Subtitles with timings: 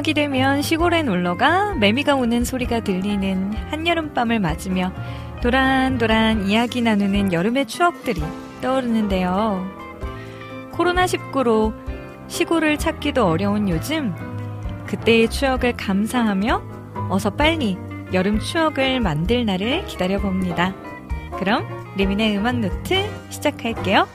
[0.00, 4.92] 방학이 되면 시골에 놀러가 매미가 우는 소리가 들리는 한여름밤을 맞으며
[5.42, 8.22] 도란도란 이야기 나누는 여름의 추억들이
[8.62, 9.62] 떠오르는데요.
[10.72, 11.74] 코로나19로
[12.28, 14.14] 시골을 찾기도 어려운 요즘,
[14.86, 16.62] 그때의 추억을 감상하며
[17.10, 17.76] 어서 빨리
[18.14, 20.74] 여름 추억을 만들 날을 기다려봅니다.
[21.38, 24.06] 그럼 리민의 음악 노트 시작할게요.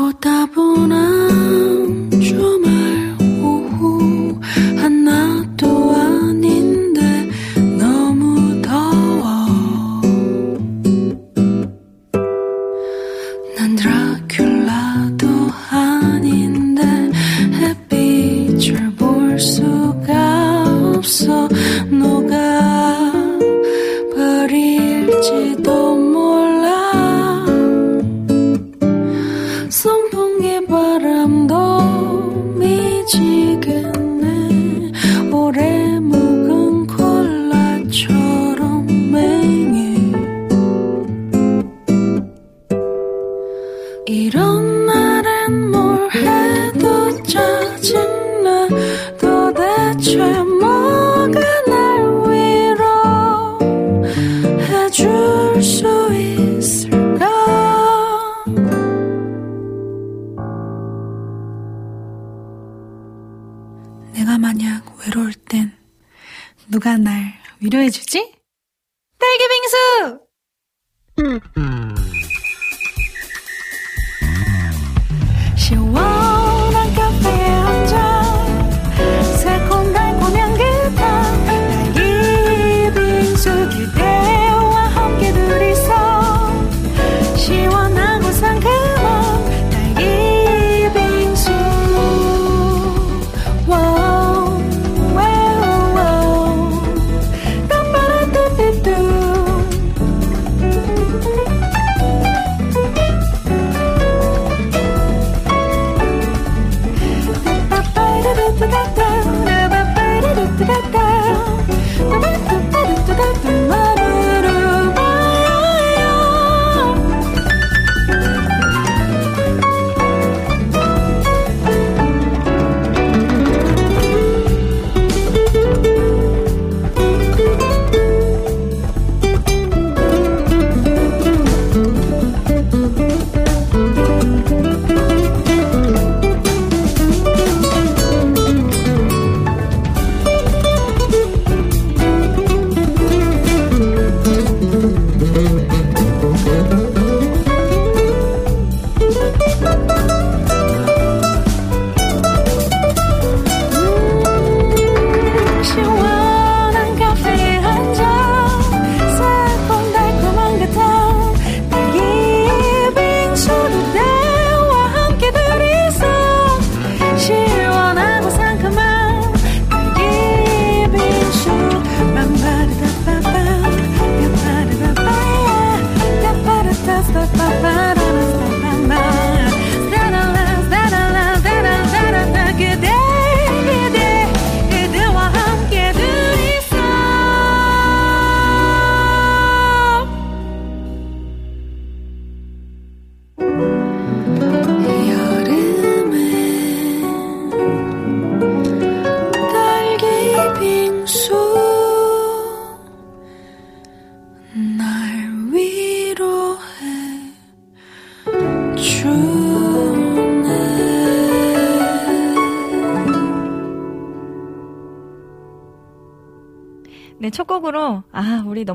[0.00, 1.09] 지겹고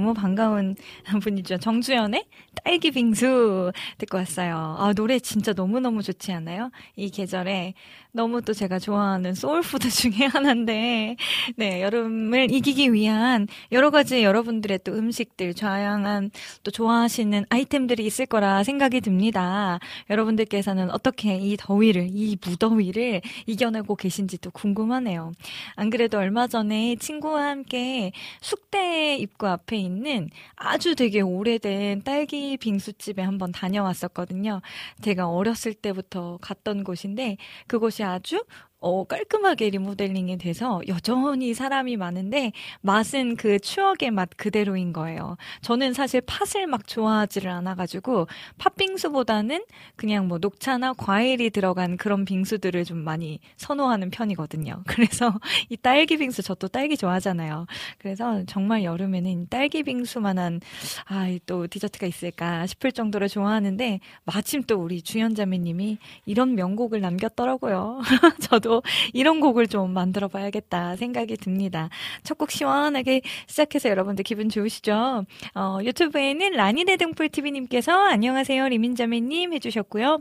[0.06, 0.76] 너무 반가운
[1.24, 1.58] 분이죠.
[1.58, 2.26] 정주연의
[2.64, 4.76] 딸기 빙수 듣고 왔어요.
[4.78, 6.70] 아, 노래 진짜 너무너무 좋지 않아요?
[6.96, 7.74] 이 계절에
[8.12, 11.16] 너무 또 제가 좋아하는 soul food 중에 하나인데,
[11.58, 16.32] 네, 여름을 이기기 위한 여러 가지 여러분들의 또 음식들, 다양한
[16.64, 19.80] 또 좋아하시는 아이템들이 있을 거라 생각이 듭니다.
[20.10, 25.34] 여러분들께서는 어떻게 이 더위를, 이 무더위를 이겨내고 계신지도 궁금하네요.
[25.76, 28.12] 안 그래도 얼마 전에 친구와 함께
[28.42, 34.62] 숙대 입구 앞에 있는 아주 되게 오래된 딸기 빙수집에 한번 다녀왔었거든요.
[35.02, 37.38] 제가 어렸을 때부터 갔던 곳인데
[37.68, 38.44] 그곳이 아주
[38.86, 42.52] 어, 깔끔하게 리모델링이 돼서 여전히 사람이 많은데
[42.82, 45.38] 맛은 그 추억의 맛 그대로인 거예요.
[45.62, 48.28] 저는 사실 팥을 막 좋아하지를 않아가지고
[48.60, 49.66] 팥빙수보다는
[49.96, 54.84] 그냥 뭐 녹차나 과일이 들어간 그런 빙수들을 좀 많이 선호하는 편이거든요.
[54.86, 55.34] 그래서
[55.70, 57.66] 이 딸기 빙수 저도 딸기 좋아하잖아요.
[57.98, 60.62] 그래서 정말 여름에는 딸기 빙수만한
[61.08, 65.98] 아, 또 디저트가 있을까 싶을 정도로 좋아하는데 마침 또 우리 주연자매님이
[66.28, 68.02] 이런 명곡을 남겼더라고요.
[68.42, 68.75] 저도
[69.14, 71.90] 이런 곡을 좀 만들어 봐야겠다 생각이 듭니다.
[72.24, 75.26] 첫 곡 시원하게 시작해서 여러분들 기분 좋으시죠?
[75.56, 80.20] 어, 유튜브에는 라니네 등불TV님께서 안녕하세요 리민자매님 해주셨고요.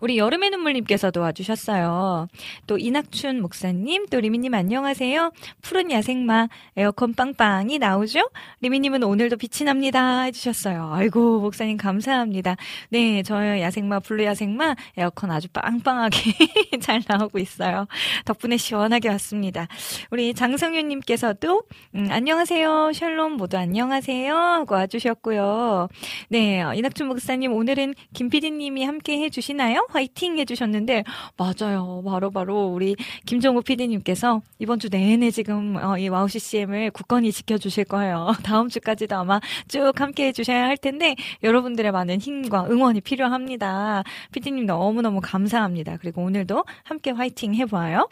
[0.00, 2.28] 우리 여름의 눈물님께서도 와주셨어요.
[2.66, 5.32] 또 이낙춘 목사님, 또 리미님 안녕하세요.
[5.62, 8.28] 푸른 야생마, 에어컨 빵빵이 나오죠?
[8.60, 10.22] 리미님은 오늘도 빛이 납니다.
[10.22, 10.90] 해주셨어요.
[10.92, 12.56] 아이고, 목사님 감사합니다.
[12.90, 16.18] 네, 저의 야생마, blue 야생마, 에어컨 아주 빵빵하게
[16.80, 17.86] 잘 나오고 있어요.
[18.24, 19.68] 덕분에 시원하게 왔습니다.
[20.10, 21.62] 우리 장성윤님께서도,
[21.94, 22.92] 음, 안녕하세요.
[22.92, 24.34] 샬롬 모두 안녕하세요.
[24.34, 25.88] 하고 와주셨고요.
[26.28, 29.86] 네, 이낙춘 목사님 오늘은 김PD님이 함께 해주신 하시나요?
[29.90, 31.04] 화이팅 해주셨는데,
[31.36, 32.02] 맞아요.
[32.04, 32.96] 바로 바로 바로 우리
[33.26, 38.32] 김정우 PD님께서 이번 주 내내 지금 어, 이 와우 CCM을 굳건히 지켜주실 거예요.
[38.44, 44.04] 다음 주까지도 아마 쭉 함께 해주셔야 할 텐데, 여러분들의 많은 힘과 응원이 필요합니다.
[44.32, 45.98] PD님 너무너무 감사합니다.
[45.98, 48.08] 그리고 오늘도 함께 화이팅 해봐요.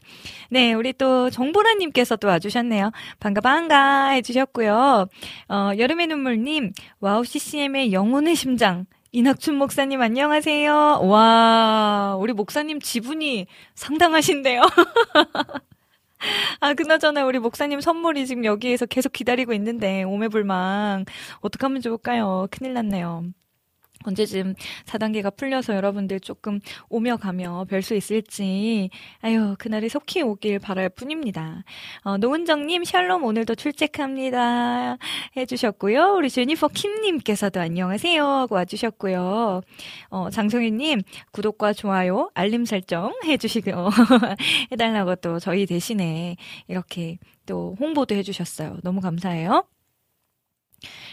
[0.50, 2.92] 네, 우리 또 정보라님께서 또 와주셨네요.
[3.18, 5.06] 반가 반가 해주셨고요.
[5.48, 11.00] 어, 여름의 눈물님, 와우 CCM의 영혼의 심장, 이낙춘 목사님 안녕하세요.
[11.02, 14.62] 와, 우리 목사님 지분이 상당하신데요.
[16.60, 21.06] 아, 그나저나 우리 목사님 선물이 지금 여기에서 계속 기다리고 있는데 오매불망
[21.40, 22.46] 어떡 하면 좋을까요?
[22.52, 23.24] 큰일 났네요.
[24.04, 24.54] 언제쯤
[24.86, 31.64] 4단계가 풀려서 여러분들 조금 오며 가며 뵐수 있을지, 아유, 그날이 속히 오길 바랄 뿐입니다.
[32.02, 34.96] 어, 노은정님, 샬롬 오늘도 출첵합니다.
[35.36, 36.14] 해주셨고요.
[36.14, 38.24] 우리 제니퍼 킴님께서도 안녕하세요.
[38.24, 39.60] 하고 와주셨고요.
[40.10, 43.70] 어, 장성희님, 구독과 좋아요, 알림 설정 해주시고,
[44.72, 46.36] 해달라고 또 저희 대신에
[46.68, 48.78] 이렇게 또 홍보도 해주셨어요.
[48.82, 49.64] 너무 감사해요.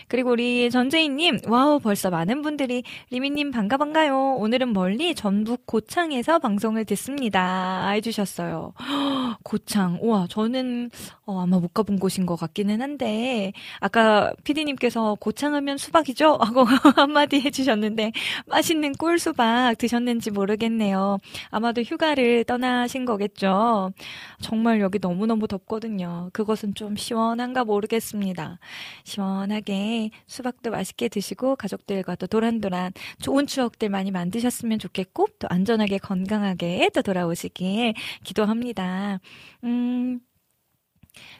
[0.09, 4.35] 그리고 우리 전재희님, wow, 벌써 많은 분들이 리미님 반가 반가요.
[4.39, 7.89] 오늘은 멀리 전북 고창에서 방송을 듣습니다.
[7.89, 8.73] 해주셨어요.
[9.43, 10.91] 고창, 우와, 저는
[11.25, 16.37] 어, 아마 못 가본 곳인 것 같기는 한데, 아까 피디님께서 고창하면 수박이죠?
[16.41, 18.13] 하고 한마디 해주셨는데,
[18.45, 21.17] 맛있는 꿀 수박 드셨는지 모르겠네요.
[21.49, 23.91] 아마도 휴가를 떠나신 거겠죠?
[24.39, 26.29] 정말 여기 너무너무 덥거든요.
[26.31, 28.59] 그것은 좀 시원한가 모르겠습니다.
[29.03, 29.96] 시원하게
[30.27, 37.01] 수박도 맛있게 드시고 가족들과 또 도란도란 좋은 추억들 많이 만드셨으면 좋겠고 또 안전하게 건강하게 또
[37.01, 39.19] 돌아오시길 기도합니다.
[39.63, 40.19] 음,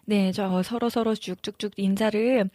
[0.10, 2.50] 네, 저 서로 서로 쭉쭉쭉 인사를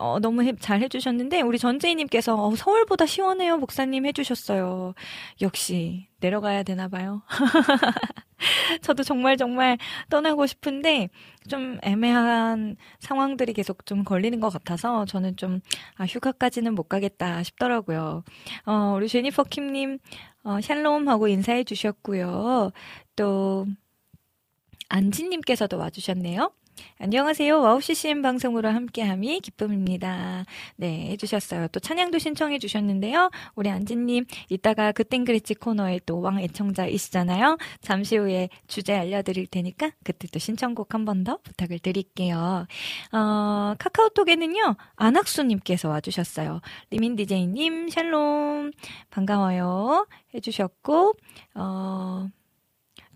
[0.00, 4.92] 어, 너무 해, 잘 해주셨는데 우리 전재희님께서 어, 서울보다 시원해요 목사님 해주셨어요.
[5.40, 7.22] 역시 내려가야 되나 봐요.
[8.82, 9.78] 저도 정말 정말
[10.10, 11.08] 떠나고 싶은데
[11.48, 15.60] 좀 애매한 상황들이 계속 좀 걸리는 것 같아서 저는 좀
[15.98, 18.24] 아, 휴가까지는 못 가겠다 싶더라고요.
[18.64, 20.00] 어, 우리 제니퍼 킴님
[20.42, 22.72] 어, 샬롬 하고 인사해 주셨고요.
[23.14, 23.64] 또
[24.88, 26.50] 안지님께서도 와주셨네요.
[26.98, 27.60] 안녕하세요.
[27.60, 30.44] 와우 CCM 방송으로 함께함이 기쁨입니다.
[30.76, 31.68] 네, 해주셨어요.
[31.68, 33.30] 또 찬양도 신청해 주셨는데요.
[33.54, 37.58] 우리 안지님, 이따가 그땐 그랬지 코너에 또 왕 애청자이시잖아요.
[37.82, 42.66] 잠시 후에 주제 알려드릴 테니까 그때 또 신청곡 한 번 더 부탁을 드릴게요.
[43.12, 46.60] 어, 카카오톡에는요, 안학수님께서 와주셨어요.
[46.90, 48.72] 리민 디제이님, 샬롬,
[49.10, 50.06] 반가워요.
[50.34, 51.14] 해주셨고,
[51.54, 52.28] 어,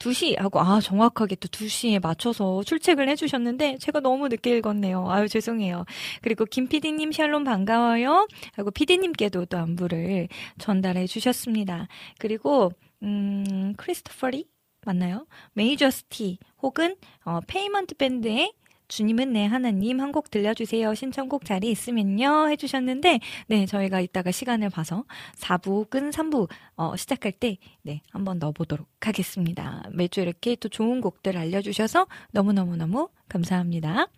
[0.00, 5.08] 2시 하고 아 정확하게 또 2시에 맞춰서 출첵을 해주셨는데 제가 너무 늦게 읽었네요.
[5.10, 5.84] 아유 죄송해요.
[6.22, 8.26] 그리고 김 PD님 샬롬 반가워요.
[8.56, 10.28] 하고 PD님께도 또 안부를
[10.58, 11.86] 전달해 주셨습니다.
[12.18, 14.46] 그리고 음 크리스토퍼리
[14.86, 15.26] 맞나요?
[15.52, 18.52] Majesty 혹은 어, 페이먼트 밴드의
[18.90, 20.94] 주님은 내 하나님 한 곡 들려주세요.
[20.94, 22.48] 신청곡 자리 있으면요.
[22.50, 25.04] 해주셨는데, 네, 저희가 이따가 시간을 봐서
[25.36, 29.84] 4부 끈 3부, 어, 시작할 때, 네, 한번 넣어보도록 하겠습니다.
[29.92, 34.08] 매주 이렇게 또 좋은 곡들 알려주셔서 너무너무너무 감사합니다.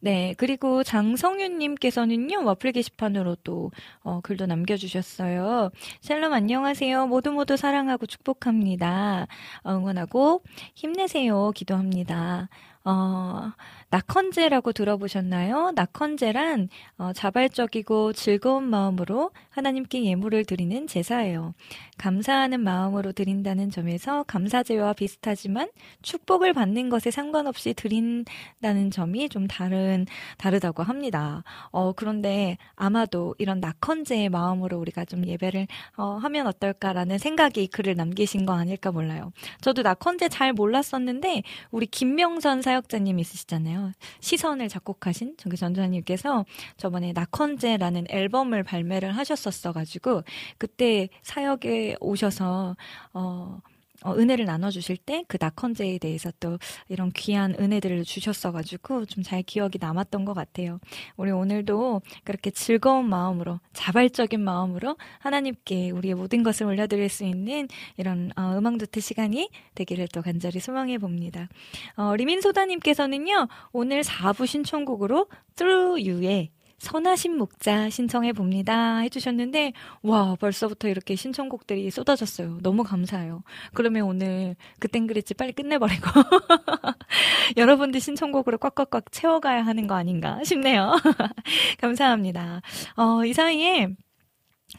[0.00, 3.70] 네, 그리고 장성윤님께서는요, 와플 게시판으로 또,
[4.02, 5.70] 어, 글도 남겨주셨어요.
[6.00, 7.06] 샬롬 안녕하세요.
[7.06, 9.28] 모두 모두 사랑하고 축복합니다.
[9.66, 10.42] 응원하고
[10.74, 11.52] 힘내세요.
[11.54, 12.48] 기도합니다.
[12.84, 13.52] 어,
[13.92, 15.72] 낙헌제라고 들어보셨나요?
[15.74, 21.52] 낙헌제란 어, 자발적이고 즐거운 마음으로 하나님께 예물을 드리는 제사예요.
[21.98, 25.68] 감사하는 마음으로 드린다는 점에서 감사제와 비슷하지만
[26.00, 30.06] 축복을 받는 것에 상관없이 드린다는 점이 좀 다른
[30.38, 31.44] 다르다고 합니다.
[31.70, 35.66] 어, 그런데 아마도 이런 낙헌제의 마음으로 우리가 좀 예배를
[35.98, 39.32] 어, 하면 어떨까라는 생각이 글을 남기신 거 아닐까 몰라요.
[39.60, 43.81] 저도 낙헌제 잘 몰랐었는데 우리 김명선 사역자님 있으시잖아요.
[44.20, 46.44] 시선을 작곡하신 정기 전도사님께서
[46.76, 50.22] 저번에 낙헌제라는 앨범을 발매를 하셨었어가지고
[50.58, 52.76] 그때 사역에 오셔서
[53.12, 53.60] 어
[54.04, 59.78] 어, 은혜를 나눠주실 때 그 낙헌제에 대해서 또 이런 귀한 은혜들을 주셨어가지고 좀 잘 기억이
[59.80, 60.80] 남았던 것 같아요.
[61.16, 68.32] 우리 오늘도 그렇게 즐거운 마음으로 자발적인 마음으로 하나님께 우리의 모든 것을 올려드릴 수 있는 이런
[68.36, 71.48] 어, 음악 두트 시간이 되기를 또 간절히 소망해 봅니다.
[71.96, 76.50] 어, 리민소다님께서는요 오늘 4부 신청곡으로 Through You의
[76.82, 79.72] 선하신 목자 신청해 봅니다 해주셨는데
[80.02, 82.58] 와 벌써부터 이렇게 신청곡들이 쏟아졌어요.
[82.60, 83.44] 너무 감사해요.
[83.72, 86.04] 그러면 오늘 그땐 그랬지 빨리 끝내버리고
[87.56, 90.96] 여러분들 신청곡으로 꽉꽉꽉 채워가야 하는 거 아닌가 싶네요.
[91.78, 92.62] 감사합니다.
[92.96, 93.86] 어, 이 사이에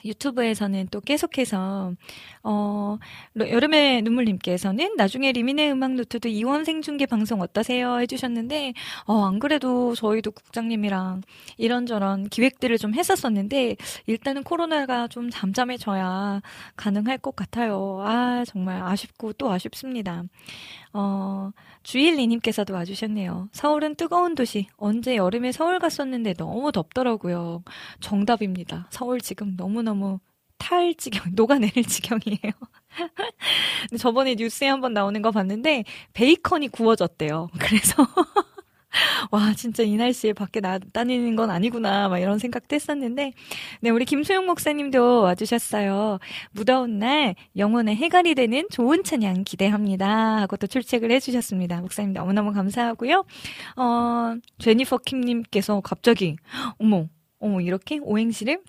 [0.03, 1.93] 유튜브에서는 또 계속해서
[2.43, 2.97] 어
[3.39, 8.73] 여름의 눈물님께서는 나중에 리민의 음악 노트도 이원 생중계 방송 어떠세요 해주셨는데
[9.05, 11.21] 어 안 그래도 저희도 국장님이랑
[11.57, 16.41] 이런저런 기획들을 좀 했었었는데 일단은 코로나가 좀 잠잠해져야
[16.75, 17.99] 가능할 것 같아요.
[18.03, 20.23] 아 정말 아쉽고 또 아쉽습니다.
[20.93, 21.51] 어,
[21.83, 23.49] 주일리님께서도 와주셨네요.
[23.51, 24.67] 서울은 뜨거운 도시.
[24.77, 27.63] 언제 여름에 서울 갔었는데 너무 덥더라고요.
[27.99, 28.87] 정답입니다.
[28.91, 30.19] 서울 지금 너무너무
[30.63, 32.53] 탈 지경, 녹아내릴 지경이에요.
[33.99, 37.49] 저번에 뉴스에 한번 나오는 거 봤는데, 베이컨이 구워졌대요.
[37.59, 38.07] 그래서,
[39.29, 43.33] 와, 진짜 이 날씨에 밖에 나, 다니는 건 아니구나, 막 이런 생각도 했었는데,
[43.81, 46.19] 네, 우리 김소영 목사님도 와주셨어요.
[46.51, 50.43] 무더운 날 영혼의 해갈이 되는 좋은 찬양 기대합니다.
[50.43, 51.81] 하고 또 출첵을 해주셨습니다.
[51.81, 53.25] 목사님 너무너무 감사하고요.
[53.75, 56.37] 어, 제니퍼 킴님께서 갑자기,
[56.79, 58.61] 어머, 어머, 이렇게 오행시를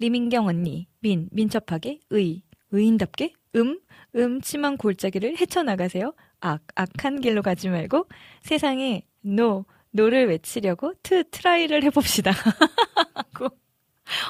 [0.00, 2.42] 리민경 언니, 민, 민첩하게, 의,
[2.72, 3.78] 의인답게, 음,
[4.16, 6.14] 음침한 골짜기를 헤쳐나가세요.
[6.40, 8.08] 악, 악한 길로 가지 말고
[8.42, 12.30] 세상에 노, no를 외치려고 트, try를 해봅시다.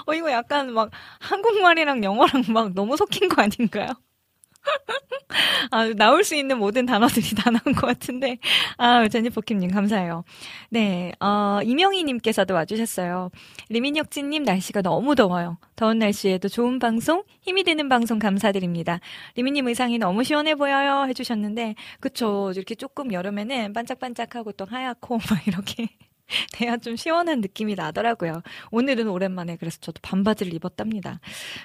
[0.06, 3.88] 어, 이거 약간 막 한국말이랑 영어랑 막 너무 섞인 거 아닌가요?
[5.71, 8.38] 아, 나올 수 있는 모든 단어들이 다 나온 것 같은데.
[8.76, 10.25] 아, 제니퍼 킴님, 감사해요.
[10.71, 13.31] 네, 어, 이명희님께서도 와주셨어요.
[13.69, 15.59] 리민혁진님, 날씨가 너무 더워요.
[15.76, 19.00] 더운 날씨에도 좋은 방송, 힘이 되는 방송 감사드립니다.
[19.37, 21.07] 리민님 의상이 너무 시원해 보여요.
[21.09, 22.52] 해주셨는데, 그쵸.
[22.55, 25.88] 이렇게 조금 여름에는 반짝반짝하고 또 하얗고, 막 이렇게.
[26.52, 28.42] 돼야 좀 시원한 느낌이 나더라고요.
[28.70, 31.20] 오늘은 오랜만에 그래서 저도 반바지를 입었답니다.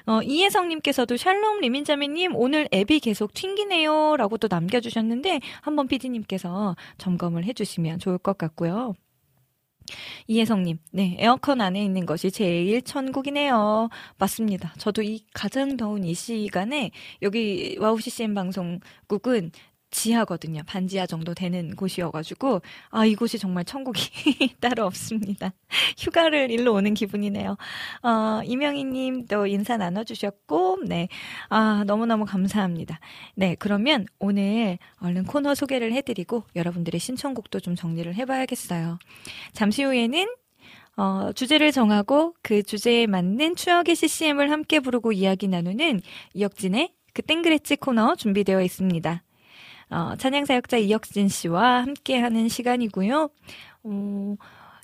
[0.06, 8.00] 어, 이혜성님께서도 샬롬 리민자매님 오늘 앱이 계속 튕기네요 라고 또 남겨주셨는데 한번 피디님께서 점검을 해주시면
[8.00, 8.94] 좋을 것 같고요.
[10.28, 13.90] 이혜성님, 네, 에어컨 안에 있는 것이 제일 천국이네요.
[14.18, 14.74] 맞습니다.
[14.80, 16.92] 저도 이 가장 더운 이 시간에
[17.22, 19.52] 여기 와우 CCM 방송국은
[19.96, 20.62] 지하거든요.
[20.68, 24.02] 반지하 정도 되는 곳이어가지고, 아, 이곳이 정말 천국이
[24.60, 25.54] 따로 없습니다.
[25.98, 27.58] 휴가를 일로 오는 기분이네요.
[28.04, 31.08] 어, 이명희님도 인사 나눠주셨고, 네.
[31.50, 33.00] 아, 너무너무 감사합니다.
[33.36, 39.00] 네, 그러면 오늘 얼른 코너 소개를 해드리고, 여러분들의 신청곡도 좀 정리를 해봐야겠어요.
[39.54, 40.28] 잠시 후에는
[40.98, 46.02] 어, 주제를 정하고 그 주제에 맞는 추억의 CCM을 함께 부르고 이야기 나누는
[46.34, 49.25] 이혁진의 그땐 그랬지 코너 준비되어 있습니다.
[49.90, 53.30] 어, 찬양사역자 이혁진 씨와 함께하는 시간이고요.
[53.84, 54.36] 어,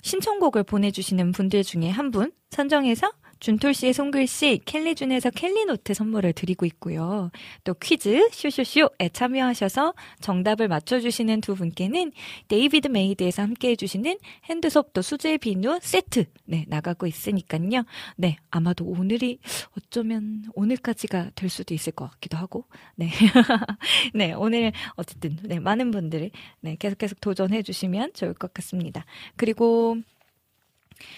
[0.02, 3.10] 신청곡을 보내주시는 분들 중에 한 분 선정해서
[3.42, 7.32] 준톨 씨의 손글씨 캘리 준에서 캘리 노트 선물을 드리고 있고요.
[7.64, 12.12] 또 퀴즈 쇼쇼쇼에 참여하셔서 정답을 맞춰주시는 두 분께는
[12.46, 17.82] 데이비드 메이드에서 함께 해 주시는 hand soap 또 수제 비누 세트 네 나가고 있으니까요.
[18.16, 19.40] 네 아마도 오늘이
[19.76, 23.10] 어쩌면 오늘까지가 될 수도 있을 것 같기도 하고 네.
[24.14, 26.30] 네 오늘 어쨌든 네 많은 분들
[26.60, 29.04] 네 계속 계속 도전해 주시면 좋을 것 같습니다.
[29.34, 29.96] 그리고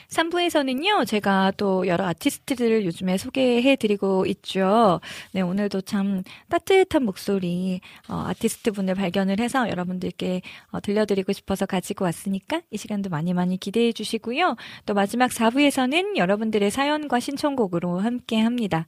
[0.08, 5.00] 3부에서는요, 제가 또 여러 아티스트들을 요즘에 소개해 드리고 있죠.
[5.32, 12.04] 네, 오늘도 참 따뜻한 목소리, 어, 아티스트 분을 발견을 해서 여러분들께 어, 들려드리고 싶어서 가지고
[12.04, 14.56] 왔으니까 이 시간도 많이 많이 기대해 주시고요.
[14.86, 18.86] 또 마지막 4부에서는 여러분들의 사연과 신청곡으로 함께 합니다.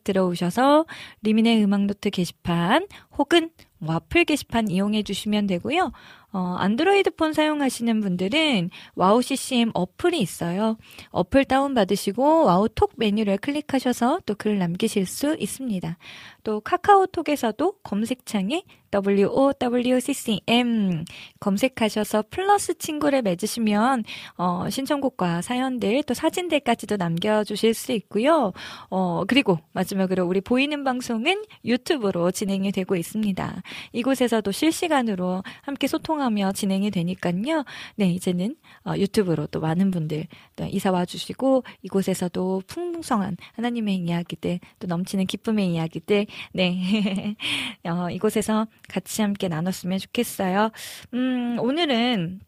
[0.04, 0.86] 들어오셔서
[1.22, 2.86] 리민의 음악노트 게시판
[3.16, 3.50] 혹은
[3.80, 5.92] 와플 게시판 이용해 주시면 되고요.
[6.32, 10.76] 어, 안드로이드 폰 사용하시는 분들은 와우 CCM 어플이 있어요.
[11.10, 15.96] 어플 다운받으시고 와우톡 메뉴를 클릭하셔서 또 글 남기실 수 있습니다.
[16.44, 19.44] 또 카카오톡에서도 검색창에 WOWCCM
[21.40, 24.04] 검색하셔서 플러스 친구를 맺으시면
[24.38, 28.54] 어, 신청곡과 사연들 또 사진들까지도 남겨주실 수 있고요.
[28.88, 33.62] 어, 그리고 마지막으로 우리 보이는 방송은 유튜브로 진행이 되고 있습니다.
[33.92, 37.64] 이곳에서도 실시간으로 함께 소통 하며 진행이 되니까요.
[37.96, 44.86] 네, 이제는 어, 유튜브로 또 많은 분들 또 이사 와주시고 이곳에서도 풍성한 하나님의 이야기들 또
[44.86, 47.36] 넘치는 기쁨의 이야기들 네
[47.84, 50.70] 어, 이곳에서 같이 함께 나눴으면 좋겠어요.
[51.14, 52.40] 음, 오늘은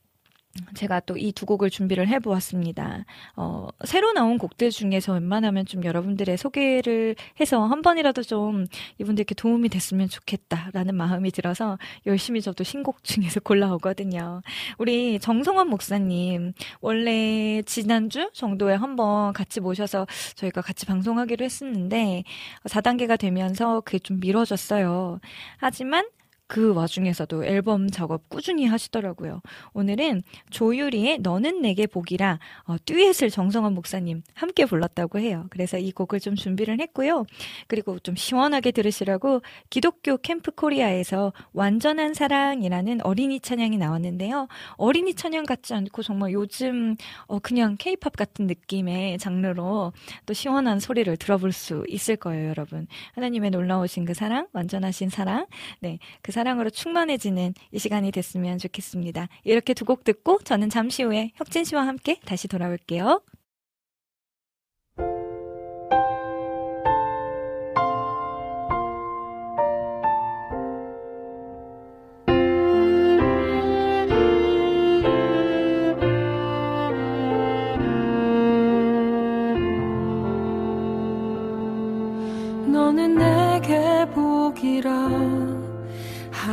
[0.75, 3.05] 제가 또 이 두 곡을 준비를 해보았습니다.
[3.37, 8.67] 어, 새로 나온 곡들 중에서 웬만하면 좀 여러분들의 소개를 해서 한 번이라도 좀
[8.99, 14.43] 이분들께 도움이 됐으면 좋겠다라는 마음이 들어서 열심히 저도 신곡 중에서 골라오거든요.
[14.79, 22.25] 우리 정성원 목사님, 원래 지난주 정도에 한번 같이 모셔서 저희가 같이 방송하기로 했었는데
[22.65, 25.21] 4단계가 되면서 그게 좀 미뤄졌어요.
[25.59, 26.07] 하지만
[26.51, 29.41] 그 와중에서도 앨범 작업 꾸준히 하시더라고요.
[29.73, 35.47] 오늘은 조유리의 너는 내게 복이라 어, 듀엣을 정성원 목사님 함께 불렀다고 해요.
[35.51, 37.25] 그래서 이 곡을 좀 준비를 했고요.
[37.69, 44.49] 그리고 좀 시원하게 들으시라고 기독교 캠프 코리아에서 완전한 사랑이라는 어린이 찬양이 나왔는데요.
[44.73, 46.97] 어린이 찬양 같지 않고 정말 요즘
[47.29, 49.93] 어, 그냥 케이팝 같은 느낌의 장르로
[50.27, 52.89] 또 시원한 소리를 들어볼 수 있을 거예요, 여러분.
[53.15, 55.47] 하나님의 놀라우신 그 사랑, 완전하신 사랑,
[55.79, 59.29] 네, 그 사랑 으로 충만해지는 이 시간이 됐으면 좋겠습니다.
[59.45, 63.23] 이렇게 두 곡 듣고 저는 잠시 후에 혁진 씨와 함께 다시 돌아올게요.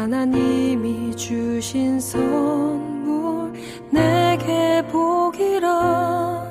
[0.08, 3.52] 하나님이 주신 선물
[3.91, 6.48] 내게 복이라.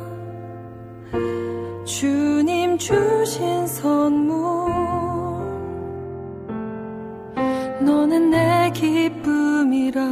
[1.87, 4.37] 주님 주신 선물
[7.81, 10.03] 너는 내 기쁨이라.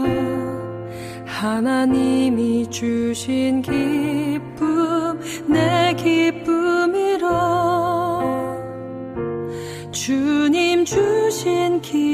[1.26, 7.28] 하나님이 주신 기쁨 내 기쁨이라.
[9.92, 12.13] 주님 주신 기쁨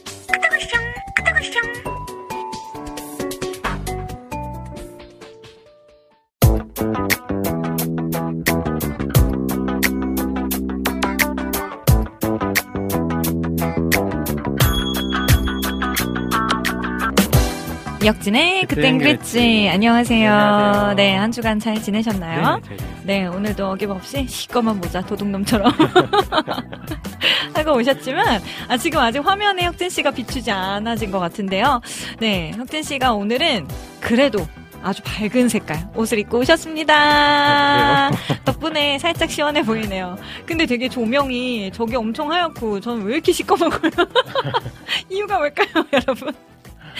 [18.03, 19.69] 역진의 그땐 그랬지.
[19.69, 20.19] 안녕하세요.
[20.19, 20.93] 네, 안녕하세요.
[20.95, 22.55] 네, 한 주간 잘 지내셨나요?
[22.67, 25.71] 네, 잘 네, 오늘도 어김없이 시꺼먼 모자 도둑놈처럼
[27.53, 31.79] 하고 오셨지만, 아, 지금 아직 화면에 혁진 씨가 비추지 않아진 것 같은데요.
[32.19, 33.67] 네, 혁진 씨가 오늘은
[33.99, 34.47] 그래도
[34.81, 38.09] 아주 밝은 색깔 옷을 입고 오셨습니다.
[38.45, 40.17] 덕분에 살짝 시원해 보이네요.
[40.47, 43.91] 근데 되게 조명이 저게 엄청 하얗고 저는 왜 이렇게 시꺼먼거요
[45.09, 46.33] 이유가 뭘까요, 여러분?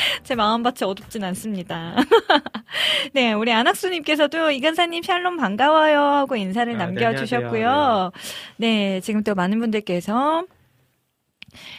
[0.24, 1.96] 제 마음밭이 어둡진 않습니다.
[3.14, 8.12] 네, 우리 안학수님께서도 이근사님 샬롬 반가워요 하고 인사를 아, 남겨주셨고요.
[8.58, 10.46] 네, 지금 또 많은 분들께서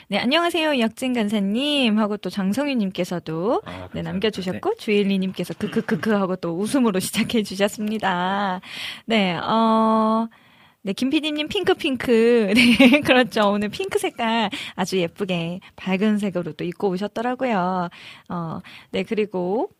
[0.08, 0.78] 네, 안녕하세요.
[0.80, 4.76] 역진 간사님 하고 또 장성윤 님께서도 아, 네, 남겨 주셨고 네.
[4.76, 8.60] 주일리 님께서 크크크크 하고 또 웃음으로 시작해 주셨습니다.
[9.06, 10.28] 네, 어.
[10.84, 12.52] 네, 김PD님 핑크핑크.
[12.54, 13.50] 네, 그렇죠.
[13.52, 17.88] 오늘 핑크 색깔 아주 예쁘게 밝은 색으로 또 입고 오셨더라고요.
[18.28, 19.70] 어, 네, 그리고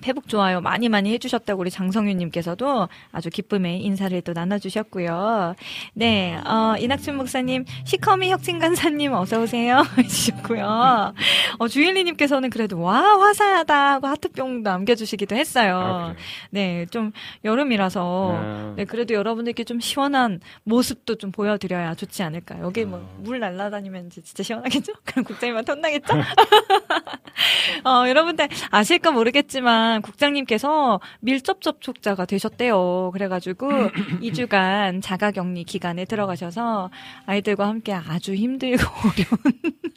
[0.00, 5.54] 페북 좋아요 많이 많이 해주셨다고 우리 장성윤님께서도 아주 기쁨의 인사를 또 나눠주셨고요.
[5.94, 9.82] 네, 어, 이낙춘 목사님, 시커미 혁진간사님 어서 오세요.
[9.98, 11.14] 해주셨고요.
[11.58, 15.78] 어, 주일리님께서는 그래도 와, 화사하다 하고 하트병 남겨주시기도 했어요.
[15.78, 16.14] 아,
[16.50, 17.12] 네, 좀
[17.44, 18.74] 여름이라서, 아.
[18.76, 22.64] 네, 그래도 여러분들께 좀 시원한 모습도 좀 보여드려야 좋지 않을까요?
[22.64, 23.50] 여기 뭐물 아.
[23.50, 24.92] 날라다니면 진짜 시원하겠죠?
[25.04, 26.14] 그럼 국장님한테 혼나겠죠?
[27.84, 33.10] 어, 여러분들 아실까 모르겠지만, 국장님께서 밀접 접촉자가 되셨대요.
[33.12, 33.68] 그래가지고
[34.22, 36.90] 2주간 자가격리 기간에 들어가셔서
[37.26, 39.90] 아이들과 함께 아주 힘들고 어려운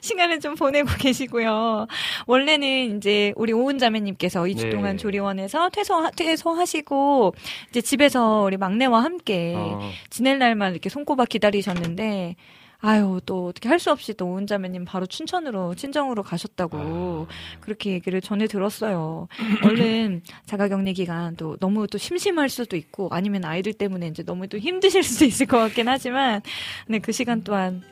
[0.00, 1.86] 시간을 좀 보내고 계시고요.
[2.26, 4.70] 원래는 이제 우리 오은 자매님께서 2주 네.
[4.70, 7.34] 동안 조리원에서 퇴소, 퇴소하시고
[7.70, 9.90] 이제 집에서 우리 막내와 함께 어.
[10.10, 12.36] 지낼 날만 이렇게 손꼽아 기다리셨는데
[12.86, 17.26] 아유 또 어떻게 할 수 없이 또 오은자매님 바로 춘천으로 친정으로 가셨다고 아.
[17.60, 19.26] 그렇게 얘기를 전해 들었어요.
[19.64, 24.58] 얼른 자가격리 기간 또 너무 또 심심할 수도 있고 아니면 아이들 때문에 이제 너무 또
[24.58, 26.40] 힘드실 수도 있을 것 같긴 하지만
[26.88, 27.82] 네 그 시간 또한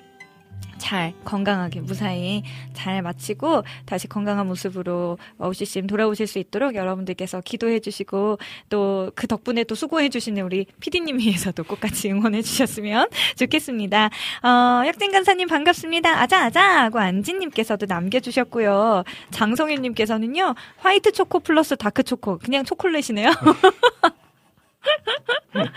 [0.79, 8.39] 잘 건강하게 무사히 잘 마치고 다시 건강한 모습으로 오시심 돌아오실 수 있도록 여러분들께서 기도해 주시고
[8.69, 14.11] 또 그 덕분에 또 수고해 주시는 우리 피디님 위해서도 꼭 같이 응원해 주셨으면 좋겠습니다.
[14.43, 16.21] 어, 혁진 간사님 반갑습니다.
[16.21, 19.05] 아자 아자 하고 안진님께서도 남겨주셨고요.
[19.31, 23.31] 장성일님께서는요 화이트 초코 플러스 다크 초코 그냥 초콜릿이네요.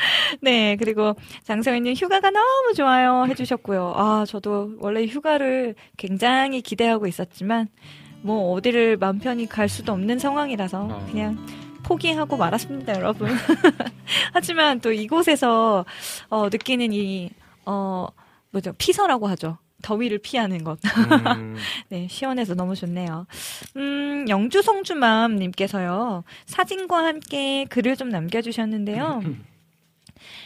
[0.46, 3.94] 네, 그리고 장서희님 휴가가 너무 좋아요 해주셨고요.
[3.96, 7.68] 아, 저도 원래 휴가를 굉장히 기대하고 있었지만,
[8.22, 11.06] 뭐 어디를 맘 편히 갈 수도 없는 상황이라서 아.
[11.08, 11.44] 그냥
[11.82, 13.28] 포기하고 말았습니다, 여러분.
[14.34, 15.84] 하지만 또 이곳에서
[16.30, 17.32] 어, 느끼는 이,
[17.66, 18.08] 어,
[18.52, 19.58] 뭐죠, 피서라고 하죠.
[19.82, 20.78] 더위를 피하는 것.
[21.38, 21.56] 음.
[21.90, 23.26] 네, 시원해서 너무 좋네요.
[23.78, 29.24] 음, 영주 성주맘님께서요, 사진과 함께 글을 좀 남겨주셨는데요.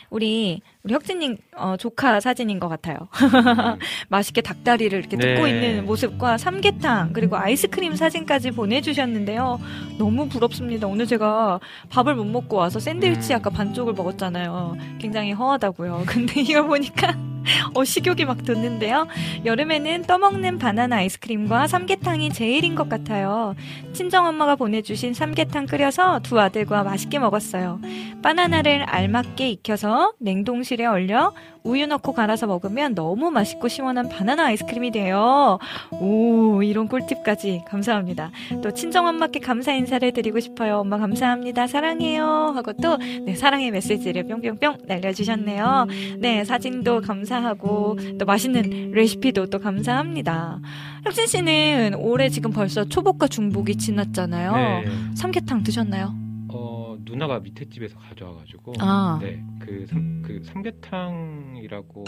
[0.09, 2.97] 우리 우리 혁진님 어, 조카 사진인 것 같아요.
[2.99, 3.79] 음.
[4.07, 5.49] 맛있게 닭다리를 이렇게 뜯고 네.
[5.49, 9.59] 있는 모습과 삼계탕 그리고 아이스크림 사진까지 보내주셨는데요.
[9.97, 10.87] 너무 부럽습니다.
[10.87, 13.37] 오늘 제가 밥을 못 먹고 와서 샌드위치 음.
[13.37, 14.77] 아까 반쪽을 먹었잖아요.
[14.99, 16.03] 굉장히 허하다고요.
[16.07, 17.13] 근데 이걸 보니까
[17.73, 19.07] 어, 식욕이 막 돋는데요.
[19.45, 23.55] 여름에는 떠먹는 바나나 아이스크림과 삼계탕이 제일인 것 같아요.
[23.93, 27.79] 친정엄마가 보내주신 삼계탕 끓여서 두 아들과 맛있게 먹었어요.
[28.21, 34.91] 바나나를 알맞게 익혀서 냉동실 에 얼려 우유 넣고 갈아서 먹으면 너무 맛있고 시원한 바나나 아이스크림이
[34.91, 35.57] 돼요.
[35.91, 38.31] 오, 이런 꿀팁까지 감사합니다.
[38.61, 40.79] 또 친정 엄마께 감사 인사를 드리고 싶어요.
[40.79, 41.67] 엄마 감사합니다.
[41.67, 42.53] 사랑해요.
[42.55, 45.87] 하고 또, 네, 사랑의 메시지를 뿅뿅뿅 날려주셨네요.
[46.19, 50.59] 네, 사진도 감사하고 또 맛있는 레시피도 또 감사합니다.
[51.03, 54.51] 혁진 씨는 올해 지금 벌써 초복과 중복이 지났잖아요.
[54.53, 54.85] 네.
[55.15, 56.28] 삼계탕 드셨나요?
[56.51, 59.19] 어, 누나가 밑에 집에서 가져와가지고 아.
[59.21, 62.03] 네, 그, 삼, 그 삼계탕이라고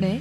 [0.00, 0.20] 네.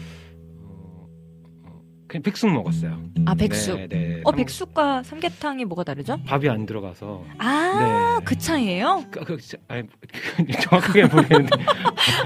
[2.10, 3.00] 그냥 백숙 먹었어요.
[3.28, 3.78] 아, 백숙.
[3.78, 4.22] 네, 네.
[4.24, 6.18] 어, 삼- 백숙과 삼계탕이 뭐가 다르죠?
[6.26, 8.26] 밥이 안 들어가서 아, 네.
[8.26, 9.06] 그 차이예요?
[9.12, 9.84] 그, 그, 아니,
[10.64, 11.56] 정확하게 모르겠는데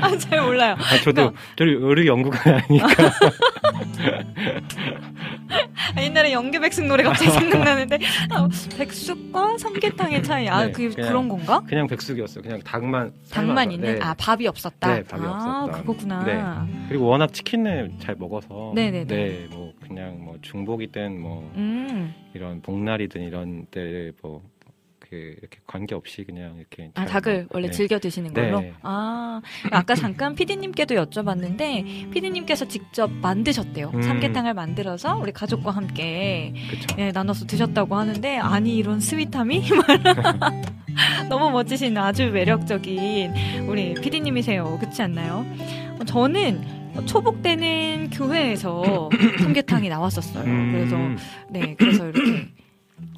[0.01, 0.75] 아, 잘 몰라요.
[0.79, 2.87] 아, 저도 그러니까- 요리 연구가 아니니까
[5.95, 7.99] 아, 옛날에 연계 백숙 노래 갑자기 생각나는데
[8.31, 10.47] 아, 백숙과 삼계탕의 차이.
[10.47, 11.61] 아, 네, 그게 그냥- 그런 건가?
[11.67, 12.41] 그냥 백숙이었어요.
[12.41, 13.63] 그냥 닭만 삶아서.
[13.71, 13.99] 있는 네.
[14.01, 14.95] 아 밥이 없었다.
[14.95, 15.81] 네, 밥이 아 없었다.
[15.81, 16.23] 그거구나.
[16.23, 16.73] 네.
[16.87, 19.05] 그리고 워낙 치킨을 잘 먹어서 네네네.
[19.05, 22.13] 네, 뭐 그냥 뭐 중복이든 뭐 음.
[22.33, 24.41] 이런 복날이든 이런 때뭐
[24.99, 27.71] 그 이렇게 관계 없이 그냥 이렇게 아잘 닭을 먹- 원래 네.
[27.73, 28.61] 즐겨 드시는 걸로.
[28.61, 28.73] 네.
[28.81, 33.91] 아 아까 잠깐 PD님께도 여쭤봤는데 PD님께서 직접 만드셨대요.
[33.93, 34.01] 음.
[34.01, 36.53] 삼계탕을 만들어서 우리 가족과 함께.
[36.97, 39.63] 예, 나눠서 드셨다고 하는데 아니 이런 스윗함이
[41.29, 43.33] 너무 멋지신 아주 매력적인
[43.67, 44.77] 우리 PD님이세요.
[44.79, 45.45] 그렇지 않나요?
[45.99, 49.09] 어, 저는 초복 때는 교회에서
[49.41, 50.43] 삼계탕이 나왔었어요.
[50.43, 50.97] 음, 그래서
[51.49, 52.49] 네, 그래서 이렇게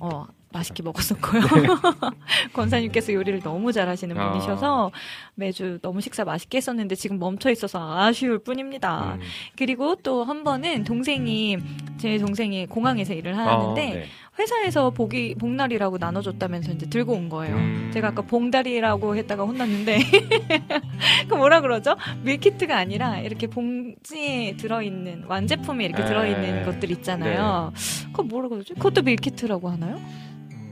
[0.01, 1.41] 어 맛있게 먹었었고요.
[2.53, 4.21] 권사님께서 요리를 너무 잘하시는 네.
[4.21, 4.31] 아.
[4.31, 4.91] 분이셔서
[5.36, 9.15] 매주 너무 식사 맛있게 했었는데 지금 멈춰 있어서 아쉬울 뿐입니다.
[9.15, 9.19] 음.
[9.58, 11.58] 그리고 또 한 번은 동생이
[11.98, 14.06] 제 동생이 공항에서 일을 하는데 아, 네.
[14.39, 17.56] 회사에서 복이 복날이라고 나눠줬다면서 이제 들고 온 거예요.
[17.56, 17.91] 음.
[17.93, 20.00] 제가 아까 봉다리라고 했다가 혼났는데
[21.30, 21.95] 그 뭐라 그러죠?
[22.24, 26.08] 밀키트가 아니라 이렇게 봉지에 들어있는 완제품이 이렇게 네.
[26.08, 27.71] 들어있는 것들 있잖아요.
[28.12, 28.74] 그거 뭐라 그러지?
[28.74, 30.00] 그것도 밀키트라고 하나요?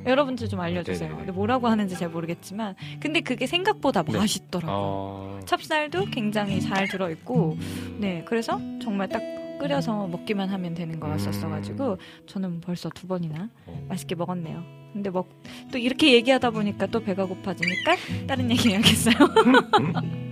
[0.04, 0.08] 음.
[0.08, 1.10] 여러분들 좀 알려주세요.
[1.10, 1.18] 네네네.
[1.26, 4.18] 근데 뭐라고 하는지 잘 모르겠지만 근데 그게 생각보다 네.
[4.18, 4.76] 맛있더라고요.
[4.76, 7.58] 어, 찹쌀도 굉장히 잘 들어있고
[7.98, 9.22] 네 그래서 정말 딱
[9.60, 13.86] 끓여서 먹기만 하면 되는 거였었어가지고 저는 벌써 두 번이나 어.
[13.88, 14.83] 맛있게 먹었네요.
[14.94, 17.96] 근데 먹또 이렇게 얘기하다 보니까 또 배가 고파지니까
[18.28, 19.16] 다른 얘기 해야겠어요.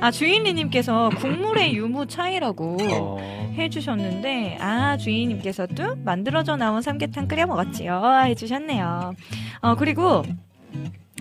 [0.00, 9.14] 아 주인님께서 국물의 유무 차이라고 어, 해주셨는데 아 주인님께서도 만들어져 나온 삼계탕 끓여 먹었지요 해주셨네요.
[9.60, 10.22] 어 그리고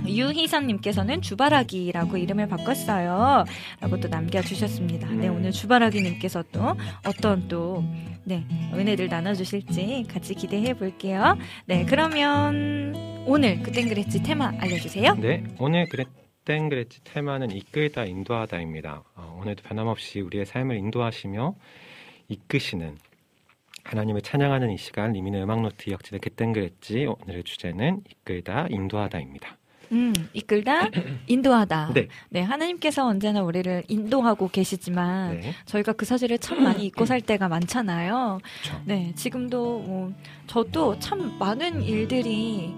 [0.05, 3.45] 유희선님께서는 주바라기라고 이름을 바꿨어요.
[3.79, 5.09] 라고 또 남겨주셨습니다.
[5.11, 5.37] 네, 음.
[5.37, 6.75] 오늘 주바라기님께서 또
[7.05, 7.83] 어떤 또,
[8.23, 11.37] 네, 은혜들 나눠주실지 같이 기대해 볼게요.
[11.65, 15.15] 네, 그러면 오늘 그땐 그랬지 테마 알려주세요.
[15.15, 19.03] 네, 오늘 그땐 그랬지 테마는 이끌다 인도하다입니다.
[19.15, 21.55] 어, 오늘도 변함없이 우리의 삶을 인도하시며
[22.29, 22.97] 이끄시는
[23.83, 29.57] 하나님을 찬양하는 이 시간 리미네 음악 노트 혁진의 그땐 그랬지 오늘의 주제는 이끌다 인도하다입니다.
[29.91, 30.89] 음, 이끌다,
[31.27, 31.91] 인도하다.
[31.93, 37.21] 네, 네, 하나님께서 언제나 우리를 인도하고 계시지만 네, 저희가 그 사실을 참 많이 잊고 살
[37.21, 38.39] 때가 많잖아요.
[38.63, 38.81] 그렇죠.
[38.85, 40.13] 네, 지금도 뭐
[40.47, 42.73] 저도 참 많은 일들이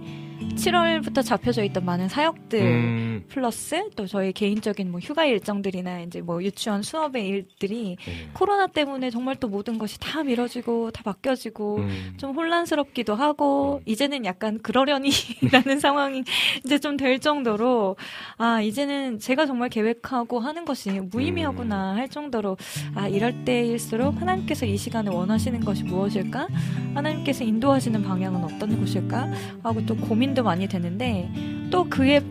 [0.56, 6.42] 7월부터 잡혀져 있던 많은 사역들 음, 플러스 또 저희 개인적인 뭐 휴가 일정들이나 이제 뭐
[6.42, 8.30] 유치원 수업의 일들이 네.
[8.34, 14.26] 코로나 때문에 정말 또 모든 것이 다 미뤄지고 다 바뀌어지고 음, 좀 혼란스럽기도 하고 이제는
[14.26, 16.24] 약간 그러려니라는 상황이
[16.66, 17.96] 이제 좀 될 정도로
[18.38, 22.58] 아 이제는 제가 정말 계획하고 하는 것이 무의미하구나 할 정도로
[22.96, 26.48] 아 이럴 때일수록 하나님께서 이 시간에 원하시는 것이 무엇일까?
[26.94, 29.32] 하나님께서 인도하시는 방향은 어떤 것일까?
[29.64, 29.96] 하고 또
[30.34, 31.30] 고민도 많이 되는데
[31.72, 32.22] 또 그에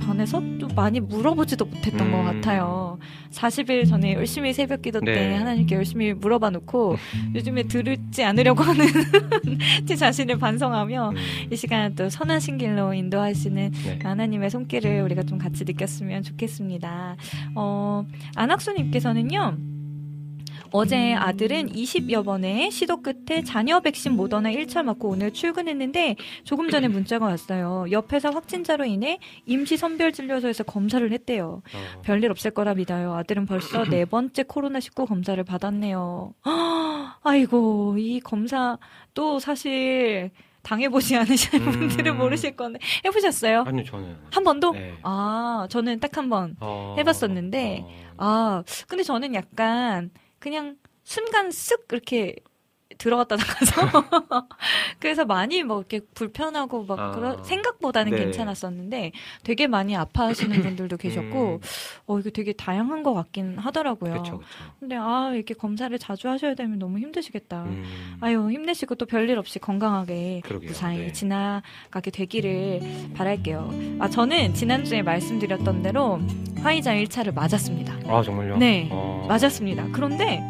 [0.00, 2.12] 반해서 또 많이 물어보지도 못했던 음.
[2.12, 2.98] 것 같아요.
[3.30, 5.36] 40일 전에 열심히 새벽 기도 때 네.
[5.36, 6.96] 하나님께 열심히 물어봐 놓고
[7.34, 8.84] 요즘에 들을지 않으려고 하는
[9.86, 11.16] 제 자신을 반성하며 음,
[11.50, 13.98] 이 시간 또 선하신 길로 인도하시는 네.
[14.02, 17.16] 하나님의 손길을 우리가 좀 같이 느꼈으면 좋겠습니다.
[17.54, 18.04] 어,
[18.34, 19.71] 안학수님께서는요.
[20.72, 26.88] 어제 아들은 20여 번의 시도 끝에 자녀 백신 모더나 1차 맞고 오늘 출근했는데 조금 전에
[26.88, 27.84] 문자가 왔어요.
[27.90, 31.62] 옆에서 확진자로 인해 임시 선별 진료소에서 검사를 했대요.
[31.74, 33.12] 어, 별일 없을 거라 믿어요.
[33.14, 36.32] 아들은 벌써 네 번째 코로나19 검사를 받았네요.
[37.22, 38.78] 아이고, 이 검사
[39.14, 40.30] 또 사실
[40.62, 41.72] 당해보지 않으신 음.
[41.72, 43.64] 분들은 모르실 건데, 해보셨어요?
[43.66, 44.72] 아니요 저는 한 번도?
[44.72, 44.94] 네.
[45.02, 46.56] 아, 저는 딱 한 번.
[46.60, 47.84] 어, 해봤었는데,
[48.16, 50.10] 어, 아, 근데 저는 약간
[50.42, 52.34] 그냥 순간 쓱 이렇게
[53.02, 54.04] 들어갔다 나가서
[55.00, 57.10] 그래서 많이 뭐 이렇게 불편하고 막 아.
[57.10, 58.18] 그런 생각보다는 네.
[58.18, 59.10] 괜찮았었는데
[59.42, 61.60] 되게 많이 아파하시는 분들도 계셨고 음,
[62.06, 64.12] 어 이게 되게 다양한 것 같긴 하더라고요.
[64.12, 64.52] 그렇죠 그렇죠.
[64.78, 67.64] 근데 아 이렇게 검사를 자주 하셔야 되면 너무 힘드시겠다.
[67.64, 67.84] 음,
[68.20, 70.68] 아유 힘내시고 또 별일 없이 건강하게 그러게요.
[70.68, 71.12] 무사히 네.
[71.12, 72.80] 지나가게 되기를
[73.14, 73.98] 바랄게요.
[73.98, 76.20] 아 저는 지난주에 말씀드렸던 대로
[76.62, 77.98] 화이자 1차를 맞았습니다.
[78.06, 78.58] 아 정말요?
[78.58, 78.88] 네.
[78.92, 79.88] 어, 맞았습니다.
[79.92, 80.40] 그런데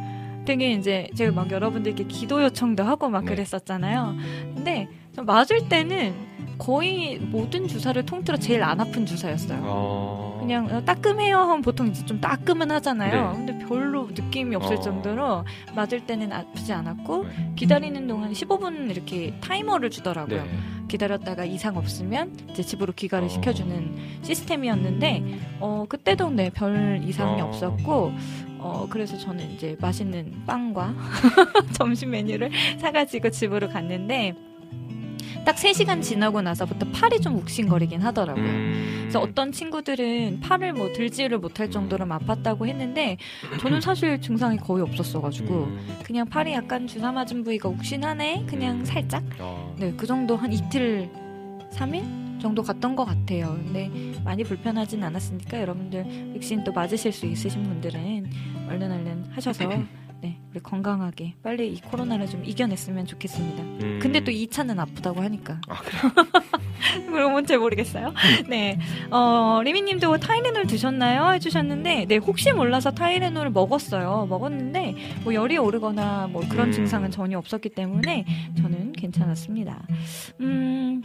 [0.45, 3.31] 되게 이제 제가 막 여러분들께 기도 요청도 하고 막 네.
[3.31, 4.17] 그랬었잖아요.
[4.55, 6.32] 근데 저 맞을 때는
[6.63, 9.63] 거의 모든 주사를 통틀어 제일 안 아픈 주사였어요.
[9.65, 10.37] 어.
[10.41, 13.33] 그냥 어, 따끔해요 하면 보통 이제 좀 따끔은 하잖아요.
[13.33, 13.37] 네.
[13.37, 14.81] 근데 별로 느낌이 없을 어.
[14.81, 15.45] 정도로
[15.75, 17.53] 맞을 때는 아프지 않았고 네.
[17.57, 20.45] 기다리는 동안 15분 이렇게 타이머를 주더라고요.
[20.45, 20.51] 네.
[20.87, 23.29] 기다렸다가 이상 없으면 이제 집으로 귀가를 어.
[23.29, 27.47] 시켜주는 시스템이었는데 어 그때도 네별 이상이 어.
[27.47, 28.13] 없었고
[28.59, 30.95] 어 그래서 저는 이제 맛있는 빵과
[31.75, 34.52] 점심 메뉴를 사가지고 집으로 갔는데
[35.45, 38.45] 딱 3시간 지나고 나서부터 팔이 좀 욱신거리긴 하더라고요.
[38.45, 38.99] 음.
[39.03, 43.17] 그래서 어떤 친구들은 팔을 뭐 들지를 못할 정도로 아팠다고 했는데
[43.61, 45.97] 저는 사실 증상이 거의 없었어가지고 음.
[46.05, 49.75] 그냥 팔이 약간 주사 맞은 부위가 욱신하네 그냥 살짝 어.
[49.79, 51.11] 네, 그 정도 한 이틀,
[51.73, 53.57] 3일 정도 갔던 것 같아요.
[53.63, 53.91] 근데
[54.25, 58.31] 많이 불편하진 않았으니까 여러분들 백신 또 맞으실 수 있으신 분들은
[58.69, 59.69] 얼른 얼른 하셔서
[60.23, 63.63] 네, 우리 건강하게 빨리 이 코로나를 좀 이겨냈으면 좋겠습니다.
[63.65, 63.99] 음.
[64.01, 65.61] 근데 또 2차는 아프다고 하니까.
[65.67, 65.75] 아,
[67.09, 68.15] 그럼 뭔지 모르겠어요.
[68.49, 68.79] 네.
[69.11, 71.33] 어, 리미님도 타이레놀 드셨나요?
[71.33, 74.27] 해주셨는데, 네, 혹시 몰라서 타이레놀을 먹었어요.
[74.31, 74.95] 먹었는데,
[75.25, 76.73] 뭐 열이 오르거나 뭐 그런 음.
[76.73, 78.25] 증상은 전혀 없었기 때문에
[78.59, 79.83] 저는 괜찮았습니다.
[80.41, 81.03] 음,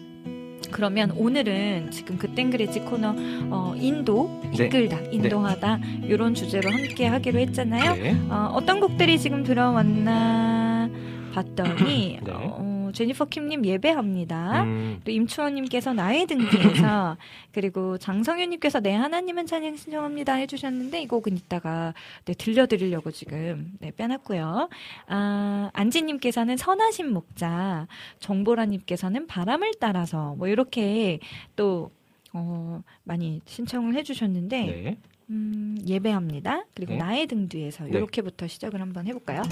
[0.72, 3.14] 그러면 오늘은 지금 그땐 그랬지 코너,
[3.50, 4.66] 어, 인도, 네.
[4.66, 7.96] 이끌다, 인도하다, 이런 주제로 함께 하기로 했잖아요.
[7.96, 8.16] 네.
[8.30, 10.90] 어, 어떤 곡들이 지금 들어왔나
[11.34, 12.32] 봤더니, 네.
[12.32, 14.64] 어, 제니퍼 킴님 예배합니다.
[14.64, 15.00] 음.
[15.04, 17.16] 또 임추원님께서 나의 등기에서
[17.54, 21.94] 그리고 장성윤님께서 내 하나님은 찬양 신청합니다 해주셨는데 이 곡은 이따가
[22.26, 24.70] 네, 들려드리려고 지금 네, 빼놨고요.
[25.10, 27.88] 아, 안지님께서는 선하신 목자,
[28.20, 31.20] 정보라님께서는 바람을 따라서 뭐 이렇게
[31.56, 31.92] 또
[32.34, 34.98] 어, 많이 신청을 해주셨는데 네.
[35.30, 36.66] 음, 예배합니다.
[36.74, 36.98] 그리고 네.
[36.98, 37.92] 나의 등 뒤에서 네.
[37.92, 39.44] 이렇게부터 시작을 한번 해볼까요?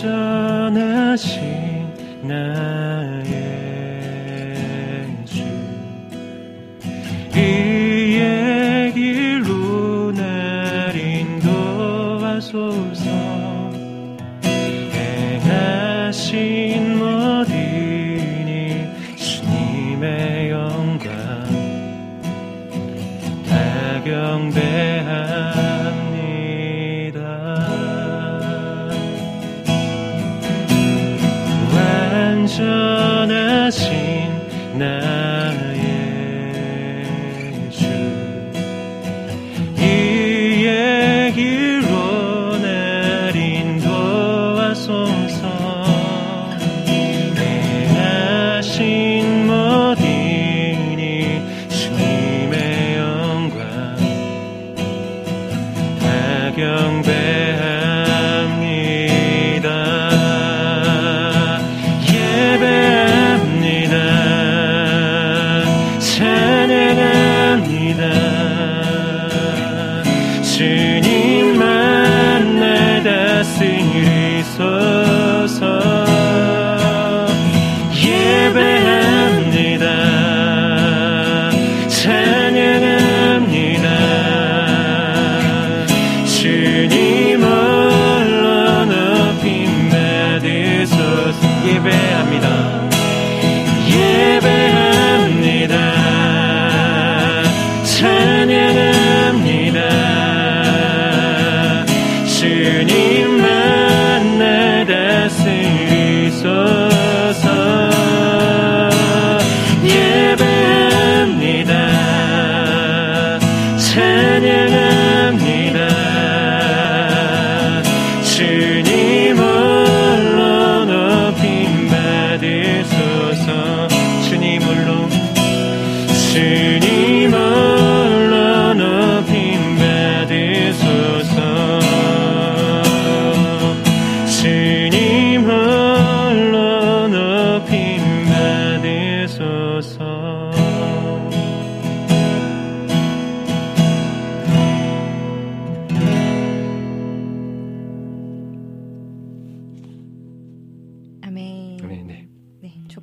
[0.00, 1.32] 전하신
[2.22, 2.87] 나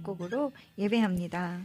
[0.05, 1.59] 곡으로 예배합니다.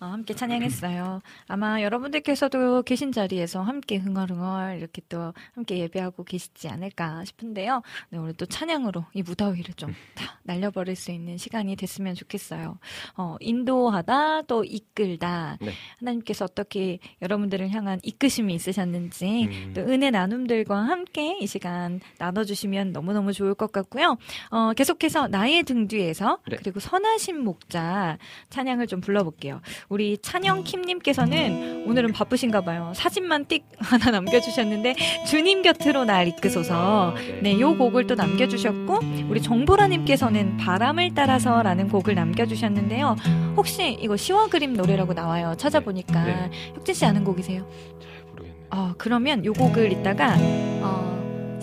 [0.00, 1.20] 어, 함께 찬양했어요.
[1.48, 7.82] 아마 여러분들께서도 계신 자리에서 함께 흥얼흥얼 이렇게 또 함께 예배하고 계시지 않을까 싶은데요.
[8.10, 12.78] 네, 오늘 또 찬양으로 이 무더위를 좀 다 날려버릴 수 있는 시간이 됐으면 좋겠어요.
[13.16, 15.58] 어, 인도하다 또 이끌다.
[15.60, 15.72] 네.
[15.98, 19.72] 하나님께서 어떻게 여러분들을 향한 이끄심이 있으셨는지 음.
[19.74, 24.16] 또 은혜 나눔들과 함께 이 시간 나눠주시면 너무너무 좋을 것 같고요.
[24.50, 26.56] 어, 계속해서 나의 등 뒤에서 네.
[26.56, 28.18] 그리고 선하신 목자
[28.50, 29.60] 찬양을 좀 불러볼게요.
[29.88, 32.92] 우리 찬영 킴님께서는 오늘은 바쁘신가 봐요.
[32.94, 34.94] 사진만 띡 하나 남겨주셨는데
[35.26, 37.12] 주님 곁으로 날 이끄소서.
[37.12, 37.40] 아, 네.
[37.54, 38.98] 네, 요 곡을 또 남겨주셨고
[39.30, 43.16] 우리 정보라님께서는 바람을 따라서라는 곡을 남겨주셨는데요.
[43.56, 45.54] 혹시 이거 시와 그림 노래라고 나와요.
[45.56, 46.50] 찾아보니까 네.
[46.74, 47.66] 혁진 씨 아는 곡이세요?
[47.98, 48.66] 잘 모르겠네요.
[48.70, 50.36] 어, 그러면 요 곡을 이따가
[50.82, 51.17] 어,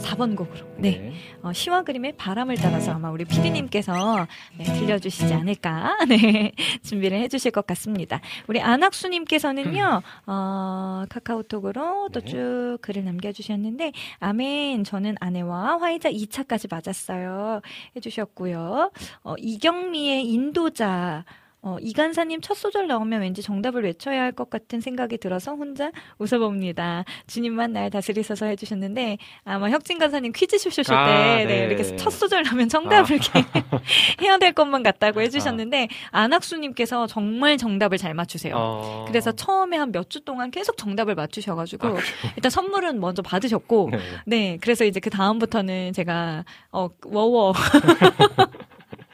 [0.05, 4.27] 4번 곡으로 네, 어, 시와 그림의 바람을 따라서 아마 우리 피디님께서
[4.57, 6.51] 네, 들려주시지 않을까 네,
[6.83, 8.21] 준비를 해주실 것 같습니다.
[8.47, 12.25] 우리 안학수님께서는요 어, 카카오톡으로 또 네.
[12.25, 17.61] 쭉 글을 남겨주셨는데 아멘 저는 아내와 화이자 2차까지 맞았어요
[17.95, 18.91] 해주셨고요.
[19.23, 21.25] 어, 이경미의 인도자
[21.67, 25.91] 어, 이 간사님 첫 소절 나오면 왠지 정답을 외쳐야 할 것 같은 생각이 들어서 혼자
[26.19, 27.05] 웃어봅니다.
[27.25, 31.65] 주님만 날 다스리셔서 해주셨는데 아마 혁진 간사님 퀴즈 쇼쇼 쇼 때 아, 네, 네.
[31.65, 33.15] 이렇게 첫 소절 나면 정답을 아.
[33.15, 33.43] 이렇게
[34.21, 38.53] 해야 될 것만 같다고 해주셨는데 안학수님께서 정말 정답을 잘 맞추세요.
[38.57, 39.05] 어...
[39.07, 41.95] 그래서 처음에 한 몇 주 동안 계속 정답을 맞추셔가지고 아?
[42.35, 43.99] 일단 선물은 먼저 받으셨고 네.
[44.25, 47.53] 네, 그래서 이제 그 다음부터는 제가 어 워워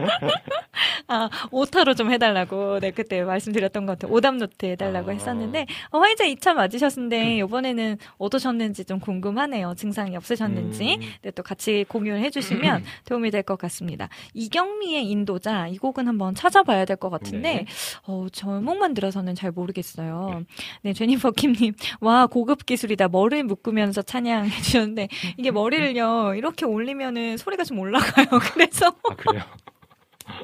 [1.08, 4.16] 아 오타로 좀 해달라고 네 그때 말씀드렸던 것 같아요.
[4.16, 5.14] 오답 노트 해달라고 아.
[5.14, 9.74] 했었는데 어, 화이자 2차 맞으셨는데 이번에는 어떠셨는지 좀 궁금하네요.
[9.76, 11.10] 증상이 없으셨는지 음.
[11.22, 14.08] 네, 또 같이 공유를 해주시면 도움이 될 것 같습니다.
[14.36, 17.66] 이경미의 인도자 이 곡은 한번 찾아봐야 될 것 같은데 네.
[18.06, 20.43] 어, 제목만 들어서는 잘 모르겠어요.
[20.84, 21.74] 네, 제니퍼 킴님.
[22.02, 23.08] 와, 고급 기술이다.
[23.08, 28.28] 머리를 묶으면서 찬양해 주셨는데, 이게 머리를요, 이렇게 올리면은 소리가 좀 올라가요.
[28.54, 29.45] 그래서, 아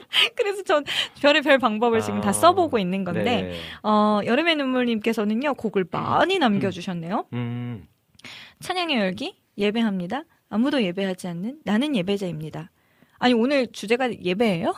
[0.10, 0.30] 그래요?
[0.36, 0.84] 그래서 전
[1.22, 3.60] 별의 별 방법을 지금 다 아, 써보고 있는 건데, 네.
[3.84, 7.26] 어, 여름의 눈물님께서는요, 곡을 많이 남겨주셨네요.
[7.34, 7.88] 음.
[8.60, 10.24] 찬양의 열기, 예배합니다.
[10.50, 12.72] 아무도 예배하지 않는 나는 예배자입니다.
[13.20, 14.74] 아니, 오늘 주제가 예배예요?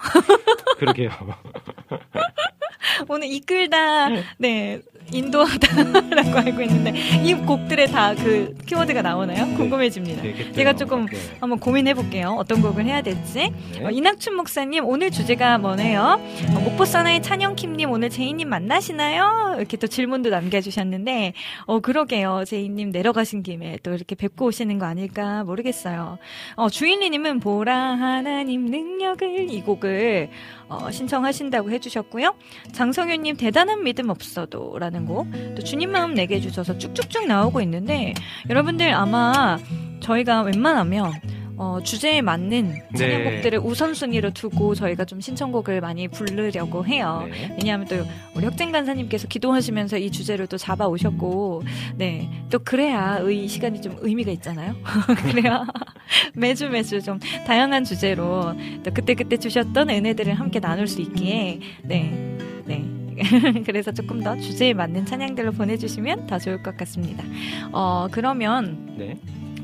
[0.77, 1.09] 그러게요.
[3.07, 4.81] 오늘 이끌다, 네,
[5.11, 9.45] 인도하다라고 알고 있는데, 이 곡들에 다 그 키워드가 나오나요?
[9.55, 10.21] 궁금해집니다.
[10.21, 10.51] 되겠죠.
[10.53, 11.17] 제가 조금 네.
[11.39, 12.35] 한번 고민해 볼게요.
[12.37, 13.51] 어떤 곡을 해야 될지.
[13.73, 13.85] 네.
[13.85, 16.19] 어, 이낙춘 목사님, 오늘 주제가 뭐네요?
[16.55, 19.55] 어, 목포 사나의 찬영킴님, 오늘 제이님 만나시나요?
[19.57, 21.33] 이렇게 또 질문도 남겨주셨는데,
[21.65, 22.43] 어, 그러게요.
[22.45, 26.17] 제이님 내려가신 김에 또 이렇게 뵙고 오시는 거 아닐까 모르겠어요.
[26.55, 30.29] 어, 주인리님은 보라 하나님 능력을 이 곡을
[30.69, 32.35] 어, 신청하신다고 해주셨고요.
[32.71, 35.27] 장성윤님 대단한 믿음 없어도 라는 곡.
[35.55, 38.13] 또 주님 마음 내게 해주셔서 쭉쭉쭉 나오고 있는데,
[38.49, 39.57] 여러분들 아마
[39.99, 41.11] 저희가 웬만하면
[41.59, 47.27] 어, 주제에 맞는 찬양곡들을 우선순위로 두고 저희가 좀 신청곡을 많이 부르려고 해요.
[47.29, 47.53] 네.
[47.57, 47.97] 왜냐하면 또
[48.33, 51.63] 우리 혁진 간사님께서 기도하시면서 이 주제를 또 잡아 오셨고,
[51.97, 52.29] 네.
[52.49, 54.73] 또 그래야 이 시간이 좀 의미가 있잖아요.
[55.29, 55.65] 그래야
[56.33, 58.53] 매주 매주 좀 다양한 주제로
[58.83, 62.37] 또 그때그때 주셨던 은혜들을 함께 나눌 수 있기에, 네.
[62.65, 62.85] 네.
[63.65, 67.25] 그래서 조금 더 주제에 맞는 찬양들로 보내주시면 더 좋을 것 같습니다.
[67.73, 69.17] 어, 그러면 네.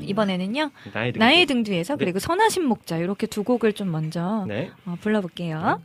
[0.06, 1.18] 이번에는요, 나의 등.
[1.18, 2.04] 나의 등 뒤에서 네.
[2.04, 4.70] 그리고 선하신 목자 이렇게 두 곡을 좀 먼저 네.
[4.86, 5.80] 어, 불러볼게요.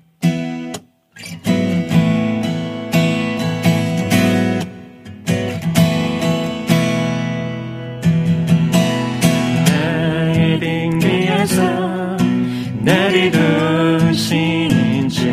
[9.66, 11.62] 나의 등 위에서
[12.80, 15.26] 나를 두시는 주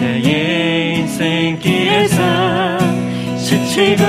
[0.00, 2.78] 나의 인생길에서
[3.38, 4.02] 지치고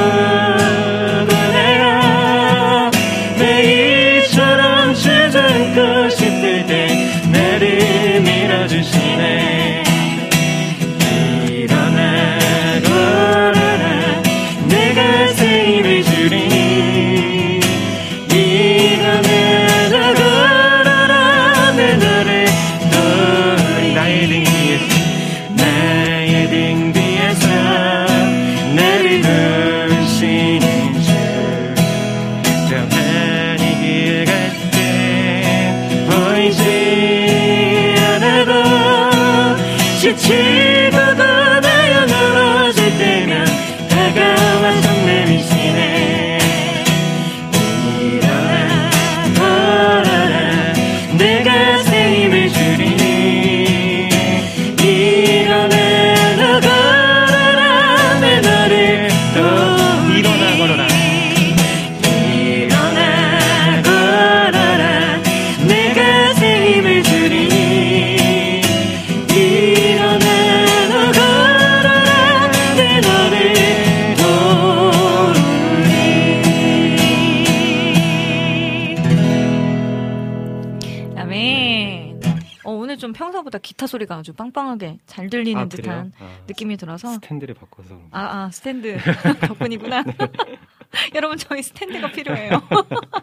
[83.63, 86.11] 기타 소리가 아주 빵빵하게 잘 들리는 아, 듯한?
[86.19, 88.07] 아, 느낌이 들어서 스탠드를 바꿔서 그런가?
[88.11, 88.97] 아, 아 스탠드
[89.47, 90.03] 덕분이구나.
[91.15, 92.61] 여러분 저희 스탠드가 필요해요.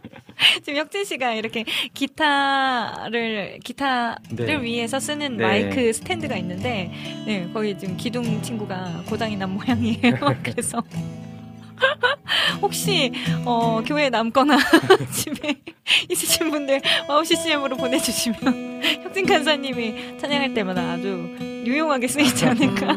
[0.62, 1.64] 지금 혁진 씨가 이렇게
[1.94, 4.62] 기타를 기타를 네.
[4.62, 5.44] 위해서 쓰는 네.
[5.44, 6.90] 마이크 스탠드가 있는데
[7.26, 10.16] 네, 거기 지금 기둥 친구가 고장이 난 모양이에요.
[10.42, 10.82] 그래서
[12.62, 13.12] 혹시
[13.44, 14.58] 어, 교회에 남거나
[15.12, 15.54] 집에
[16.08, 22.94] 있으신 분들 와우 CCM으로 보내주시면 혁진 간사님이 찬양할 때마다 아주 유용하게 쓰이지 않을까.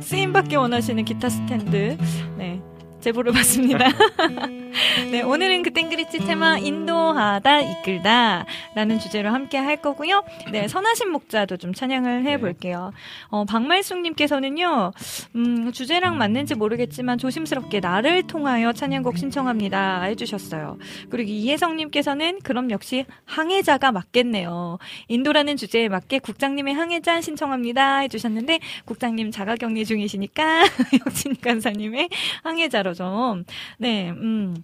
[0.00, 1.96] 쓰임받기 원하시는 기타 스탠드,
[2.36, 2.60] 네,
[3.00, 3.88] 제보를 받습니다.
[5.10, 10.22] 네, 오늘은 그땐 그랬지 테마 인도하다 이끌다 라는 주제로 함께 할 거고요.
[10.52, 12.92] 네, 선하신 목자도 좀 찬양을 해 볼게요.
[13.28, 14.92] 어, 박말숙 님께서는요,
[15.34, 20.78] 음, 주제랑 맞는지 모르겠지만 조심스럽게 나를 통하여 찬양곡 신청합니다 해 주셨어요.
[21.08, 24.78] 그리고 이혜성 님께서는 그럼 역시 항해자가 맞겠네요.
[25.08, 30.64] 인도라는 주제에 맞게 국장님의 항해자 신청합니다 해 주셨는데 국장님 자가 격리 중이시니까
[31.04, 32.08] 혁진 간사님의
[32.42, 33.44] 항해자로 좀
[33.78, 34.56] 네, 음.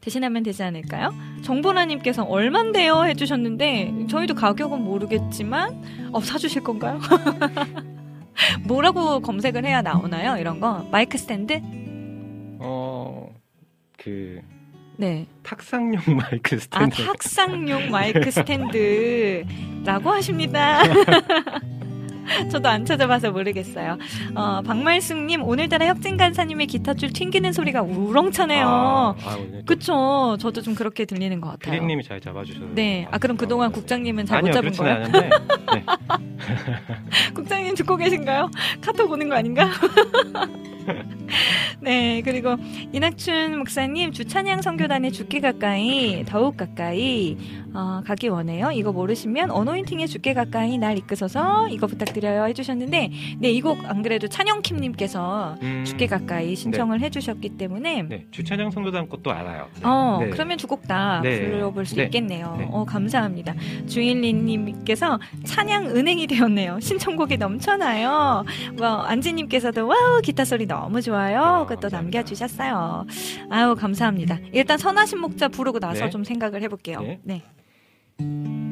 [0.00, 1.12] 대신하면 되지 않을까요?
[1.42, 7.00] 정보라님께서 얼만데요 해주셨는데 저희도 가격은 모르겠지만 어 사주실 건가요?
[8.66, 10.38] 뭐라고 검색을 해야 나오나요?
[10.38, 11.60] 이런 거 마이크 스탠드?
[12.60, 13.28] 어,
[13.96, 14.40] 그
[14.96, 15.26] 네.
[15.42, 17.04] 탁상용 마이크 아 스탠드.
[17.04, 20.82] 탁상용 마이크 스탠드라고 하십니다.
[22.50, 23.98] 저도 안 찾아봐서 모르겠어요.
[24.34, 28.66] 어, 박말숙님 오늘따라 혁진 간사님의 기타줄 튕기는 소리가 우렁차네요.
[28.66, 30.36] 아, 아, 그쵸.
[30.40, 31.74] 저도 좀 그렇게 들리는 것 같아요.
[31.74, 32.66] 피디님이 잘 잡아주셔서.
[32.74, 33.06] 네.
[33.10, 34.94] 아, 그럼 그동안 국장님은 잘 못 잡은 거예요?
[34.94, 35.30] 않은데.
[35.74, 35.84] 네.
[37.34, 38.50] 국장님 듣고 계신가요?
[38.80, 39.68] 카톡 오는 거 아닌가?
[41.80, 42.56] 네, 그리고
[42.92, 47.36] 이낙춘 목사님 주찬양 선교단의 죽기 가까이 더욱 가까이
[47.74, 48.70] 어, 가기 원해요.
[48.72, 54.28] 이거 모르시면 어노인팅의 죽기 가까이 날 이끄소서 이거 부탁드려요 해주셨는데 네, 이 곡 안 그래도
[54.28, 59.68] 찬영킴님께서 음, 죽기 가까이 신청을 해주셨기 때문에 네, 주차장 성도단 것도 알아요.
[59.74, 59.80] 네.
[59.84, 60.30] 어, 네.
[60.30, 61.48] 그러면 두 곡다 네.
[61.50, 62.04] 불러볼 수 네.
[62.04, 62.56] 있겠네요.
[62.58, 62.66] 네.
[62.70, 63.54] 어, 감사합니다.
[63.86, 66.80] 주일리님께서 찬양 은행이 되었네요.
[66.80, 68.44] 신청곡이 넘쳐나요.
[68.76, 71.40] 뭐, 안지님께서도 와우, 기타 소리 너무 좋아요.
[71.40, 71.88] 아, 그것도.
[71.88, 73.06] 남겨주셨어요.
[73.50, 74.38] 아유, 감사합니다.
[74.52, 76.10] 일단 선하신 목자 부르고 나서 네.
[76.10, 77.00] 좀 생각을 해볼게요.
[77.00, 77.20] 네.
[77.24, 78.67] 네.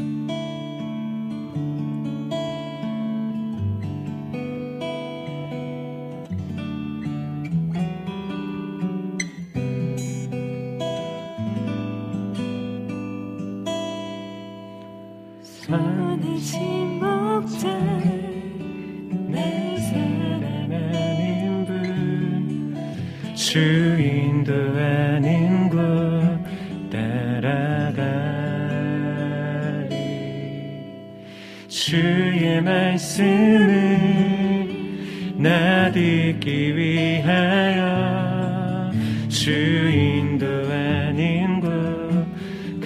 [23.56, 25.78] 주인도 아닌 곳
[26.90, 27.96] 따라가리.
[31.66, 33.98] 주의 말씀을
[35.36, 38.92] 나 듣기 위하여
[39.30, 42.26] 주인도 아닌 곳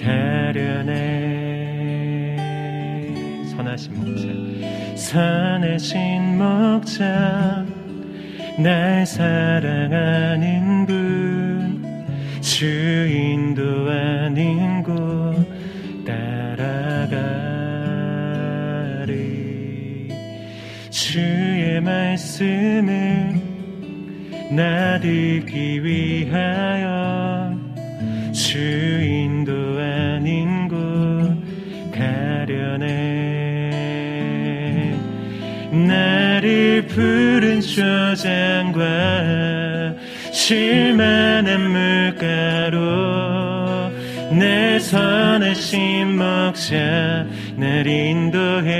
[0.01, 0.87] 가려네
[3.49, 4.23] 선하신 목자
[4.95, 7.60] 선하신 목자
[8.61, 11.41] 날 사랑하는 분
[12.61, 12.67] 주
[13.09, 14.93] 인도 아닌 곳
[16.05, 16.89] 따라가리.
[20.91, 23.41] 주의 말씀을
[24.51, 27.57] 나 듣기 위하여
[28.31, 30.77] 주 인도 아닌 곳
[31.91, 32.91] 가려네.
[35.71, 37.40] 나를 푸른
[37.71, 38.81] 초장과
[40.33, 42.79] 실만한 물가로
[44.37, 48.71] 내 선하신 목자 날 인도해.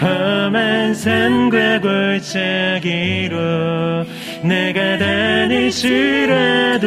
[0.00, 3.36] 험한 산과 골짜기로
[4.44, 6.86] 내가 다닐지라도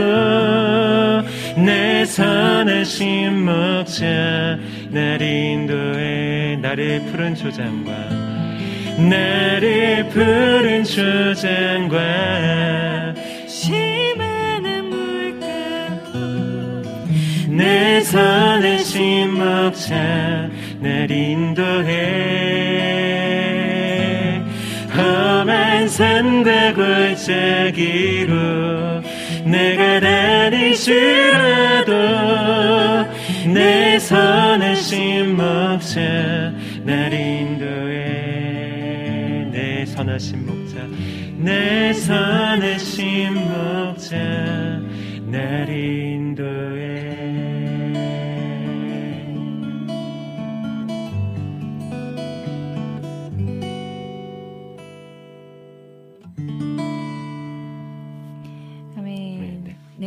[1.58, 4.58] 내 선하신 목자
[4.90, 6.58] 날 인도해.
[6.62, 8.31] 나를 푸른 초장과
[8.98, 11.98] 나를 푸른 초장과
[13.48, 16.12] 심한 물가로
[17.50, 22.42] 내 선하신 목자 날 인도해.
[24.96, 28.34] 험한 산과 골짜기로
[29.46, 31.92] 내가 다닐지라도
[33.54, 36.52] 내 선하신 목자
[36.84, 38.01] 날 인도해
[40.22, 40.88] 내 선하신 목자
[41.38, 44.18] 내 선하신 목자
[45.26, 46.91] 날 인도해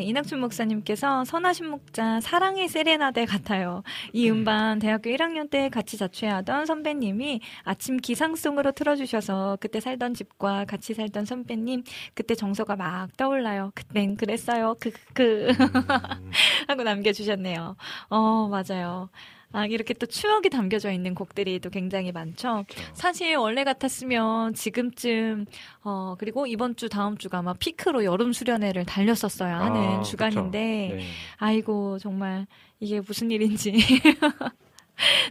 [0.05, 3.83] 이낙춘 목사님께서 선하신 목자 사랑의 세레나데 같아요.
[4.13, 10.95] 이 음반 대학교 1학년 때 같이 자취하던 선배님이 아침 기상송으로 틀어주셔서 그때 살던 집과 같이
[10.95, 11.83] 살던 선배님
[12.15, 13.73] 그때 정서가 막 떠올라요.
[13.75, 14.77] 그땐 그랬어요.
[14.81, 15.49] 그, 그, 그.
[15.49, 16.31] 음,
[16.69, 17.77] 하고 남겨주셨네요.
[18.11, 19.09] 어, 맞아요.
[19.55, 22.65] 아, 이렇게 또 추억이 담겨져 있는 곡들이 또 굉장히 많죠.
[22.69, 22.91] 그렇죠.
[22.93, 25.47] 사실 원래 같았으면 지금쯤
[25.85, 30.97] 어 그리고 이번 주 다음 주가 아마 피크로 여름 수련회를 달렸었어야 하는 아, 주간인데 그쵸.
[30.97, 31.05] 네.
[31.37, 32.49] 아이고 정말
[32.81, 33.75] 이게 무슨 일인지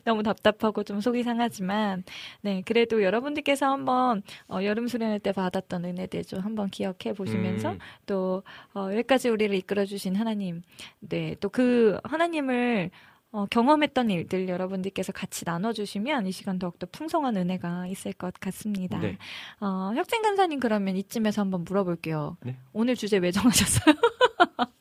[0.05, 2.03] 너무 답답하고 좀 속이 상하지만
[2.41, 7.79] 네 그래도 여러분들께서 한번 어, 여름 수련회 때 받았던 은혜들 좀 한번 기억해 보시면서 음,
[8.05, 8.43] 또
[8.73, 10.61] 어, 여기까지 우리를 이끌어 주신 하나님
[11.01, 12.89] 네또 그 하나님을
[13.33, 18.99] 어, 경험했던 일들 여러분들께서 같이 나눠주시면 이 시간 더욱더 풍성한 은혜가 있을 것 같습니다.
[18.99, 19.17] 네.
[19.59, 22.37] 어, 혁생 간사님 그러면 이쯤에서 한번 물어볼게요.
[22.43, 22.55] 네.
[22.73, 23.95] 오늘 주제 왜 정하셨어요?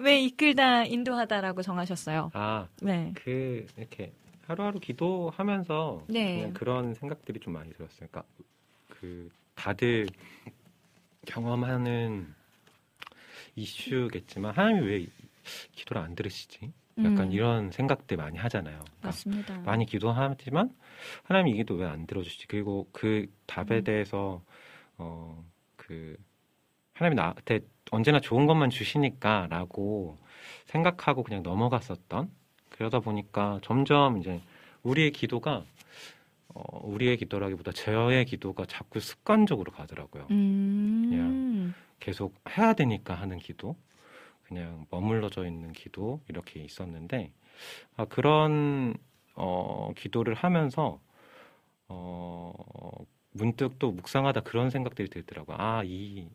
[0.00, 2.30] 왜 이끌다 인도하다라고 정하셨어요?
[2.34, 3.14] 아, 네.
[3.14, 4.12] 그 이렇게
[4.46, 6.50] 하루하루 기도하면서 네.
[6.52, 8.06] 그런 생각들이 좀 많이 들었어요.
[8.10, 8.24] 그러니까
[8.90, 10.08] 그 다들
[11.26, 12.34] 경험하는
[13.56, 15.06] 이슈겠지만 하나님이 왜
[15.72, 16.70] 기도를 안 들으시지?
[16.98, 18.78] 약간 음, 이런 생각들 많이 하잖아요.
[18.78, 19.58] 그러니까 맞습니다.
[19.60, 20.70] 많이 기도하지만
[21.24, 22.46] 하나님이 이 기도 왜안 들어주지?
[22.46, 23.84] 그리고 그 답에 음.
[23.84, 24.42] 대해서
[24.98, 25.44] 어
[25.86, 26.16] 그
[26.94, 30.18] 하나님이 나한테 언제나 좋은 것만 주시니까라고
[30.66, 32.30] 생각하고 그냥 넘어갔었던
[32.70, 34.40] 그러다 보니까 점점 이제
[34.82, 35.64] 우리의 기도가
[36.48, 40.26] 어 우리의 기도라기보다 저의 기도가 자꾸 습관적으로 가더라고요.
[40.30, 43.76] 음, 계속 해야 되니까 하는 기도,
[44.44, 47.32] 그냥 머물러져 있는 기도 이렇게 있었는데
[47.96, 48.94] 아, 그런
[49.34, 51.00] 어, 기도를 하면서
[51.88, 52.52] 어,
[53.32, 55.56] 문득 또 묵상하다 그런 생각들이 들더라고요.
[55.58, 56.28] 아, 이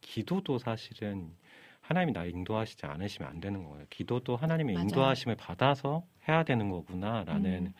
[0.00, 1.34] 기도도 사실은
[1.80, 3.84] 하나님이 나 인도하시지 않으시면 안 되는 거예요.
[3.90, 4.86] 기도도 하나님의 맞아요.
[4.86, 7.74] 인도하심을 받아서 해야 되는 거구나라는 음.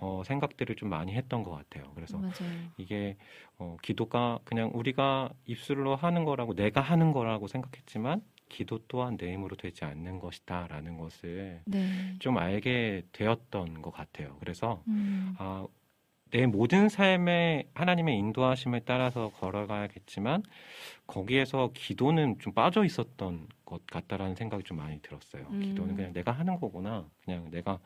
[0.00, 1.90] 어, 생각들을 좀 많이 했던 것 같아요.
[1.94, 2.32] 그래서 맞아요.
[2.76, 3.16] 이게
[3.58, 9.56] 어, 기도가 그냥 우리가 입술로 하는 거라고 내가 하는 거라고 생각했지만 기도 또한 내 힘으로
[9.56, 12.16] 되지 않는 것이다라는 것을 네.
[12.18, 14.36] 좀 알게 되었던 것 같아요.
[14.40, 15.66] 그래서 음, 아,
[16.30, 20.42] 내 모든 삶에 하나님의 인도하심을 따라서 걸어가야겠지만
[21.06, 25.46] 거기에서 기도는 좀 빠져 있었던 것 같다라는 생각이 좀 많이 들었어요.
[25.50, 25.60] 음.
[25.60, 27.08] 기도는 그냥 내가 하는 거구나.
[27.24, 27.78] 그냥 내가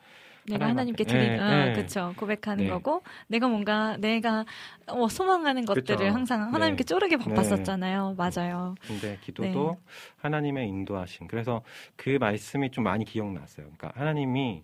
[0.47, 1.73] 내가 하나님한테- 하나님께 드린, 네, 아, 네.
[1.73, 2.13] 그쵸.
[2.17, 2.69] 고백하는 네.
[2.69, 4.45] 거고, 내가 뭔가, 내가,
[4.87, 6.05] 어, 소망하는 것들을 그쵸.
[6.13, 6.87] 항상 하나님께 네.
[6.87, 8.15] 쪼르게 바빴었잖아요.
[8.17, 8.75] 맞아요.
[8.87, 9.91] 근데 기도도 네.
[10.17, 11.27] 하나님의 인도하심.
[11.27, 11.61] 그래서
[11.95, 13.67] 그 말씀이 좀 많이 기억났어요.
[13.75, 14.63] 그러니까 하나님이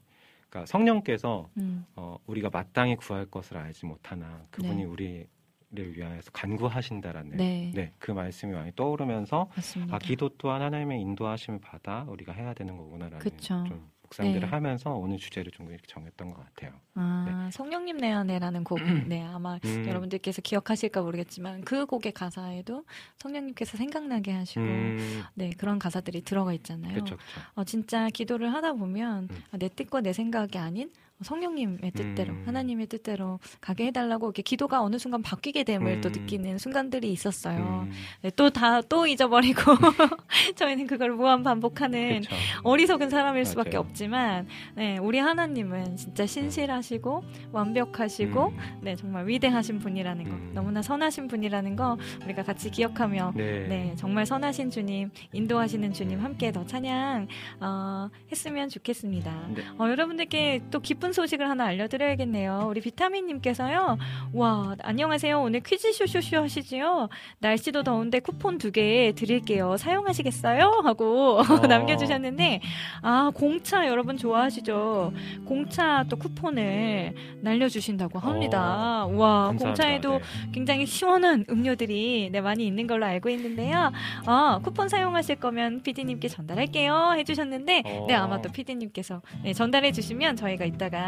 [0.50, 4.84] 그러니까 성령께서 음, 어, 우리가 마땅히 구할 것을 알지 못하나 그분이 네.
[4.84, 5.28] 우리
[5.74, 7.72] 를 위하여서 간구하신다라는 네.
[7.74, 9.96] 네, 그 말씀이 많이 떠오르면서 맞습니다.
[9.96, 13.64] 아 기도 또한 하나님의 인도하심을 받아 우리가 해야 되는 거구나라는 그쵸.
[13.66, 14.48] 좀 묵상들을 네.
[14.48, 16.74] 하면서 오늘 주제를 좀 이렇게 정했던 것 같아요.
[16.96, 18.76] 아, 성령님 내 안에라는 곡,
[19.08, 19.86] 네, 아마 음.
[19.88, 22.84] 여러분들께서 기억하실까 모르겠지만 그 곡의 가사에도
[23.18, 26.94] 성령님께서 생각나게 하시고, 음, 네, 그런 가사들이 들어가 있잖아요.
[26.94, 27.42] 그렇죠, 그렇죠.
[27.56, 29.44] 어, 진짜 기도를 하다 보면 음.
[29.52, 30.92] 아, 내 뜻과 내 생각이 아닌
[31.24, 32.44] 성령님의 뜻대로 음.
[32.46, 36.14] 하나님의 뜻대로 가게 해달라고 이렇게 기도가 어느 순간 바뀌게 됨을 또 음.
[36.14, 37.86] 느끼는 순간들이 있었어요.
[37.88, 37.92] 음,
[38.22, 39.62] 네, 또다또 잊어버리고
[40.56, 42.36] 저희는 그걸 무한 반복하는 그렇죠.
[42.64, 43.80] 어리석은 사람일 수밖에 맞아요.
[43.82, 50.52] 없지만 네, 우리 하나님은 진짜 신실하시고 완벽하시고 음, 네, 정말 위대하신 분이라는 거 음.
[50.54, 53.68] 너무나 선하신 분이라는 거 우리가 같이 기억하며 네.
[53.68, 57.28] 네, 정말 선하신 주님, 인도하시는 주님 함께 더 찬양
[57.60, 59.48] 어, 했으면 좋겠습니다.
[59.56, 59.64] 네.
[59.78, 62.66] 어, 여러분들께 또 기쁜 소식을 하나 알려드려야겠네요.
[62.70, 63.98] 우리 비타민님께서요.
[64.34, 65.40] 와, 안녕하세요.
[65.42, 67.10] 오늘 퀴즈 쇼쇼쇼 하시지요?
[67.40, 69.76] 날씨도 더운데 쿠폰 두 개 드릴게요.
[69.76, 70.82] 사용하시겠어요?
[70.86, 71.68] 하고 어.
[71.68, 72.62] 남겨주셨는데,
[73.02, 75.12] 아, 공차 여러분 좋아하시죠?
[75.46, 79.06] 공차 또 쿠폰을 날려주신다고 합니다.
[79.08, 79.08] 와, 어,
[79.48, 79.66] 감사합니다.
[79.66, 80.52] 공차에도 네.
[80.54, 83.92] 굉장히 시원한 음료들이 네, 많이 있는 걸로 알고 있는데요.
[84.26, 87.16] 아, 쿠폰 사용하실 거면 PD님께 전달할게요.
[87.18, 88.06] 해주셨는데, 어.
[88.08, 91.01] 네, 아마 또 PD님께서 네, 전달해 주시면 저희가 이따가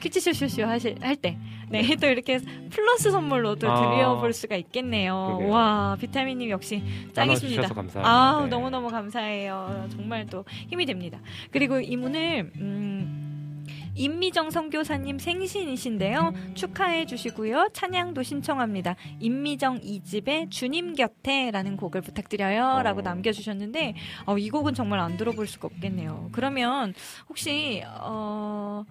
[0.00, 1.36] 퀴즈쇼쇼쇼 하실, 할 때,
[1.68, 2.38] 네, 또 이렇게
[2.70, 3.80] 플러스 선물로 또 아.
[3.80, 5.36] 드려볼 수가 있겠네요.
[5.38, 5.48] 그러게요.
[5.48, 6.82] 와, 비타민님 역시
[7.12, 7.68] 짱이십니다.
[8.02, 8.48] 아, 네.
[8.48, 9.88] 너무너무 감사해요.
[9.90, 11.20] 정말 또 힘이 됩니다.
[11.50, 13.26] 그리고 이분을, 음,
[13.94, 16.32] 임미정 선교사님 생신이신데요.
[16.54, 17.70] 축하해 주시고요.
[17.72, 18.96] 찬양도 신청합니다.
[19.18, 22.82] 임미정 이집의 주님 곁에라는 곡을 부탁드려요.
[22.82, 23.02] 라고 어.
[23.02, 23.94] 남겨주셨는데,
[24.26, 26.30] 어, 이 곡은 정말 안 들어볼 수가 없겠네요.
[26.32, 26.94] 그러면
[27.28, 28.84] 혹시, 어,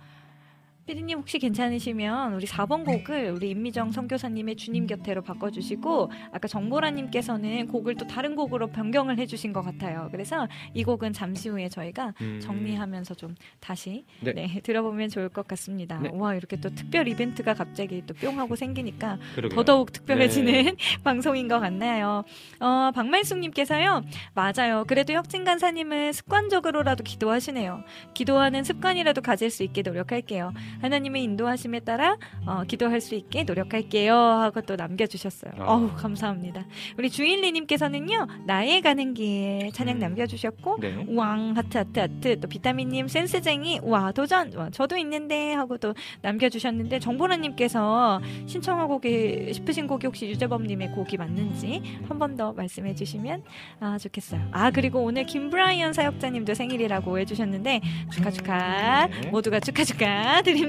[0.90, 7.94] 피디님 혹시 괜찮으시면 우리 4번 곡을 우리 임미정 선교사님의 주님 곁에로 바꿔주시고 아까 정보라님께서는 곡을
[7.94, 10.10] 또 다른 곡으로 변경을 해주신 것 같아요.
[10.12, 12.40] 그래서 이 곡은 잠시 후에 저희가 음.
[12.42, 14.34] 정리하면서 좀 다시 네.
[14.34, 16.00] 네, 들어보면 좋을 것 같습니다.
[16.00, 16.10] 네.
[16.12, 19.56] 와 이렇게 또 특별 이벤트가 갑자기 또 뿅 하고 생기니까 그러게요.
[19.56, 20.76] 더더욱 특별해지는 네.
[21.06, 22.24] 방송인 것 같나요?
[22.60, 24.02] 어, 박말숙님께서요,
[24.34, 24.86] 맞아요.
[24.88, 27.84] 그래도 혁진 간사님은 습관적으로라도 기도하시네요.
[28.16, 30.52] 기도하는 습관이라도 가질 수 있게 노력할게요.
[30.82, 34.14] 하나님의 인도하심에 따라 어, 기도할 수 있게 노력할게요.
[34.16, 35.52] 하고 또 남겨주셨어요.
[35.60, 35.74] 아.
[35.74, 36.66] 어우, 감사합니다.
[36.98, 40.00] 우리 주일리님께서는요, 나의 가는 길 찬양 음.
[40.00, 41.06] 남겨주셨고, 네.
[41.08, 47.00] 우왕 하트 하트 하트 또 비타민님 센스쟁이 와 도전 와, 저도 있는데 하고 또 남겨주셨는데
[47.00, 53.44] 정보라님께서 신청하고 계- 싶으신 곡이 혹시 유재범님의 곡이 맞는지 한 번 더 말씀해 주시면
[53.80, 59.30] 아 좋겠어요 아 그리고 오늘 김브라이언 사역자님도 생일이라고 해주셨는데 축하 축하 네.
[59.32, 60.69] 모두가 축하 축하 드립니다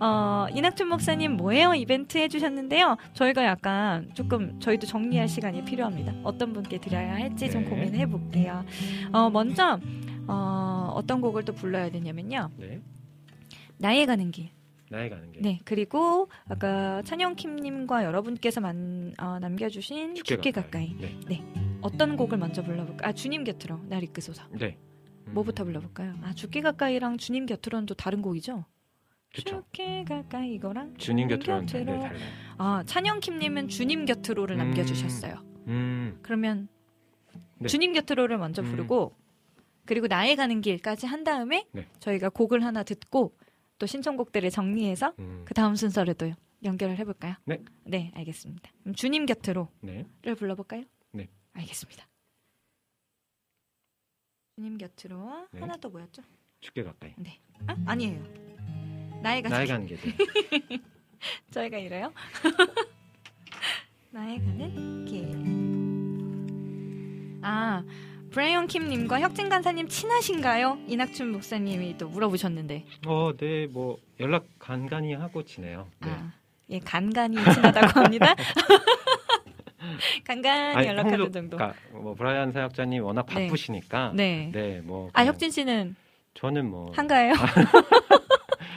[0.00, 6.78] 어 이낙준 목사님 뭐예요 이벤트 해주셨는데요 저희가 약간 조금 저희도 정리할 시간이 필요합니다 어떤 분께
[6.78, 7.70] 드려야 할지 좀 네.
[7.70, 8.64] 고민해 볼게요
[9.12, 9.80] 어, 먼저
[10.28, 12.50] 어, 어떤 곡을 또 불러야 되냐면요.
[12.56, 12.80] 네.
[13.78, 14.50] 나의 가는 길.
[14.90, 15.42] 나의 가는 길.
[15.42, 15.60] 네.
[15.64, 20.96] 그리고 아까 찬영킴님과 여러분께서 만, 어, 남겨주신 죽게 가까이.
[21.28, 21.44] 네.
[21.80, 23.08] 어떤 곡을 먼저 불러볼까?
[23.08, 24.44] 아 주님 곁으로 날 이끄소서.
[24.52, 24.76] 네.
[25.26, 25.34] 음.
[25.34, 26.14] 뭐부터 불러볼까요?
[26.22, 28.64] 아 죽게 가까이랑 주님 곁으로는 또 다른 곡이죠?
[29.34, 29.62] 그쵸.
[29.62, 31.60] 죽게 가까이 이거랑 주님 곁으로.
[31.62, 32.10] 네, 달라요.
[32.58, 34.58] 아 찬영킴님은 주님 곁으로를 음.
[34.58, 35.34] 남겨주셨어요.
[35.66, 36.18] 음.
[36.22, 36.68] 그러면
[37.58, 37.68] 네.
[37.68, 38.70] 주님 곁으로를 먼저 음.
[38.70, 39.14] 부르고
[39.84, 41.86] 그리고 나의 가는 길까지 한 다음에 네.
[42.00, 43.36] 저희가 곡을 하나 듣고
[43.78, 45.42] 또 신청곡들을 정리해서 음.
[45.44, 46.32] 그 다음 순서를 또
[46.64, 47.34] 연결을 해볼까요?
[47.44, 47.62] 네.
[47.84, 48.70] 네, 알겠습니다.
[48.82, 50.34] 그럼 주님 곁으로를 네.
[50.34, 50.84] 불러볼까요?
[51.12, 51.28] 네.
[51.52, 52.06] 알겠습니다.
[54.56, 55.60] 주님 곁으로 네.
[55.60, 56.22] 하나 또 뭐였죠?
[56.60, 57.12] 죽게 가까이.
[57.66, 58.45] 아 아니에요.
[59.22, 59.98] 나의 가는 나의 길.
[60.00, 60.78] 네.
[61.50, 62.12] 저희가 이래요.
[64.10, 65.34] 나의 가는 길.
[67.42, 67.82] 아,
[68.30, 70.78] 브라이언 킴님과 혁진 간사님 친하신가요?
[70.88, 72.84] 이낙춘 목사님이 또 물어보셨는데.
[73.06, 75.88] 어, 네, 뭐 연락 간간히 하고 지내요.
[76.00, 76.10] 네.
[76.10, 76.32] 아,
[76.70, 78.34] 예, 간간히 친하다고 합니다.
[80.24, 81.56] 간간히 연락하는 홍조- 정도.
[81.56, 83.46] 그러니까 뭐 브라이언 사역자님 워낙 네.
[83.46, 84.12] 바쁘시니까.
[84.14, 84.50] 네.
[84.52, 85.08] 네, 뭐.
[85.12, 85.94] 아, 혁진 씨는
[86.34, 86.92] 저는 뭐.
[86.94, 87.34] 한가해요?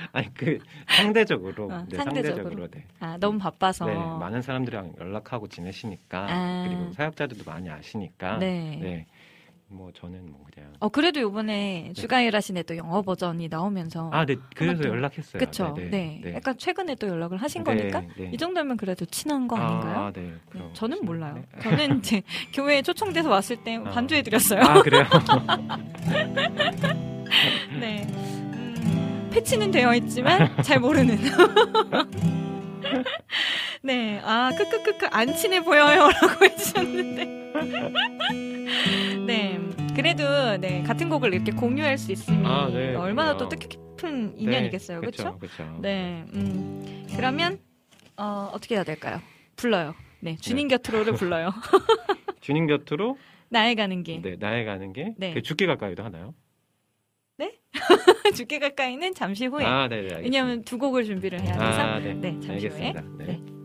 [0.14, 1.72] 아니 그 상대적으로.
[1.72, 2.68] 어, 네, 상대적으로.
[2.68, 2.84] 네.
[3.00, 3.86] 아, 너무 바빠서.
[3.86, 6.66] 네, 많은 사람들이랑 연락하고 지내시니까 아.
[6.68, 8.80] 그리고 사역자들도 많이 아시니까 네.
[8.82, 9.06] 네.
[9.72, 14.10] 뭐 저는 뭐 그냥 어, 그래도 요번에 주가일 하신에 또 영어 버전이 나오면서.
[14.12, 14.36] 아, 네.
[14.56, 15.40] 그래서 또- 연락했어요.
[15.40, 15.76] 그쵸?
[15.78, 16.22] 네, 네.
[16.24, 16.34] 네.
[16.34, 18.32] 약간 최근에 또 연락을 하신 네, 거니까 네.
[18.34, 20.06] 이 정도면 그래도 친한 거 아닌가요?
[20.06, 20.34] 아, 네.
[20.74, 21.36] 저는 몰라요.
[21.36, 21.46] 네.
[21.62, 23.84] 저는 이제 교회에 초청돼서 왔을 때 아.
[23.84, 24.60] 반주해 드렸어요.
[24.64, 25.04] 아, 그래요?
[27.80, 28.08] 네.
[29.40, 31.18] 음, 패치는 되어 있지만 잘 모르는.
[33.82, 34.20] 네.
[34.24, 37.26] 아, 크크크크 안 친해 보여요 라고 해주셨는데.
[39.26, 39.60] 네.
[39.96, 43.60] 그래도 네 같은 곡을 이렇게 공유할 수 있으니 아, 네, 얼마나 또 그래요.
[43.60, 45.38] 뜻깊은 인연이겠어요, 그렇죠?
[45.40, 45.78] 그렇죠.
[45.82, 46.24] 네.
[46.34, 47.08] 음.
[47.16, 47.60] 그러면
[48.18, 49.20] 어, 어떻게 해야 될까요?
[49.56, 49.96] 불러요.
[50.22, 51.52] 네, 주님 곁으로를 불러요.
[52.42, 53.18] 주님 곁으로
[53.50, 54.22] 나의 가는 길.
[54.22, 55.34] 네, 나의 가는 게 네.
[55.34, 56.34] 그 죽게 가까이도 하나요?
[58.36, 59.66] 죽게 가까이는 잠시 후에.
[59.66, 60.20] 아, 네, 네.
[60.22, 61.82] 왜냐하면 두 곡을 준비를 해야 돼서.
[61.82, 62.14] 아, 네.
[62.14, 62.88] 네, 잠시 후에.
[62.88, 63.04] 알겠습니다.
[63.18, 63.26] 네.
[63.26, 63.60] 네.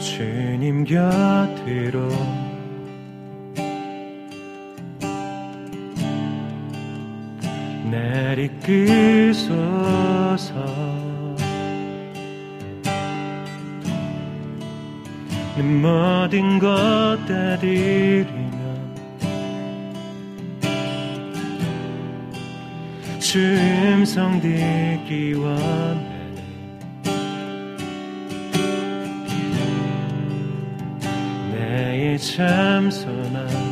[0.00, 1.21] 주님 곁
[17.32, 18.52] 것다 드리며
[23.18, 26.12] 주 음성 듣기 원하네.
[31.50, 33.71] 나의 참소만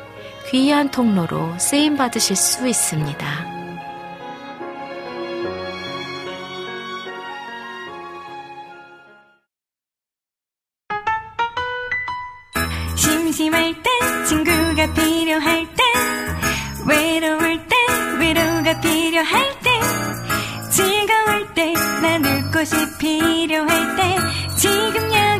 [0.51, 3.25] 귀한 통로로 쓰임 받으실 수 있습니다.
[12.97, 13.89] 심심할 때
[14.27, 15.83] 친구가 필요할 때
[16.85, 17.75] 외로울 때
[18.19, 19.69] 위로가 필요할 때
[20.69, 24.17] 즐거울 때 나눌 곳이 필요할 때
[24.57, 25.30] 지금 여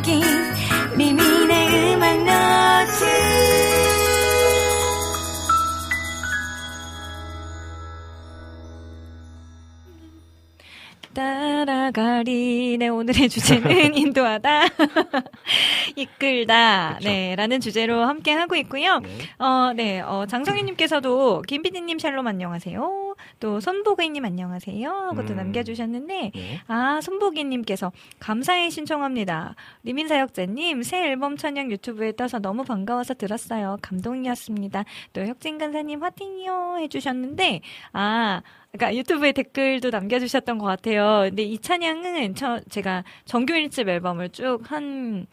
[11.13, 12.77] 따라가리.
[12.79, 14.61] 네, 오늘의 주제는 인도하다,
[15.95, 18.99] 이끌다, 네, 라는 주제로 함께 하고 있고요.
[18.99, 19.09] 네.
[19.37, 23.15] 어, 네, 어, 장성희님께서도 김PD님 샬롬 안녕하세요.
[23.39, 24.89] 또 손보기님 안녕하세요.
[24.89, 25.37] 하고도 음.
[25.37, 26.59] 남겨주셨는데, 네.
[26.67, 29.55] 아, 손보기님께서 감사히 신청합니다.
[29.83, 33.77] 리민 사역자님, 새 앨범 찬양 유튜브에 떠서 너무 반가워서 들었어요.
[33.81, 34.85] 감동이었습니다.
[35.13, 37.61] 또 혁진 간사님 화팅이요 해주셨는데,
[37.93, 41.27] 아, 그러니까 유튜브에 댓글도 남겨주셨던 것 같아요.
[41.29, 45.27] 근데 이 찬양은 저, 제가 정규 1집 앨범을 쭉 한,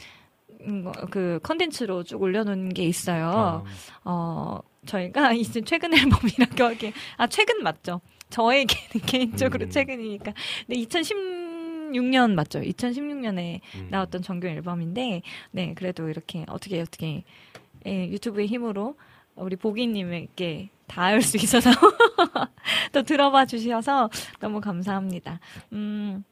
[0.63, 3.29] 음, 거- 그 컨텐츠로 쭉 올려놓은 게 있어요.
[3.31, 3.65] 아,
[4.05, 8.01] 어, 저희가 이제 최근 앨범이라고 하기에, 아, 최근 맞죠?
[8.31, 9.71] 저에게는 개인적으로 음.
[9.71, 10.33] 최근이니까.
[10.67, 12.61] 근데 2016년 맞죠?
[12.61, 13.89] 2016년에 음.
[13.91, 17.23] 나왔던 정규 앨범인데, 네, 그래도 이렇게 어떻게 어떻게
[17.87, 18.97] 예, 유튜브의 힘으로
[19.37, 21.71] 우리 보기님에게 닿을 수 있어서
[22.93, 24.11] 또 들어봐 주셔서
[24.41, 25.41] 너무 감사합니다.
[25.73, 26.25] 음.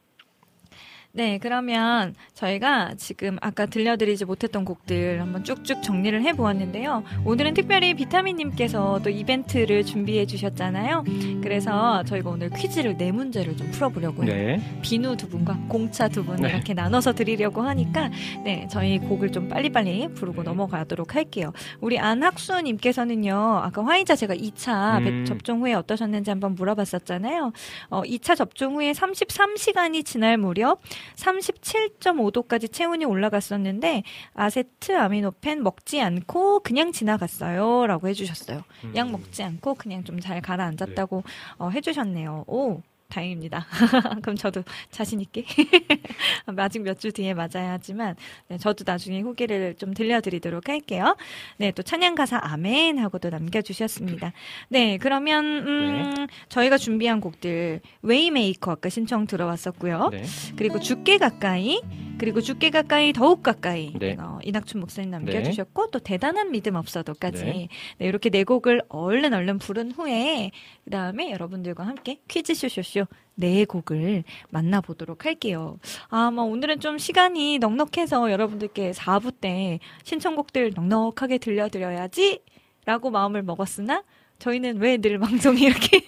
[1.17, 7.03] 네, 그러면 저희가 지금 아까 들려드리지 못했던 곡들 한번 쭉쭉 정리를 해 보았는데요.
[7.25, 11.05] 오늘은 특별히 비타민님께서 또 이벤트를 준비해 주셨잖아요.
[11.41, 14.31] 그래서 저희가 오늘 퀴즈를 네 문제를 좀 풀어보려고 해요.
[14.31, 14.79] 네.
[14.83, 16.49] 비누 두 분과 공차 두 분 네.
[16.49, 18.11] 이렇게 나눠서 드리려고 하니까
[18.43, 21.51] 네 저희 곡을 좀 빨리빨리 부르고 넘어가도록 할게요.
[21.81, 25.25] 우리 안학수님께서는요 아까 화이자 제가 2차 음.
[25.25, 27.53] 접종 후에 어떠셨는지 한번 물어봤었잖아요.
[27.89, 30.79] 어, 2차 접종 후에 33시간이 지날 무렵
[31.15, 34.03] 37.5도까지 체온이 올라갔었는데
[34.33, 38.63] 아세트 아미노펜 먹지 않고 그냥 지나갔어요라고 해주셨어요.
[38.83, 38.93] 음.
[38.95, 41.23] 약 먹지 않고 그냥 좀 잘 가라앉았다고
[41.59, 42.43] 어, 해주셨네요.
[42.47, 43.65] 오 다행입니다.
[44.21, 45.45] 그럼 저도 자신 있게
[46.57, 48.15] 아직 몇 주 뒤에 맞아야 하지만
[48.47, 51.15] 네, 저도 나중에 후기를 좀 들려드리도록 할게요.
[51.57, 54.33] 네, 또 찬양 가사 아멘 하고도 남겨주셨습니다.
[54.69, 60.09] 네, 그러면 음, 저희가 준비한 곡들 Way Maker 아까 신청 들어왔었고요.
[60.11, 60.23] 네.
[60.55, 61.81] 그리고 주께 가까이
[62.17, 64.15] 그리고 주께 가까이 더욱 가까이 네.
[64.19, 67.67] 어, 이낙춘 목사님 남겨주셨고 또 대단한 믿음 없어도까지 네.
[67.99, 70.49] 이렇게 네 곡을 얼른 얼른 부른 후에
[70.87, 75.79] 그 다음에 여러분들과 함께 퀴즈 쇼쇼쇼 네 곡을 만나보도록 할게요.
[76.07, 82.41] 아마 오늘은 좀 시간이 넉넉해서 여러분들께 4부 때 신청곡들 넉넉하게 들려드려야지
[82.85, 84.05] 라고 마음을 먹었으나
[84.39, 86.05] 저희는 왜 늘 방송이 이렇게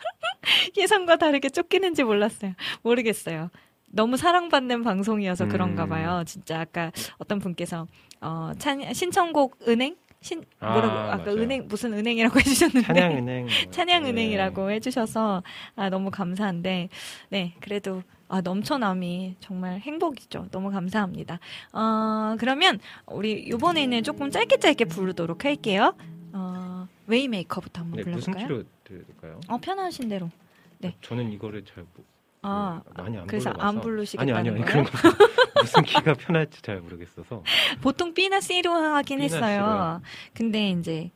[0.78, 2.54] 예상과 다르게 쫓기는지 몰랐어요.
[2.80, 3.50] 모르겠어요.
[3.84, 5.88] 너무 사랑받는 방송이어서 그런가 음.
[5.90, 6.22] 봐요.
[6.24, 7.86] 진짜 아까 어떤 분께서
[8.22, 11.38] 어 찬, 신청곡 은행 신 뭐라고 아, 아, 까 맞아요.
[11.40, 13.46] 은행 무슨 은행이라고 해주셨는데 찬양은행.
[13.70, 15.42] 찬양은행이라고 해주셔서
[15.76, 16.90] 아, 너무 감사한데
[17.30, 20.48] 네 그래도 아, 넘쳐남이 정말 행복이죠.
[20.50, 21.40] 너무 감사합니다.
[21.72, 25.96] 어, 그러면 우리 이번에는 조금 짧게 짧게 부르도록 할게요.
[26.32, 28.34] 어, Way Maker부터 한번 네, 불러볼까요?
[28.34, 29.40] 무슨 키로 들을까요?
[29.48, 30.30] 어 편하신 대로.
[30.78, 30.94] 네.
[31.00, 32.04] 저는 이거를 잘 모-
[32.42, 33.68] 아 많이 안 그래서 불러봐서.
[33.68, 34.84] 안 부르시겠다는 아니 아니 아니 거예요?
[34.84, 35.30] 그런 거
[35.60, 37.42] 무슨 키가 편할지 잘 모르겠어서.
[37.82, 39.58] 보통 B나 C로 하긴 B나 했어요.
[39.62, 40.02] C로요.
[40.34, 41.10] 근데 이제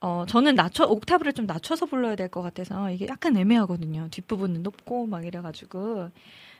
[0.00, 4.08] 어 저는 낮춰 옥타브를 좀 낮춰서 불러야 될 것 같아서 이게 약간 애매하거든요.
[4.10, 6.10] 뒷부분은 높고 막 이래가지고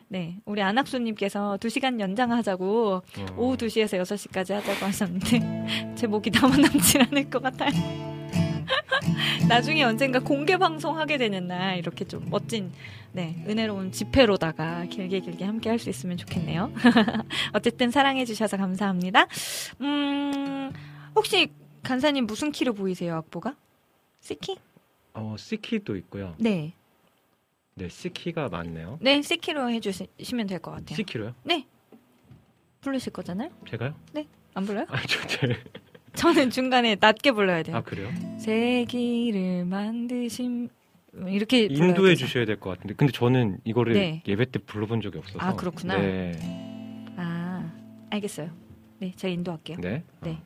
[0.08, 3.26] 네 우리 안학수님께서 2 시간 연장하자고 어.
[3.36, 8.15] 오후 2 시에서 6 시까지 하자고 하셨는데 제 목이 남아 남질 않을 것 같아요.
[9.48, 12.72] 나중에 언젠가 공개 방송하게 되는 날 이렇게 좀 멋진
[13.12, 16.72] 네 은혜로운 집회로다가 길게 길게 함께 할 수 있으면 좋겠네요.
[17.52, 19.26] 어쨌든 사랑해 주셔서 감사합니다.
[19.80, 20.72] 음
[21.14, 21.48] 혹시
[21.82, 23.54] 간사님 무슨 키로 보이세요 악보가?
[24.20, 24.56] C키?
[25.14, 26.34] 어 C키도 있고요.
[26.38, 26.72] 네.
[27.74, 28.98] 네 C키가 많네요.
[29.00, 30.96] 네 C키로 해 주시면 될 것 같아요.
[30.96, 31.34] C키로요?
[32.80, 33.50] 부르실 거잖아요?
[33.68, 33.94] 제가요?
[34.54, 34.86] 안 불러요?
[34.90, 35.62] 아 저 제.
[36.16, 37.76] 저는 중간에 낮게 불러야 돼요.
[37.76, 38.08] 아 그래요?
[38.38, 40.68] 새 길을 만드신
[41.28, 42.14] 이렇게 인도해.
[42.14, 44.22] 주셔야 될 것 같은데 근데 저는 이거를 네.
[44.26, 45.38] 예배 때 불러본 적이 없어서.
[45.38, 45.96] 아, 그렇구나.
[45.96, 46.32] 네.
[47.16, 47.70] 아
[48.10, 48.50] 알겠어요.
[48.98, 49.78] 네 제가 인도할게요.
[49.80, 50.02] 네.
[50.22, 50.38] 네.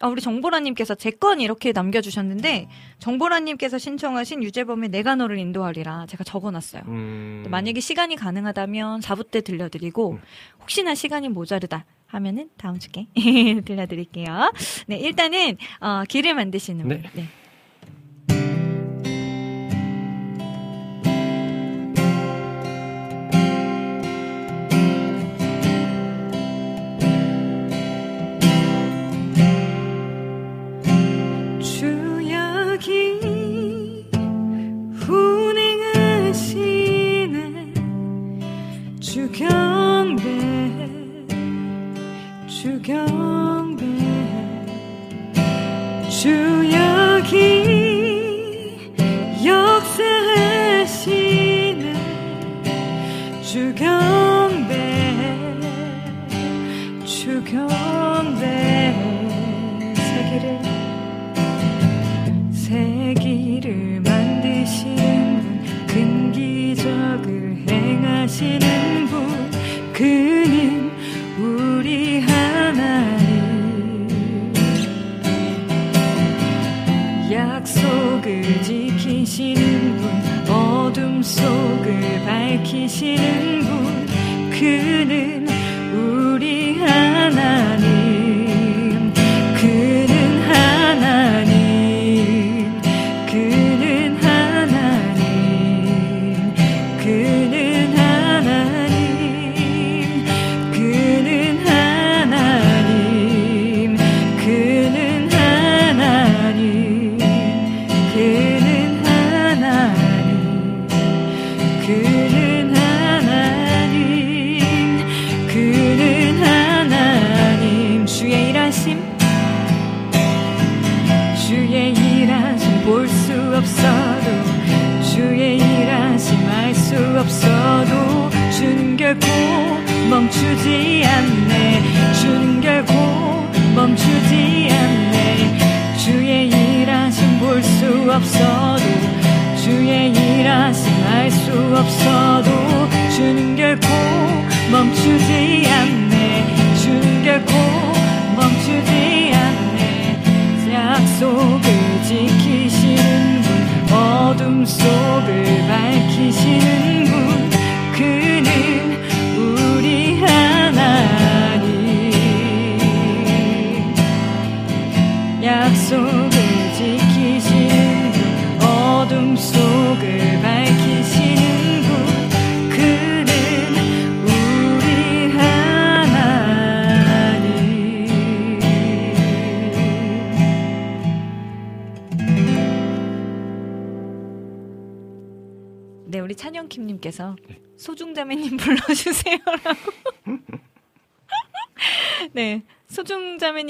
[0.00, 6.82] 아, 우리 정보라님께서 제 건 이렇게 남겨주셨는데 정보라님께서 신청하신 유재범의 내가 너를 인도하리라 제가 적어놨어요.
[6.88, 7.44] 음.
[7.48, 10.20] 만약에 시간이 가능하다면 4부 때 들려드리고 음.
[10.60, 13.06] 혹시나 시간이 모자르다 하면은 다음 주께
[13.64, 14.52] 들려드릴게요.
[14.86, 17.02] 네 일단은 어, 길을 만드시는 분.
[17.02, 17.10] 네.
[17.14, 17.24] 네.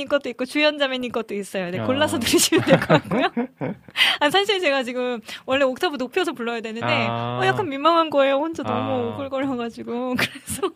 [0.04, 1.70] 자매님 것도 있고 주연 자매님 것도 있어요.
[1.70, 2.20] 네, 골라서 아.
[2.20, 3.30] 들으시면 될 것 같고요.
[4.20, 7.38] 아, 사실 제가 지금 원래 옥타브 높여서 불러야 되는데 아.
[7.40, 8.36] 어, 약간 민망한 거예요.
[8.36, 9.14] 혼자 너무 아.
[9.14, 10.70] 오글거려가지고 그래서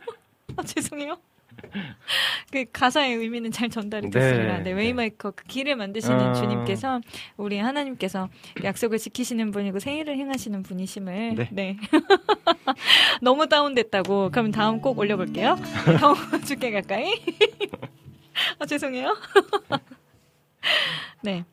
[0.57, 1.19] 아, 죄송해요.
[2.53, 4.59] 그 가사의 의미는 잘 전달이 네, 됐습니다.
[4.59, 4.73] 네, 네.
[4.73, 6.33] Way Maker 그 길을 만드시는 아.
[6.33, 7.01] 주님께서
[7.37, 8.29] 우리 하나님께서
[8.63, 11.49] 약속을 지키시는 분이고 새 일을 행하시는 분이심을 네.
[11.51, 11.77] 네.
[13.21, 14.31] 너무 다운됐다고.
[14.31, 15.57] 그럼 다음 꼭 올려볼게요.
[15.99, 16.15] 다음
[16.45, 17.13] 줄게 가까이.
[18.59, 19.17] 아 죄송해요.
[21.23, 21.45] 네.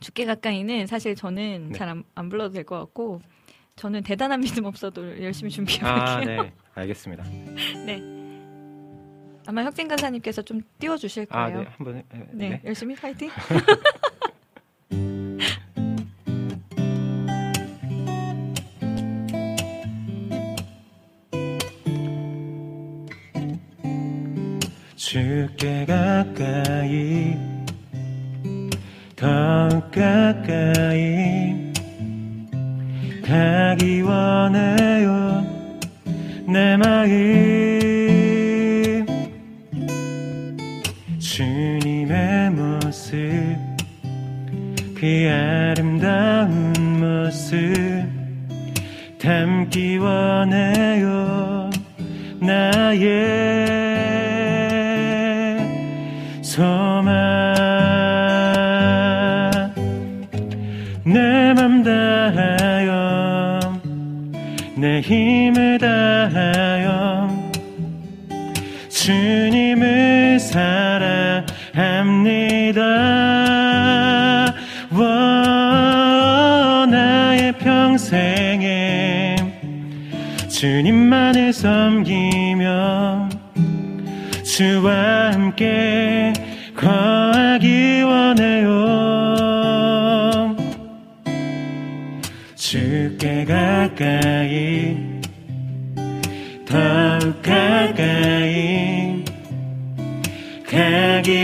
[0.00, 1.78] 죽게 가까이는 사실 저는 네.
[1.78, 3.20] 잘안 안 불러도 될 것 같고
[3.76, 6.42] 저는 대단한 믿음 없어도 열심히 아, 준비해볼게요.
[6.42, 6.52] 네.
[6.74, 7.24] 알겠습니다.
[9.46, 11.60] 아마 혁진 간사님께서 좀 띄워 주실 아, 거예요.
[11.62, 11.68] 네.
[11.76, 12.60] 한번 해- 네, 네.
[12.64, 13.30] 열심히 파이팅.
[25.08, 27.34] 죽게 가까이.
[29.16, 31.72] 더욱 가까이.
[33.24, 35.46] 가기 원해요
[36.46, 37.06] 내 마음.
[41.18, 43.16] 주님의 모습
[44.94, 47.56] 그 아름다운 모습.
[49.18, 51.70] 담기 원해요
[52.40, 53.77] 나의
[65.08, 67.28] 힘을 다하여
[68.90, 71.72] 주님을 사랑합니다.
[74.90, 79.36] 와 나의 평생에
[80.50, 83.30] 주님만을 섬기며
[84.44, 86.34] 주와 함께
[86.76, 88.98] 거하기 원해요.
[92.56, 94.37] 주께 가까이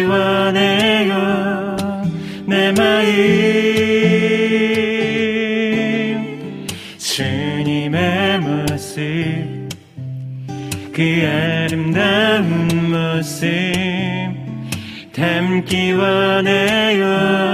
[0.04, 1.76] 원해요
[2.46, 3.04] 내 마음.
[6.98, 9.00] 주님의 모습
[10.92, 13.46] 그 아름다운 모습
[15.14, 17.53] 담기 원해요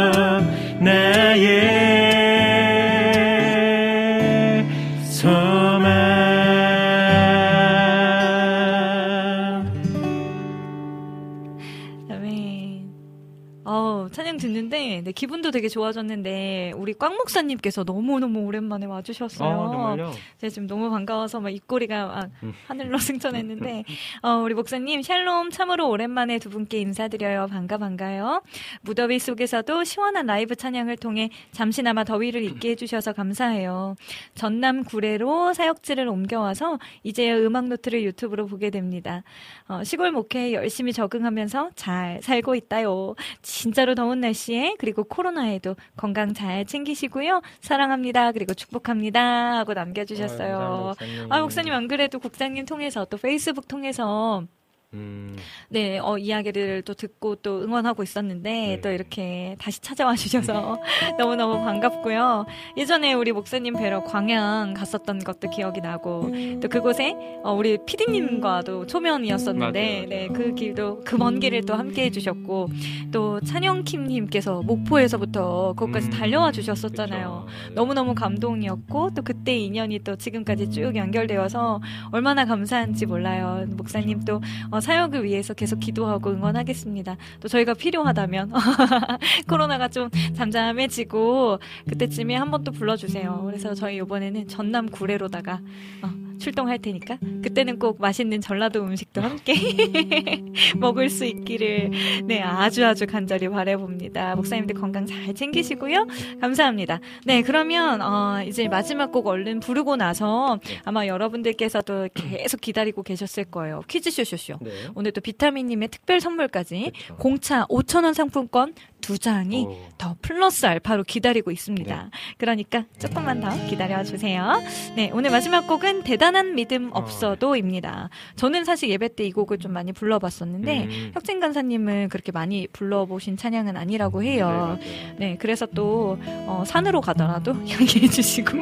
[15.51, 19.49] 네, 기분도 되게 좋아졌는데 우리 꽉 목사님께서 너무 너무 오랜만에 와주셨어요.
[19.49, 20.13] 아 정말요?
[20.39, 22.55] 제가 지금 너무 반가워서 막 입꼬리가 막 음.
[22.67, 23.85] 하늘로 승천했는데
[24.23, 27.49] 어, 우리 목사님 샬롬 참으로 오랜만에 두 분께 인사드려요.
[27.49, 28.43] 반가 반가요.
[28.83, 33.97] 무더위 속에서도 시원한 라이브 찬양을 통해 잠시나마 더위를 잊게 해주셔서 감사해요.
[34.35, 39.23] 전남 구례로 사역지를 옮겨와서 이제야 음악 노트를 유튜브로 보게 됩니다.
[39.69, 43.15] 어, 시골 목회에 열심히 적응하면서 잘 살고 있다요.
[43.43, 47.43] 진짜로 더운 날씨에 그리고 코로나 에도 건강 잘 챙기시고요.
[47.61, 48.33] 사랑합니다.
[48.33, 49.59] 그리고 축복합니다.
[49.59, 50.95] 하고 남겨주셨어요.
[51.29, 54.45] 아, 목사님 안 그래도 국장님 통해서 또 페이스북 통해서
[54.93, 55.37] 음,
[55.69, 58.81] 네, 어, 이야기를 또 듣고 또 응원하고 있었는데 네.
[58.81, 60.81] 또 이렇게 다시 찾아와 주셔서
[61.17, 62.45] 너무너무 반갑고요.
[62.77, 67.15] 예전에 우리 목사님 뵈러 광양 갔었던 것도 기억이 나고 또 그곳에
[67.45, 70.09] 어, 우리 피디님과도 초면이었었는데 맞아요, 맞아요.
[70.09, 72.71] 네, 그 길도 그 먼 길을 또 함께 해주셨고
[73.13, 77.45] 또 찬영킴님께서 목포에서부터 거기까지 음, 달려와 주셨었잖아요.
[77.47, 77.69] 그쵸.
[77.69, 77.75] 네.
[77.75, 81.81] 너무너무 감동이었고 또 그때 인연이 또 지금까지 쭉 연결되어서
[82.11, 83.67] 얼마나 감사한지 몰라요.
[83.77, 84.41] 목사님 또
[84.73, 87.17] 어, 사역을 위해서 계속 기도하고 응원하겠습니다.
[87.41, 88.53] 또 저희가 필요하다면
[89.49, 91.59] 코로나가 좀 잠잠해지고
[91.89, 93.43] 그때쯤에 한번 또 불러주세요.
[93.47, 95.61] 그래서 저희 이번에는 전남 구례로다가
[96.03, 99.55] 어, 출동할 테니까 그때는 꼭 맛있는 전라도 음식도 함께
[100.77, 101.91] 먹을 수 있기를
[102.25, 104.37] 네 아주 아주 간절히 바래봅니다.
[104.37, 106.07] 목사님들 건강 잘 챙기시고요.
[106.41, 107.01] 감사합니다.
[107.25, 113.83] 네 그러면 어, 이제 마지막 곡 얼른 부르고 나서 아마 여러분들께서도 계속 기다리고 계셨을 거예요.
[113.89, 114.59] 퀴즈 쇼쇼쇼.
[114.63, 114.71] 네.
[114.95, 117.17] 오늘 또 비타민님의 특별 선물까지 그쵸.
[117.17, 119.77] 공차 5천 원 상품권 두 장이 오.
[119.99, 121.95] 더 플러스 알파로 기다리고 있습니다.
[122.05, 122.11] 네.
[122.39, 124.61] 그러니까 조금만 더 기다려 주세요.
[124.95, 126.99] 네, 오늘 마지막 곡은 대단 한 믿음 어.
[126.99, 128.11] 없어도입니다.
[128.37, 131.11] 저는 사실 예배 때 이 곡을 좀 많이 불러봤었는데 음.
[131.15, 134.47] 혁진 간사님은 그렇게 많이 불러보신 찬양은 아니라고 네, 해요.
[134.49, 134.79] 맞아요.
[135.19, 138.57] 네, 그래서 또 어, 산으로 가더라도 이야기해 주시고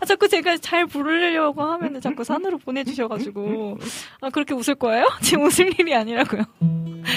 [0.00, 3.78] 아, 자꾸 제가 잘 부르려고 하면은 자꾸 산으로 보내주셔가지고
[4.20, 5.08] 아, 그렇게 웃을 거예요?
[5.22, 6.42] 지금 웃을 일이 아니라고요.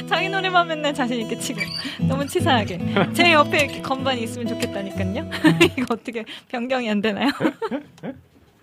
[0.07, 1.59] 자기 노래만 맨날 자신 있게 치고
[2.07, 2.79] 너무 치사하게
[3.13, 5.29] 제 옆에 이렇게 건반이 있으면 좋겠다니까요.
[5.77, 7.29] 이거 어떻게 변경이 안 되나요?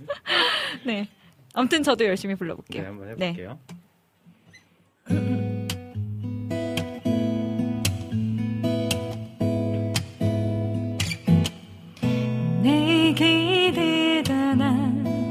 [0.87, 1.09] 네.
[1.55, 2.87] 아무튼 저도 열심히 네, 불러볼게요.
[2.87, 3.27] 한번 네.
[3.29, 3.59] 해볼게요.
[12.63, 15.29] 내게 대단한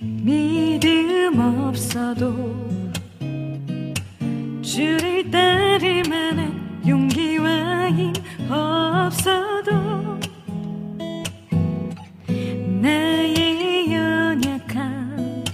[0.00, 2.80] 믿음 없어도
[4.62, 8.12] 주를 따를 만한 용기와 힘
[8.50, 10.18] 없어도
[12.80, 15.44] 나의 연약함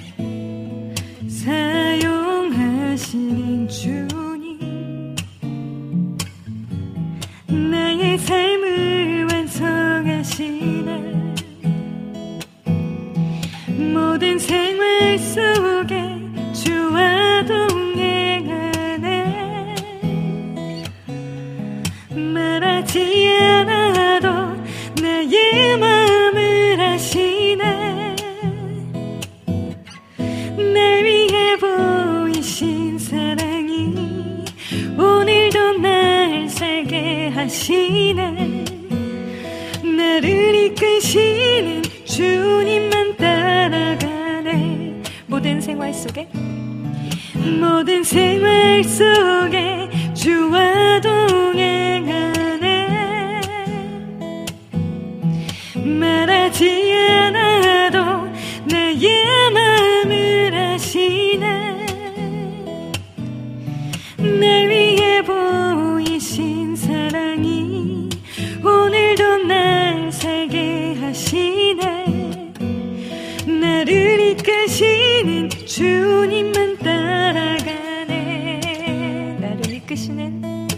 [1.29, 2.97] 사용하시는
[3.69, 5.17] 주님.
[7.49, 10.91] 나의 삶을 완성하시네.
[13.93, 16.21] 모든 생활 속에
[16.53, 19.05] 주와 동행하네.
[22.15, 23.26] 말하지
[36.57, 38.65] 살게 하시네.
[39.85, 45.03] 나를 이끄시는 주님만 따라가네.
[45.27, 46.27] 모든 생활 속에
[47.61, 52.87] 모든 생활 속에 주와 동행하네.
[55.85, 57.66] 말하지 않아
[69.17, 72.53] 오늘도 날 살게 하시네.
[73.61, 78.11] 나를 이끄시는 주님만 따라가네.
[79.41, 80.69] 나를 이끄시는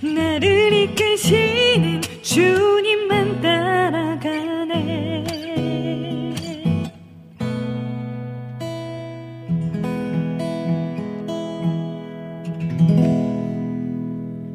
[0.00, 5.24] 나를 이끄시는 주님만 따라가네.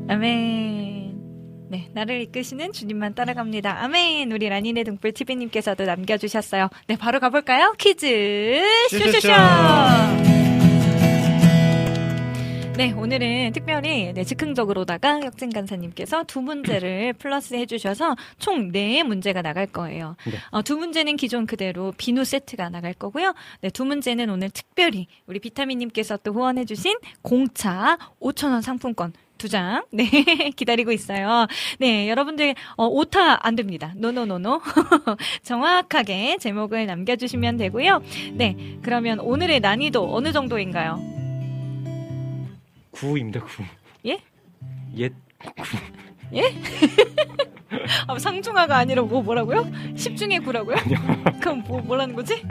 [0.07, 0.78] 아멘.
[1.89, 3.83] 네, 나를 이끄시는 주님만 따라갑니다.
[3.83, 4.31] 아멘.
[4.31, 6.69] 우리 라니네 등불 TV님께서도 남겨주셨어요.
[6.87, 7.73] 네, 바로 가볼까요?
[7.77, 9.11] 퀴즈 쇼쇼쇼.
[9.11, 9.29] 쇼쇼쇼.
[12.77, 19.41] 네, 오늘은 특별히 네, 즉흥적으로다가 혁진 간사님께서 두 문제를 플러스 해 주셔서 총 네 문제가
[19.41, 20.15] 나갈 거예요.
[20.25, 20.33] 네.
[20.51, 23.33] 어, 두 문제는 기존 그대로 비누 세트가 나갈 거고요.
[23.61, 29.83] 네, 두 문제는 오늘 특별히 우리 비타민님께서 또 후원해 주신 공차 5,000원 상품권 두 장,
[29.91, 30.03] 네,
[30.55, 31.47] 기다리고 있어요.
[31.79, 33.93] 네, 여러분들, 어, 오타 안 됩니다.
[33.95, 34.61] no no no no.
[35.41, 38.03] 정확하게 제목을 남겨주시면 되고요.
[38.33, 40.99] 네, 그러면 오늘의 난이도 어느 정도인가요?
[42.91, 43.63] 구입니다, 구.
[44.05, 44.19] 예?
[44.97, 45.13] 옛
[48.07, 49.71] 아, 상중하가 아니라 뭐, 뭐라고요?
[49.95, 51.39] 10 중에 9라고요?
[51.39, 52.43] 그럼 뭐, 뭐라는 거지?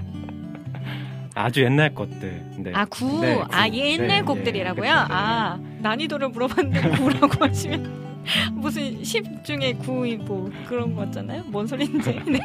[1.35, 2.43] 아주 옛날 것들.
[2.59, 2.73] 네.
[2.75, 3.21] 아, 9.
[3.21, 3.45] 네, 구.
[3.51, 4.85] 아, 옛날 네, 곡들이라고요?
[4.85, 5.07] 네, 그렇죠.
[5.13, 8.09] 아, 난이도를 물어봤는데 9라고 하시면.
[8.53, 11.45] 무슨 10 중에 9이 뭐 그런 거 같잖아요?
[11.47, 12.21] 뭔 소린지.
[12.27, 12.41] 네.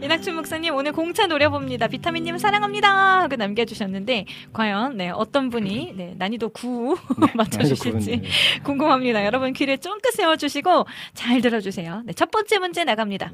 [0.00, 1.88] 이낙춘 목사님 오늘 공차 노려봅니다.
[1.88, 3.22] 비타민 님 사랑합니다.
[3.22, 6.96] 하고 남겨 주셨는데, 과연, 네, 어떤 분이, 네, 난이도 9
[7.34, 8.28] 맞춰 주실지 난이도 구는, 네.
[8.62, 9.24] 궁금합니다.
[9.24, 12.02] 여러분 귀를 쫑긋 세워 주시고 잘 들어 주세요.
[12.04, 13.32] 네, 첫 번째 문제 나갑니다.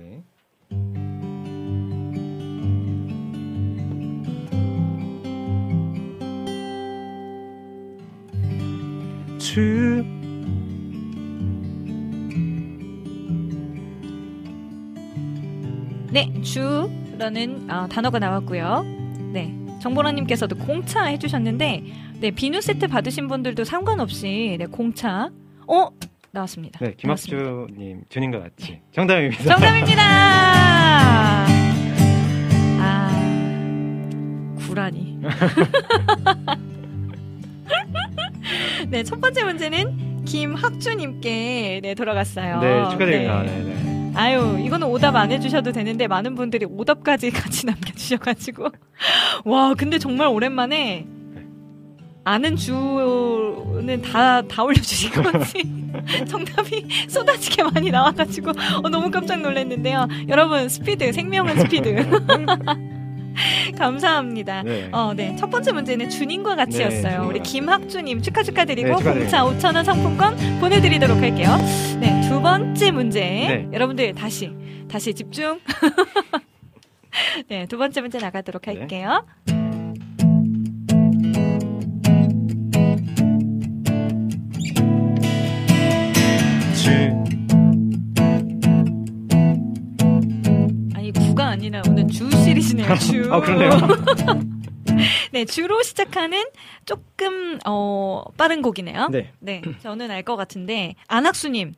[9.50, 9.54] 네.
[9.54, 10.04] 주
[16.12, 18.84] 네, 주라는 어, 단어가 나왔고요.
[19.32, 21.82] 네, 정보라님께서도 공차 해주셨는데,
[22.20, 25.30] 네, 비누 세트 받으신 분들도 상관없이, 네, 공차,
[25.66, 25.88] 어?
[26.32, 26.78] 나왔습니다.
[26.84, 26.94] 네.
[26.96, 29.42] 김학주님 주님과 같이 정답입니다.
[29.42, 30.02] 정답입니다!
[32.78, 33.16] 아,
[34.60, 35.18] 구라니.
[38.90, 42.60] 네, 첫 번째 문제는 김학주님께 네, 돌아갔어요.
[42.60, 43.42] 네, 축하드립니다.
[43.42, 43.62] 네.
[43.62, 44.12] 네, 네.
[44.16, 48.68] 아유, 이거는 오답 안 해주셔도 되는데 많은 분들이 오답까지 같이 남겨주셔가지고
[49.44, 51.06] 와, 근데 정말 오랜만에
[52.24, 55.62] 아는 주는 다, 다 올려주신 건지
[56.28, 58.50] 정답이 쏟아지게 많이 나와가지고
[58.82, 60.08] 어, 너무 깜짝 놀랐는데요.
[60.28, 61.94] 여러분, 스피드, 생명은 스피드.
[63.78, 64.62] 감사합니다.
[64.62, 64.88] 네.
[64.92, 65.36] 어, 네.
[65.36, 67.22] 첫 번째 문제는 주님과 같이였어요.
[67.22, 67.40] 네, 우리.
[67.40, 69.12] 김학주님 축하 축하드리고 네.
[69.12, 71.48] 공차 5,000원 상품권 보내드리도록 할게요.
[72.00, 73.20] 네, 두 번째 문제.
[73.20, 73.68] 네.
[73.72, 74.50] 여러분들 다시,
[74.88, 75.60] 다시 집중.
[77.48, 78.78] 네, 두 번째 문제 나가도록 네.
[78.78, 79.26] 할게요.
[91.50, 93.32] 아니, 아니라 오늘 주 시리즈네요, 주.
[93.32, 93.70] 아, 그러네요.
[95.32, 96.44] 네, 주로 시작하는
[96.84, 99.08] 조금, 어, 빠른 곡이네요.
[99.10, 99.32] 네.
[99.40, 101.74] 네, 저는 알 것 같은데, 안학수 님,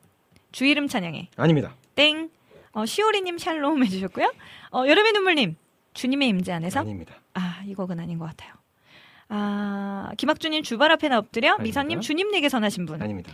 [0.51, 1.29] 주 이름 찬양해.
[1.37, 1.73] 아닙니다.
[1.95, 2.29] 땡.
[2.73, 4.31] 어, 시오리 님 샬롬 해 주셨고요.
[4.71, 5.55] 어, 여름의 눈물 님,
[5.93, 6.81] 주님의 임재 안에서.
[6.81, 7.15] 아닙니다.
[7.33, 8.53] 아, 이 곡은 아닌 것 같아요.
[9.29, 11.53] 아, 김학주님 주발 앞에나 엎드려.
[11.53, 11.63] 아닙니다.
[11.63, 13.01] 미사님 주님 내게 선하신 분.
[13.01, 13.31] 아닙니다.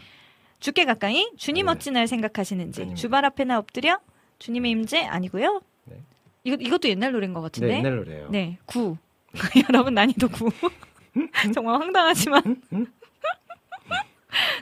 [0.59, 1.29] 죽게 가까이.
[1.37, 1.71] 주님 네.
[1.73, 2.81] 어찌 날 생각하시는지.
[2.81, 3.01] 아닙니다.
[3.01, 3.99] 주발 앞에나 엎드려.
[4.39, 5.61] 주님의 임재 아니고요.
[6.43, 6.51] 네.
[6.51, 7.67] 이거 이것도 옛날 노래인 것 같은데.
[7.67, 8.29] 네, 옛날 노래예요.
[8.29, 8.97] 네, 구.
[9.69, 10.49] 여러분 난이도 구.
[11.53, 12.61] 정말 황당하지만.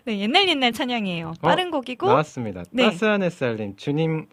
[0.06, 1.34] 네, 옛날 옛날 찬양이에요.
[1.42, 2.08] 빠른 곡이고.
[2.08, 2.64] 어, 나왔습니다.
[2.72, 2.86] 네.
[2.86, 4.28] 따스한 햇살님, 주님.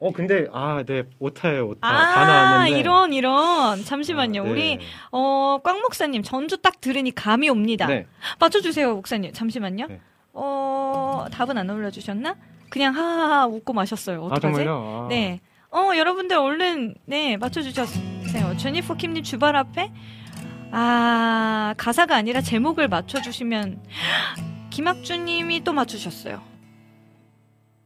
[0.00, 1.80] 어, 근데 아, 네, 오타예요, 오타.
[1.80, 2.78] 다 아, 나왔는데.
[2.78, 3.84] 이런 이런.
[3.84, 4.42] 잠시만요.
[4.42, 4.50] 아, 네.
[4.50, 4.78] 우리
[5.12, 7.86] 어, 꽉 목사님 전주 딱 들으니 감이 옵니다.
[7.86, 8.06] 네.
[8.38, 9.32] 맞춰주세요, 목사님.
[9.32, 9.86] 잠시만요.
[9.88, 10.00] 네.
[10.32, 12.36] 어, 답은 안 올려주셨나?
[12.70, 14.22] 그냥 하하하 웃고 마셨어요.
[14.22, 14.64] 아, 어떡하지?
[14.66, 15.06] 아.
[15.10, 15.40] 네.
[15.72, 18.56] 어, 여러분들 얼른, 네, 맞춰주셨어요.
[18.56, 19.92] 제니퍼 킴님 주발 앞에?
[20.72, 23.82] 아, 가사가 아니라 제목을 맞춰주시면,
[24.70, 26.42] 김학주님이 또 맞추셨어요.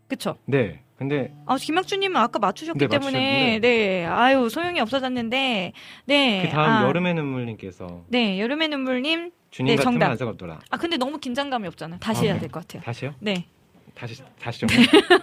[0.09, 0.37] 그쵸?
[0.47, 0.81] 네.
[0.97, 3.59] 근데 아, 김학주님은 아까 맞추셨기 네, 때문에.
[3.61, 5.73] 네, 아유, 소용이 없어졌는데,
[6.07, 6.43] 네.
[6.43, 9.33] 그 다음 아, 여름의 눈물님께서 네, 여름의 눈물님.
[9.51, 10.21] 주님 네, 같은 정답.
[10.21, 10.61] 없더라.
[10.71, 12.01] 아, 근데 너무 긴장감이 없잖아요.
[12.01, 12.41] 다시 아, 해야 네.
[12.41, 12.83] 될것 같아요.
[12.83, 13.15] 다시요?
[13.21, 13.47] 네.
[13.95, 14.69] 다시 다시 좀.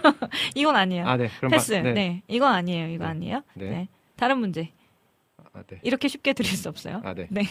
[0.54, 1.06] 이건 아니에요.
[1.06, 1.28] 아, 네.
[1.38, 1.74] 그럼 패스.
[1.74, 1.92] 바- 네.
[1.92, 2.22] 네.
[2.28, 2.88] 이건 아니에요.
[2.88, 3.10] 이거 네.
[3.10, 3.42] 아니에요.
[3.54, 3.70] 네.
[3.70, 3.88] 네.
[4.16, 4.70] 다른 문제.
[5.52, 5.78] 아, 네.
[5.82, 7.00] 이렇게 쉽게 드릴 수 없어요.
[7.04, 7.26] 아, 네.
[7.30, 7.42] 네.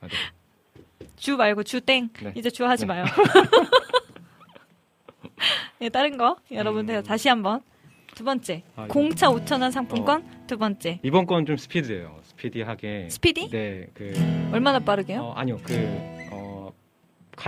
[0.00, 0.14] 아, 네.
[1.16, 2.10] 주 말고 주 땡.
[2.22, 2.32] 네.
[2.36, 2.88] 이제 주 하지 네.
[2.88, 3.04] 마요.
[5.80, 7.60] 네, 다른 거 여러분들 다시 한번
[8.14, 8.82] 두 번째 음.
[8.82, 12.18] 아, 공차 5천 원 상품권 두 번째 이번 건 좀 스피드예요.
[12.24, 13.08] 스피디하게.
[13.10, 13.50] 스피디?
[13.50, 13.86] 네.
[13.94, 14.12] 그
[14.52, 15.20] 얼마나 빠르게요?
[15.22, 15.58] 어, 아니요.
[15.62, 16.17] 그 어,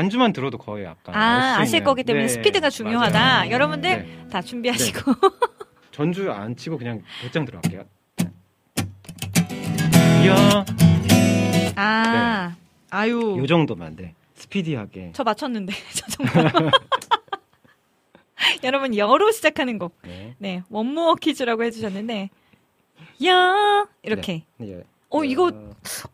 [0.00, 3.20] 간주만 들어도 거의 약간 아 아실 거기 때문에 네, 스피드가 중요하다.
[3.20, 3.50] 맞아요.
[3.50, 4.26] 여러분들 네.
[4.30, 5.12] 다 준비하시고
[5.92, 7.84] 전주 안 치고 그냥 대장 들어갈게요.
[10.24, 10.64] 이야.
[11.76, 12.56] 아
[12.88, 14.14] 아유 요 정도만 돼.
[14.36, 15.10] 스피디하게.
[15.12, 16.32] 저 맞췄는데 저 정도.
[18.64, 19.98] 여러분 여로 시작하는 곡.
[20.02, 20.34] 네.
[20.38, 22.30] 네 원모어 퀴즈라고 해 주셨는데
[23.26, 24.44] 야 이렇게.
[24.56, 24.82] 네.
[25.10, 25.52] 어 이거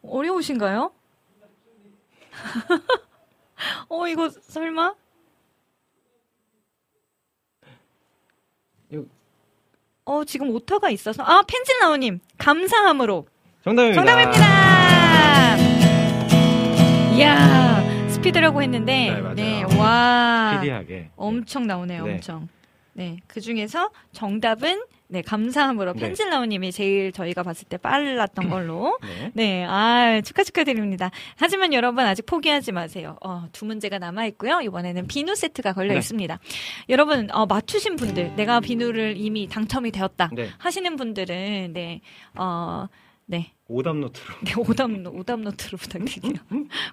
[0.02, 0.90] 어려우신가요?
[3.88, 4.94] 어 이거 설마?
[10.04, 13.26] 어 지금 오타가 있어서 아 펜질나우님 감사함으로
[13.64, 14.04] 정답입니다.
[14.04, 15.56] 정답입니다.
[17.16, 19.80] 이야 스피드라고 했는데 네, 맞아요.
[19.80, 21.10] 와 스피디하게.
[21.16, 22.12] 엄청 나오네요 네.
[22.14, 22.48] 엄청
[22.92, 26.00] 네 그 중에서 정답은 네 감사함으로 네.
[26.00, 29.30] 펜질나우님이 제일 저희가 봤을 때 빨랐던 걸로 네.
[29.34, 31.10] 네, 아, 축하 축하드립니다.
[31.36, 33.16] 하지만 여러분 아직 포기하지 마세요.
[33.22, 34.60] 어, 두 문제가 남아 있고요.
[34.60, 35.98] 이번에는 비누 세트가 걸려 네.
[35.98, 36.38] 있습니다.
[36.88, 40.48] 여러분 어, 맞추신 분들, 내가 비누를 이미 당첨이 되었다 네.
[40.58, 42.00] 하시는 분들은 네,
[42.34, 42.88] 어,
[43.26, 44.34] 네, 오답 노트로.
[44.44, 46.34] 네 오답 오답 노트로 부탁드릴게요.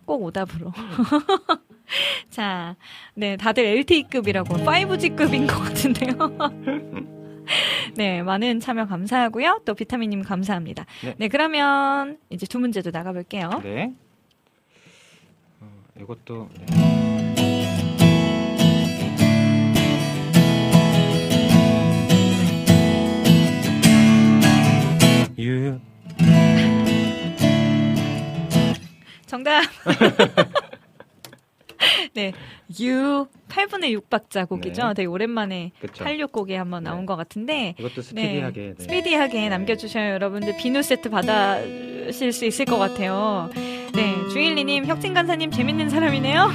[0.05, 0.71] 꼭 오답으로.
[2.29, 2.75] 자,
[3.13, 7.13] 네, 다들 LTE급이라고 5G급인 것 같은데요.
[7.95, 9.61] 네, 많은 참여 감사하고요.
[9.65, 10.85] 또 비타민님 감사합니다.
[11.03, 11.15] 네.
[11.17, 13.49] 네, 그러면 이제 두 문제도 나가볼게요.
[13.63, 13.93] 네.
[15.61, 15.67] 어,
[15.99, 16.93] 이것도 네.
[25.39, 25.79] 유.
[29.25, 29.63] 정답.
[32.13, 32.33] 네,
[32.79, 34.87] U 8분의 6박자 곡이죠.
[34.89, 34.93] 네.
[34.95, 36.03] 되게 오랜만에 그쵸.
[36.03, 37.05] 86곡에 한번 나온 네.
[37.05, 37.75] 것 같은데.
[37.79, 38.61] 이것도 네, 스피디하게.
[38.77, 38.83] 네.
[38.83, 43.49] 스피디하게 남겨주셔야 여러분들 비누 세트 받으실 수 있을 것 같아요.
[43.53, 46.49] 네, 주일리님, 혁진 간사님 재밌는 사람이네요.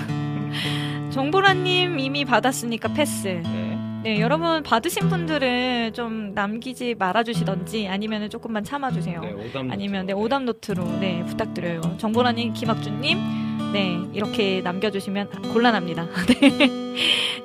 [1.12, 3.28] 정보라님 이미 받았으니까 패스.
[3.28, 3.78] 네.
[4.04, 9.20] 네, 여러분 받으신 분들은 좀 남기지 말아주시던지 아니면 조금만 참아주세요.
[9.20, 10.12] 네, 아니면 네.
[10.12, 11.80] 오답 노트로 네 부탁드려요.
[11.98, 13.18] 정보라님, 김학준님,
[13.72, 16.08] 네 이렇게 남겨주시면 곤란합니다.
[16.40, 16.68] 네,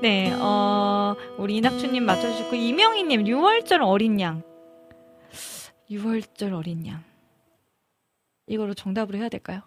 [0.01, 4.41] 네, 어 우리 이낙주님 맞춰주시고 이명희님 6월절 어린 양,
[5.89, 7.03] 6월절 어린 양
[8.47, 9.61] 이거로 정답으로 해야 될까요?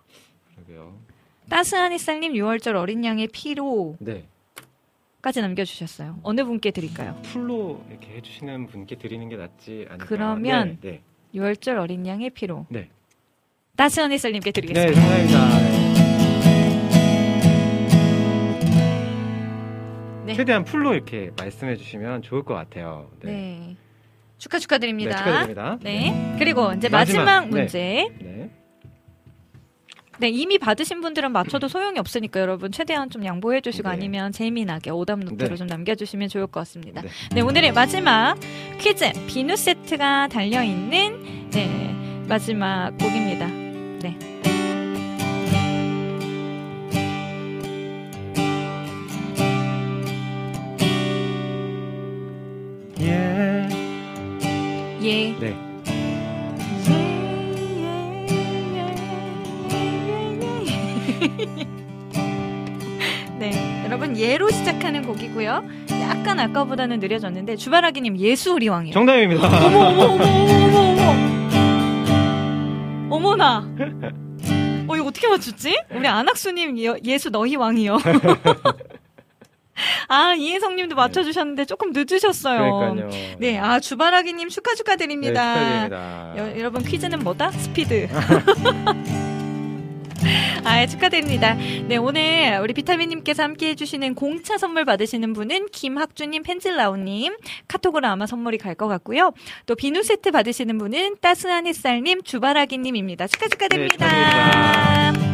[0.54, 0.98] 그러게요.
[1.48, 5.40] 따스한 햇살님 6월절 어린 양의 피로까지 네.
[5.40, 6.18] 남겨주셨어요.
[6.22, 7.20] 어느 분께 드릴까요?
[7.22, 10.08] 풀로 이렇게 해주시는 분께 드리는 게 낫지 않을까요?
[10.08, 11.02] 그러면 네,
[11.34, 12.66] 6월절 어린 양의 피로.
[12.70, 12.88] 네.
[13.76, 15.00] 따스한 햇살님께 네, 드리겠습니다.
[15.00, 15.85] 네 감사합니다.
[20.26, 20.34] 네.
[20.34, 23.10] 최대한 풀로 이렇게 말씀해 주시면 좋을 것 같아요.
[23.22, 23.30] 네.
[23.30, 23.76] 네,
[24.38, 25.10] 축하 축하드립니다.
[25.10, 25.78] 네, 축하드립니다.
[25.82, 26.36] 네.
[26.38, 27.50] 그리고 이제 마지막, 마지막, 네.
[27.50, 28.08] 문제.
[28.20, 28.50] 네.
[30.18, 33.94] 네, 이미 받으신 분들은 맞춰도 소용이 없으니까 여러분 최대한 좀 양보해 주시고 네.
[33.94, 35.56] 아니면 재미나게 오답 노트로 네.
[35.56, 37.02] 좀 남겨주시면 좋을 것 같습니다.
[37.02, 37.08] 네.
[37.34, 38.36] 네, 오늘의 마지막
[38.78, 43.46] 퀴즈 비누 세트가 달려 있는 네 마지막 곡입니다.
[43.46, 44.55] 네.
[55.06, 55.32] 예.
[55.38, 55.54] 네.
[63.38, 65.62] 네, 여러분 예로 시작하는 곡이고요.
[66.02, 68.92] 약간 아까보다는 느려졌는데 주바라기님 예수 우리 왕이요.
[68.92, 69.46] 정답입니다.
[69.66, 71.02] 어머 어머 어머 어머 어머
[73.08, 73.68] 어머 어머나.
[74.88, 75.76] 어 이거 어떻게 맞췄지?
[75.94, 77.98] 우리 안학수님 예- 예수 너희 왕이요.
[80.08, 82.78] 아 이혜성님도 맞춰주셨는데 조금 늦으셨어요.
[82.78, 83.36] 그러니까요.
[83.38, 85.54] 네, 아 주바라기님 축하 네, 축하드립니다.
[85.54, 86.34] 축하드립니다.
[86.36, 87.50] 여, 여러분 퀴즈는 뭐다?
[87.52, 88.08] 스피드.
[90.64, 91.54] 아, 축하드립니다.
[91.54, 97.36] 네, 오늘 우리 비타민님께서 함께 해주시는 공차 선물 받으시는 분은 김학주님, 펜질라우님,
[97.68, 99.32] 카톡으로 아마 선물이 갈 것 같고요.
[99.66, 103.28] 또 비누 세트 받으시는 분은 따스한 햇살님, 주바라기님입니다.
[103.28, 104.06] 축하 축하드립니다.
[104.08, 105.25] 축하드립니다.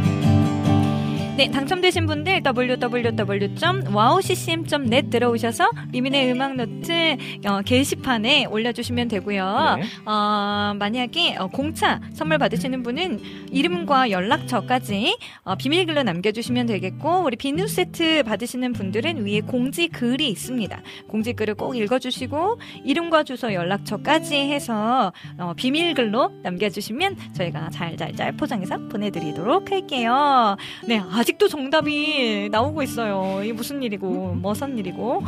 [1.35, 9.79] 네, 당첨되신 분들 www.wowccm.net 들어오셔서 리민의 음악 노트 어, 게시판에 올려주시면 되고요.
[9.81, 9.87] 네.
[10.05, 17.67] 어, 만약에 어, 공차 선물 받으시는 분은 이름과 연락처까지 어, 비밀글로 남겨주시면 되겠고 우리 비누
[17.67, 20.83] 세트 받으시는 분들은 위에 공지 글이 있습니다.
[21.09, 29.71] 공지 글을 꼭 읽어주시고 이름과 주소 연락처까지 해서 어, 비밀글로 남겨주시면 저희가 잘잘잘 포장해서 보내드리도록
[29.71, 30.59] 할게요.
[30.87, 33.43] 네, 아 직도 정답이 나오고 있어요.
[33.43, 35.23] 이게 무슨 일이고, 무슨 일이고.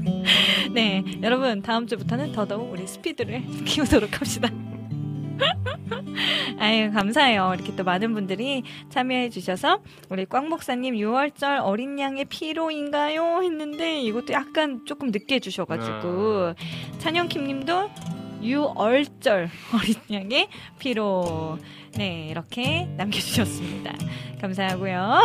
[0.72, 4.48] 네, 여러분, 다음 주부터는 더더욱 우리 스피드를 키우도록 합시다.
[6.58, 7.52] 아유, 감사해요.
[7.54, 13.42] 이렇게 또 많은 분들이 참여해 주셔서, 우리 꽝 목사님 6월절 어린 양의 피로인가요?
[13.42, 16.54] 했는데, 이것도 약간 조금 늦게 해주셔가지고,
[16.98, 17.90] 찬영킴 님도
[18.42, 20.48] 6월절 어린 양의
[20.78, 21.58] 피로.
[21.96, 23.94] 네, 이렇게 남겨주셨습니다.
[24.40, 25.20] 감사하고요.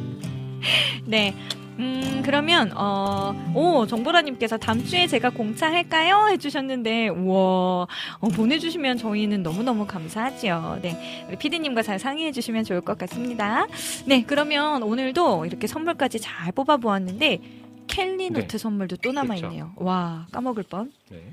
[1.06, 1.34] 네.
[1.78, 6.28] 음, 그러면, 어, 오, 정보라님께서 다음 주에 제가 공차할까요?
[6.28, 7.86] 해주셨는데, 우와,
[8.18, 10.80] 어, 보내주시면 저희는 너무너무 감사하지요.
[10.82, 11.24] 네.
[11.28, 13.66] 우리 피디님과 잘 상의해주시면 좋을 것 같습니다.
[14.04, 17.40] 네, 그러면 오늘도 이렇게 선물까지 잘 뽑아보았는데,
[17.86, 19.72] 켈리노트 선물도 또 남아있네요.
[19.76, 20.92] 와, 까먹을 뻔.
[21.08, 21.32] 네.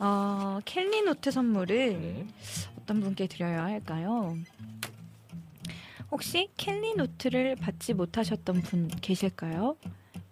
[0.00, 2.26] 어, 켈리 노트 선물을 네.
[2.88, 4.34] 어떤 분께 드려야 할까요?
[6.10, 9.76] 혹시 켈리 노트를 받지 못하셨던 분 계실까요?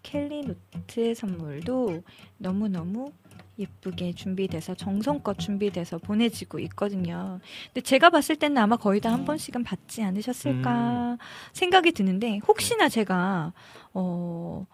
[0.03, 2.03] 켈리 노트 선물도
[2.39, 3.13] 너무너무
[3.59, 7.41] 예쁘게 준비돼서 정성껏 준비돼서 보내지고 있거든요.
[7.67, 11.19] 근데 제가 봤을 때는 아마 거의 다 한 번씩은 받지 않으셨을까
[11.53, 13.53] 생각이 드는데 혹시나 제가
[13.93, 14.65] 어뭐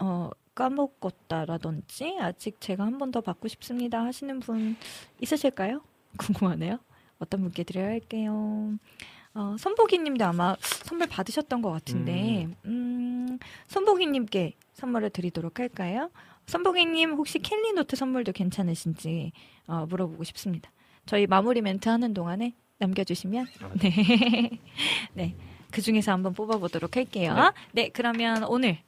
[0.00, 4.76] 어, 까먹었다라든지 아직 제가 한 번 더 받고 싶습니다 하시는 분
[5.20, 5.82] 있으실까요?
[6.16, 6.78] 궁금하네요.
[7.18, 8.78] 어떤 분께 드려야 할게요.
[9.34, 16.10] 어, 선보기님도 아마 선물 받으셨던 것 같은데, 음, 선보기님께 선물을 드리도록 할까요?
[16.46, 19.32] 선보기님 혹시 캘리노트 선물도 괜찮으신지
[19.66, 20.70] 어, 물어보고 싶습니다.
[21.04, 24.60] 저희 마무리 멘트 하는 동안에 남겨주시면 아, 네,
[25.12, 25.34] 네,
[25.70, 27.34] 그 중에서 한번 뽑아보도록 할게요.
[27.72, 28.78] 네, 그러면 오늘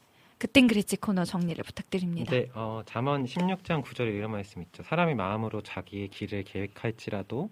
[0.40, 2.30] 그땐 그랬지 코너 정리를 부탁드립니다.
[2.30, 4.82] 네, 어, 잠언 16장 9절에 이런 말씀 있죠.
[4.82, 7.50] 사람이 마음으로 자기의 길을 계획할지라도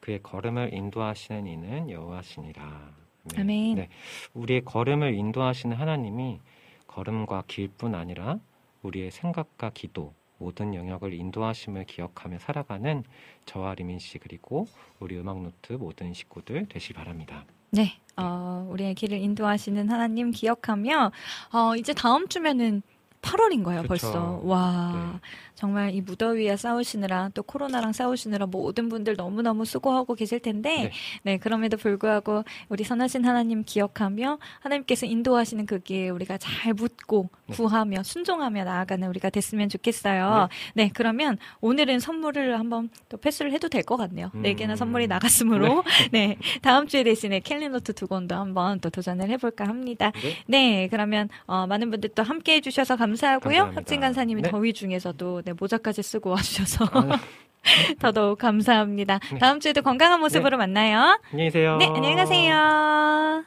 [0.00, 2.92] 그의 걸음을 인도하시는 이는 여호와시니라.
[3.38, 3.76] 아멘.
[3.76, 3.88] 네,
[4.34, 6.40] 우리의 걸음을 인도하시는 하나님이
[6.88, 8.40] 걸음과 길뿐 아니라
[8.82, 13.04] 우리의 생각과 기도 모든 영역을 인도하심을 기억하며 살아가는
[13.46, 14.66] 저와 리민 씨 그리고
[14.98, 17.46] 우리 음악 노트 모든 식구들 되실 바랍니다.
[17.74, 21.10] 네, 어, 우리의 길을 인도하시는 하나님 기억하며
[21.52, 22.82] 어, 이제 다음 주면은
[23.20, 23.88] 8월인 거예요, 그쵸.
[23.88, 24.40] 벌써.
[24.44, 24.92] 와.
[24.94, 25.20] 네.
[25.54, 30.90] 정말 이 무더위와 싸우시느라 또 코로나랑 싸우시느라 모든 분들 너무너무 수고하고 계실 텐데,
[31.22, 31.38] 네.
[31.38, 37.54] 그럼에도 불구하고 우리 선하신 하나님 기억하며 하나님께서 인도하시는 그 길 우리가 잘 묻고 네.
[37.56, 40.48] 구하며 순종하며 나아가는 우리가 됐으면 좋겠어요.
[40.74, 44.30] 네, 그러면 오늘은 선물을 한번 또 패스를 해도 될 것 같네요.
[44.32, 44.56] 네 음.
[44.56, 46.36] 개나 선물이 나갔으므로, 네.
[46.62, 50.10] 다음 주에 대신에 캘린노트 두 권도 한번 또 도전을 해볼까 합니다.
[50.22, 50.36] 네.
[50.46, 53.72] 네, 그러면 어, 많은 분들 또 함께 해 주셔서 감사하고요.
[53.74, 54.50] 혁진 간사님이 네.
[54.50, 57.18] 더위 중에서도 네, 모자까지 쓰고 와주셔서 아,
[58.00, 59.18] 더더욱 감사합니다.
[59.32, 59.38] 네.
[59.38, 61.18] 다음 주에도 건강한 모습으로 만나요.
[61.30, 61.76] 안녕히 계세요.
[61.78, 63.44] 네, 안녕히 가세요.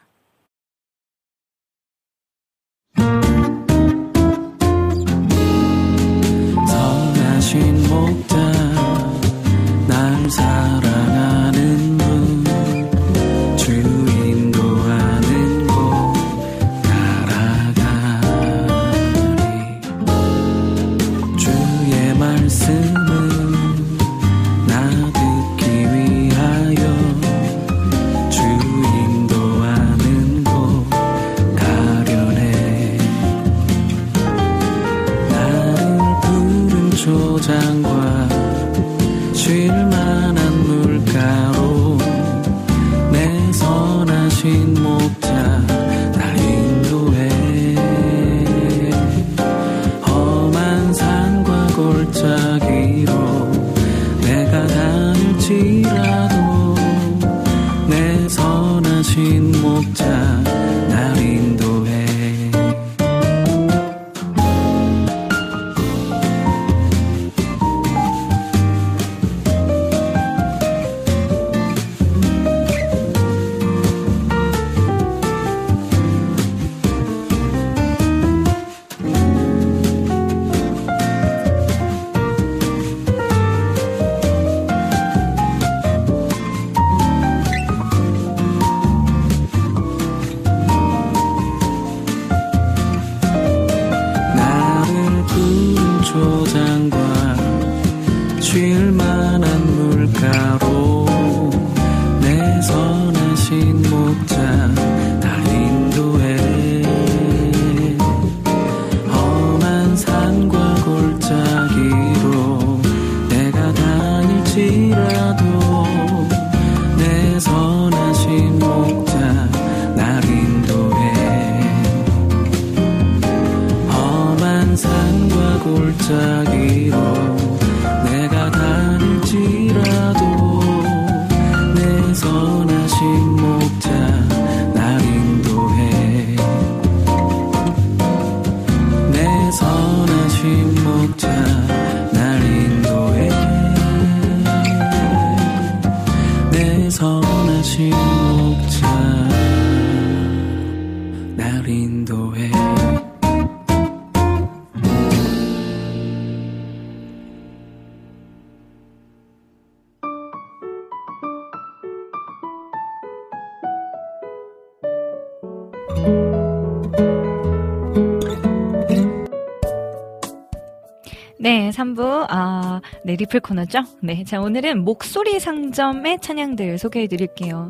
[171.78, 173.84] 3부, 아, 네, 리플 코너죠?
[174.02, 177.70] 네, 자, 오늘은 목소리 상점의 찬양들 소개해 드릴게요.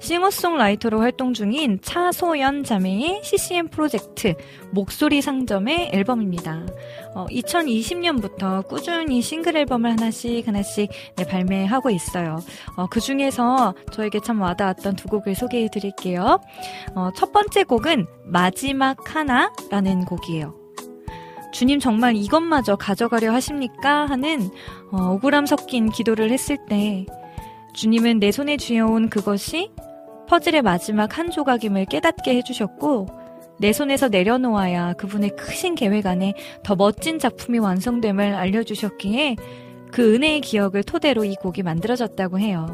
[0.00, 4.34] 싱어송라이터로 활동 중인 차소연 자매의 CCM 프로젝트
[4.70, 6.66] 목소리 상점의 앨범입니다.
[7.14, 12.38] 어, 2020년부터 꾸준히 싱글 앨범을 하나씩 하나씩 네, 발매하고 있어요.
[12.76, 16.40] 어, 그 중에서 저에게 참 와닿았던 두 곡을 소개해 드릴게요.
[16.94, 20.61] 어, 첫 번째 곡은 마지막 하나라는 곡이에요.
[21.52, 24.06] 주님 정말 이것마저 가져가려 하십니까?
[24.06, 24.50] 하는
[24.90, 27.06] 어, 억울함 섞인 기도를 했을 때
[27.74, 29.70] 주님은 내 손에 쥐어온 그것이
[30.28, 33.06] 퍼즐의 마지막 한 조각임을 깨닫게 해주셨고
[33.58, 36.34] 내 손에서 내려놓아야 그분의 크신 계획 안에
[36.64, 39.36] 더 멋진 작품이 완성됨을 알려주셨기에
[39.92, 42.66] 그 은혜의 기억을 토대로 이 곡이 만들어졌다고 해요.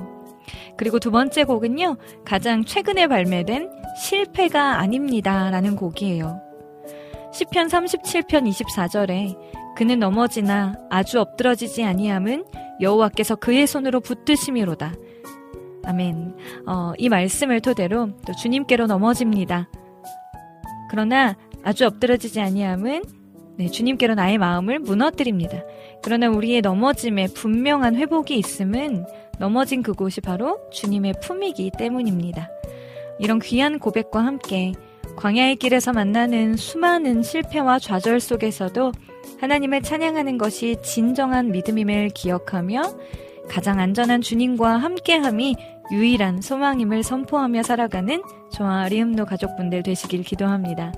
[0.76, 5.50] 그리고 두 번째 곡은요, 가장 최근에 발매된 실패가 아닙니다.
[5.50, 6.47] 라는 곡이에요.
[7.32, 9.36] 시편 37편 24절에
[9.76, 12.44] 그는 넘어지나 아주 엎드러지지 아니함은
[12.80, 14.92] 여호와께서 그의 손으로 붙드심이로다.
[15.84, 16.34] 아멘.
[16.66, 19.68] 어, 이 말씀을 토대로 또 주님께로 넘어집니다.
[20.90, 23.02] 그러나 아주 엎드러지지 아니함은
[23.56, 25.64] 네, 주님께로 나의 마음을 무너뜨립니다.
[26.02, 29.04] 그러나 우리의 넘어짐에 분명한 회복이 있음은
[29.38, 32.48] 넘어진 그곳이 바로 주님의 품이기 때문입니다.
[33.18, 34.72] 이런 귀한 고백과 함께
[35.18, 38.92] 광야의 길에서 만나는 수많은 실패와 좌절 속에서도
[39.40, 42.82] 하나님을 찬양하는 것이 진정한 믿음임을 기억하며
[43.48, 45.56] 가장 안전한 주님과 함께함이
[45.90, 48.22] 유일한 소망임을 선포하며 살아가는
[48.52, 50.92] 저와 리음노 가족분들 되시길 기도합니다.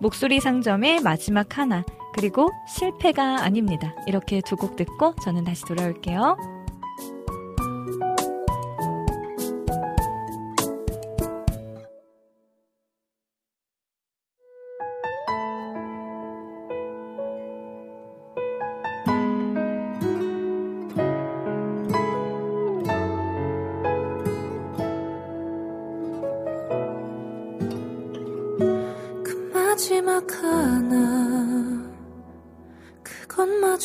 [0.00, 1.82] 목소리 상점의 마지막 하나,
[2.12, 3.94] 그리고 실패가 아닙니다.
[4.06, 6.51] 이렇게 두 곡 듣고 저는 다시 돌아올게요.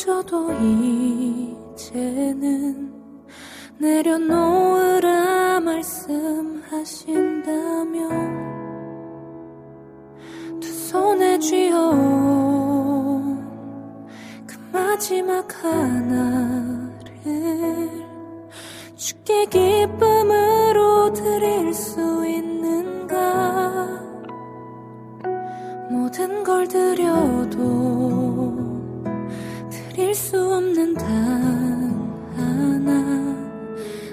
[0.08, 0.52] 그것마저도
[1.74, 2.90] 이제는
[3.76, 6.68] 내려놓으라 말씀하신다면
[10.60, 12.56] 두 손에 쥐어온
[14.46, 17.04] 그 마지막 하나를
[18.96, 23.86] 주께 기쁨으로 드릴 수 있는가?
[25.90, 28.27] 모든 걸 드려도
[29.98, 31.06] 드릴 수 없는 단
[32.36, 33.36] 하나.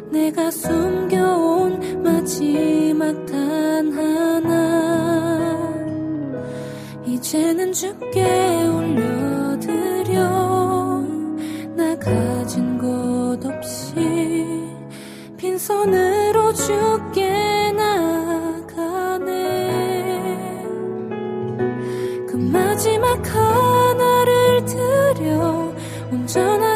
[0.10, 5.56] 내가 숨겨온 마지막 단 하나.
[7.06, 8.24] 이제는 주께
[8.68, 10.18] 올려드려.
[11.76, 13.94] 나 가진 것 없이
[15.38, 19.36] 빈손으로 주께 나가네.
[22.28, 25.75] 그 마지막 하나를 드려
[26.38, 26.75] 온전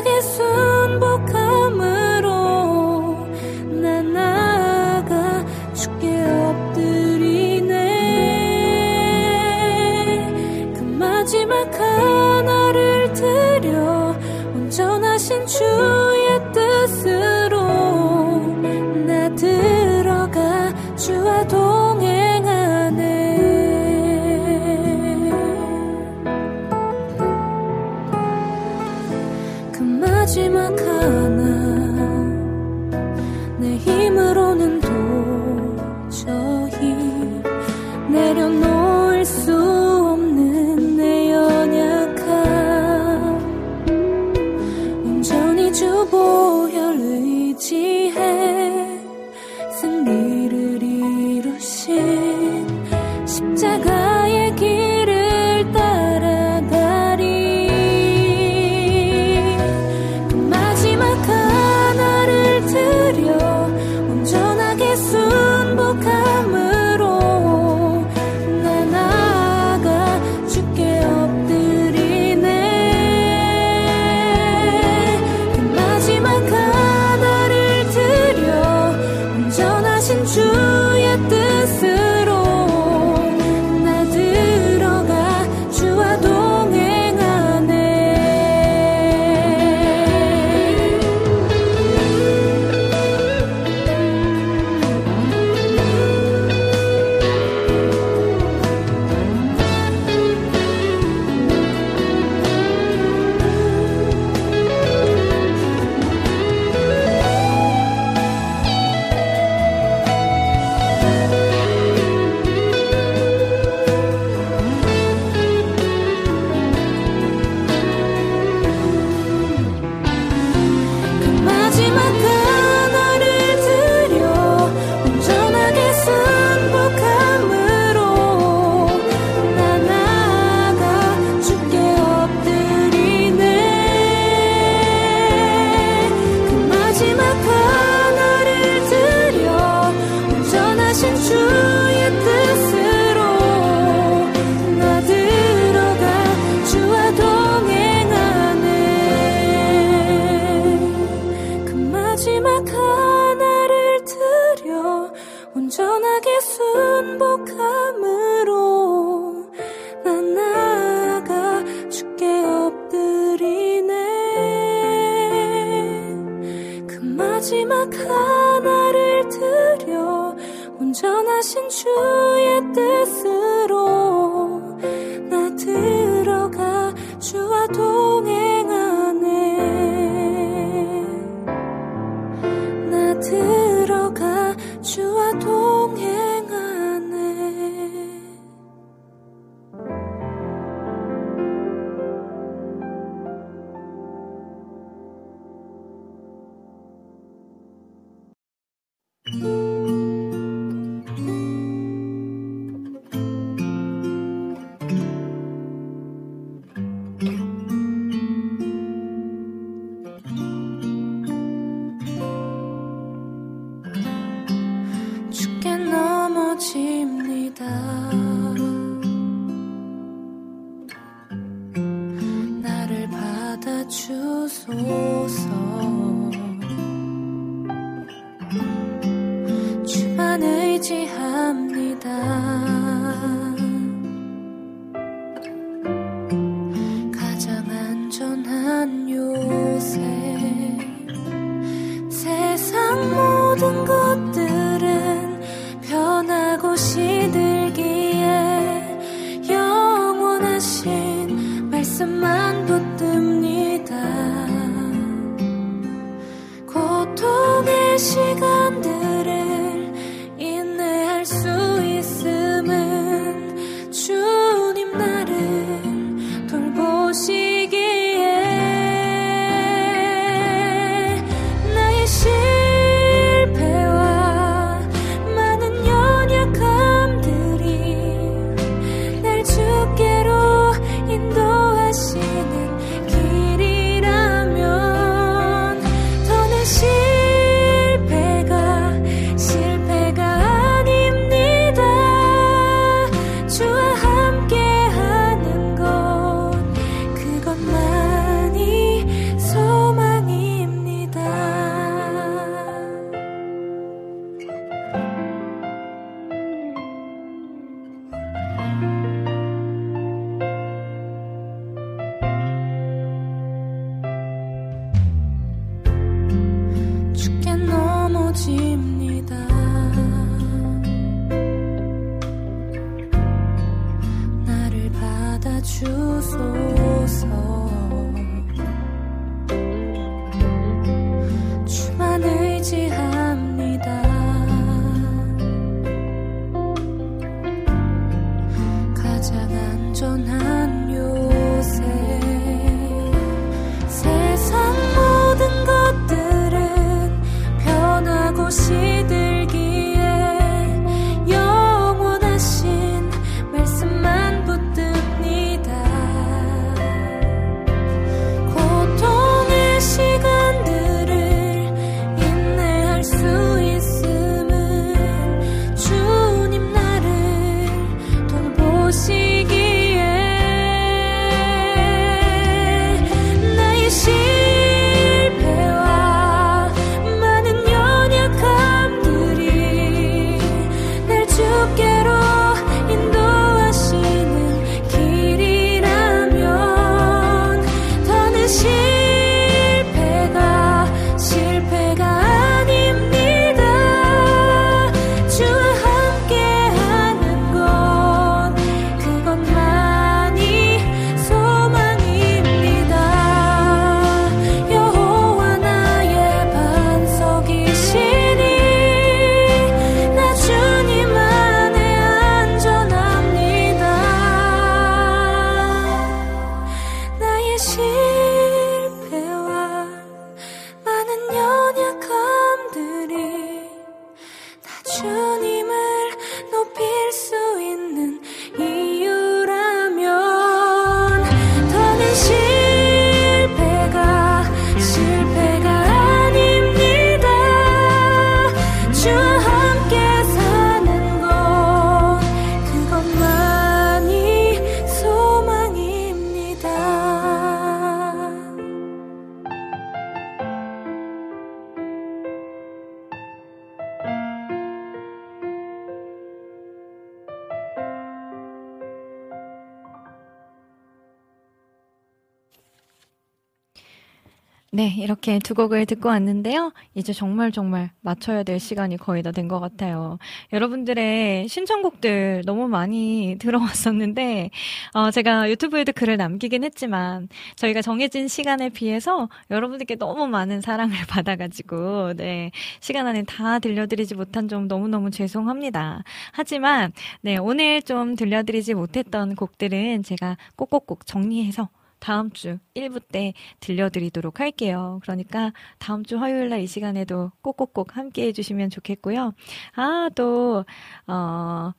[465.30, 466.74] 이렇게 두 곡을 듣고 왔는데요.
[466.96, 470.18] 이제 정말 정말 맞춰야 될 시간이 거의 다 된 것 같아요.
[470.54, 474.50] 여러분들의 신청곡들 너무 많이 들어왔었는데,
[474.96, 482.14] 어, 제가 유튜브에도 글을 남기긴 했지만, 저희가 정해진 시간에 비해서 여러분들께 너무 많은 사랑을 받아가지고,
[482.16, 482.50] 네,
[482.80, 486.04] 시간 안에 다 들려드리지 못한 점 너무너무 죄송합니다.
[486.32, 486.92] 하지만,
[487.22, 491.70] 네, 오늘 좀 들려드리지 못했던 곡들은 제가 꼭꼭꼭 정리해서
[492.00, 495.00] 다음 주 1부 때 들려드리도록 할게요.
[495.04, 499.34] 그러니까 다음 주 화요일 날 이 시간에도 꼭꼭꼭 함께 해주시면 좋겠고요.
[499.76, 500.66] 아, 또,
[501.08, 501.72] 어,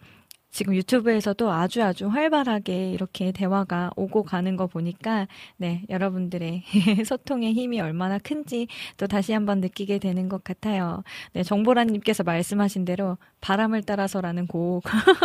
[0.52, 6.64] 지금 유튜브에서도 아주 아주 활발하게 이렇게 대화가 오고 가는 거 보니까, 네, 여러분들의
[7.06, 8.66] 소통의 힘이 얼마나 큰지
[8.96, 11.04] 또 다시 한번 느끼게 되는 것 같아요.
[11.34, 14.82] 네, 정보라님께서 말씀하신 대로 바람을 따라서라는 곡.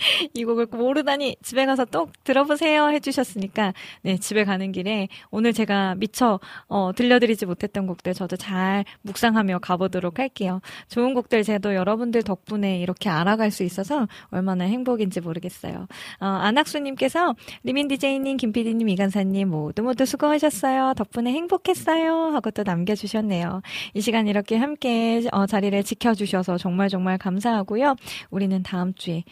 [0.34, 3.72] 이 곡을 모르다니 집에 가서 또 들어보세요 해주셨으니까
[4.02, 10.18] 네 집에 가는 길에 오늘 제가 미처 어, 들려드리지 못했던 곡들 저도 잘 묵상하며 가보도록
[10.18, 10.60] 할게요.
[10.88, 15.86] 좋은 곡들 제도 여러분들 덕분에 이렇게 알아갈 수 있어서 얼마나 행복인지 모르겠어요.
[16.20, 20.94] 어, 안학수님께서 리민 디제이님, 김PD님, 이간사님 모두 모두 수고하셨어요.
[20.96, 22.30] 덕분에 행복했어요.
[22.32, 23.62] 하고 또 남겨주셨네요.
[23.94, 27.96] 이 시간 이렇게 함께 어, 자리를 지켜주셔서 정말 정말 감사하고요.
[28.30, 29.24] 우리는 다음 주에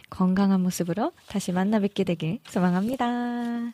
[0.58, 3.72] 건강한 모습으로 다시 만나 뵙게 되길 소망합니다.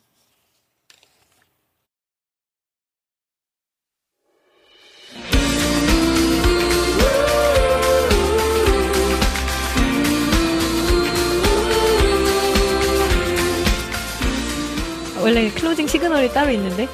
[15.23, 16.87] 원래 closing 시그널이 따로 있는데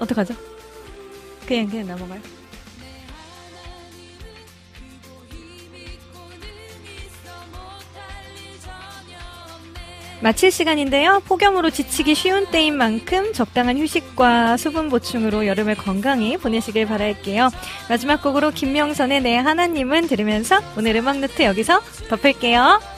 [0.00, 0.34] 어떡하죠?
[1.46, 2.41] 그냥 그냥 넘어가요.
[10.22, 11.20] 마칠 시간인데요.
[11.26, 17.50] 폭염으로 지치기 쉬운 때인 만큼 적당한 휴식과 수분 보충으로 여름을 건강히 보내시길 바랄게요.
[17.88, 22.91] 마지막 곡으로 김명선의 내 하나님은 들으면서 오늘 음악 노트 여기서 덮을게요.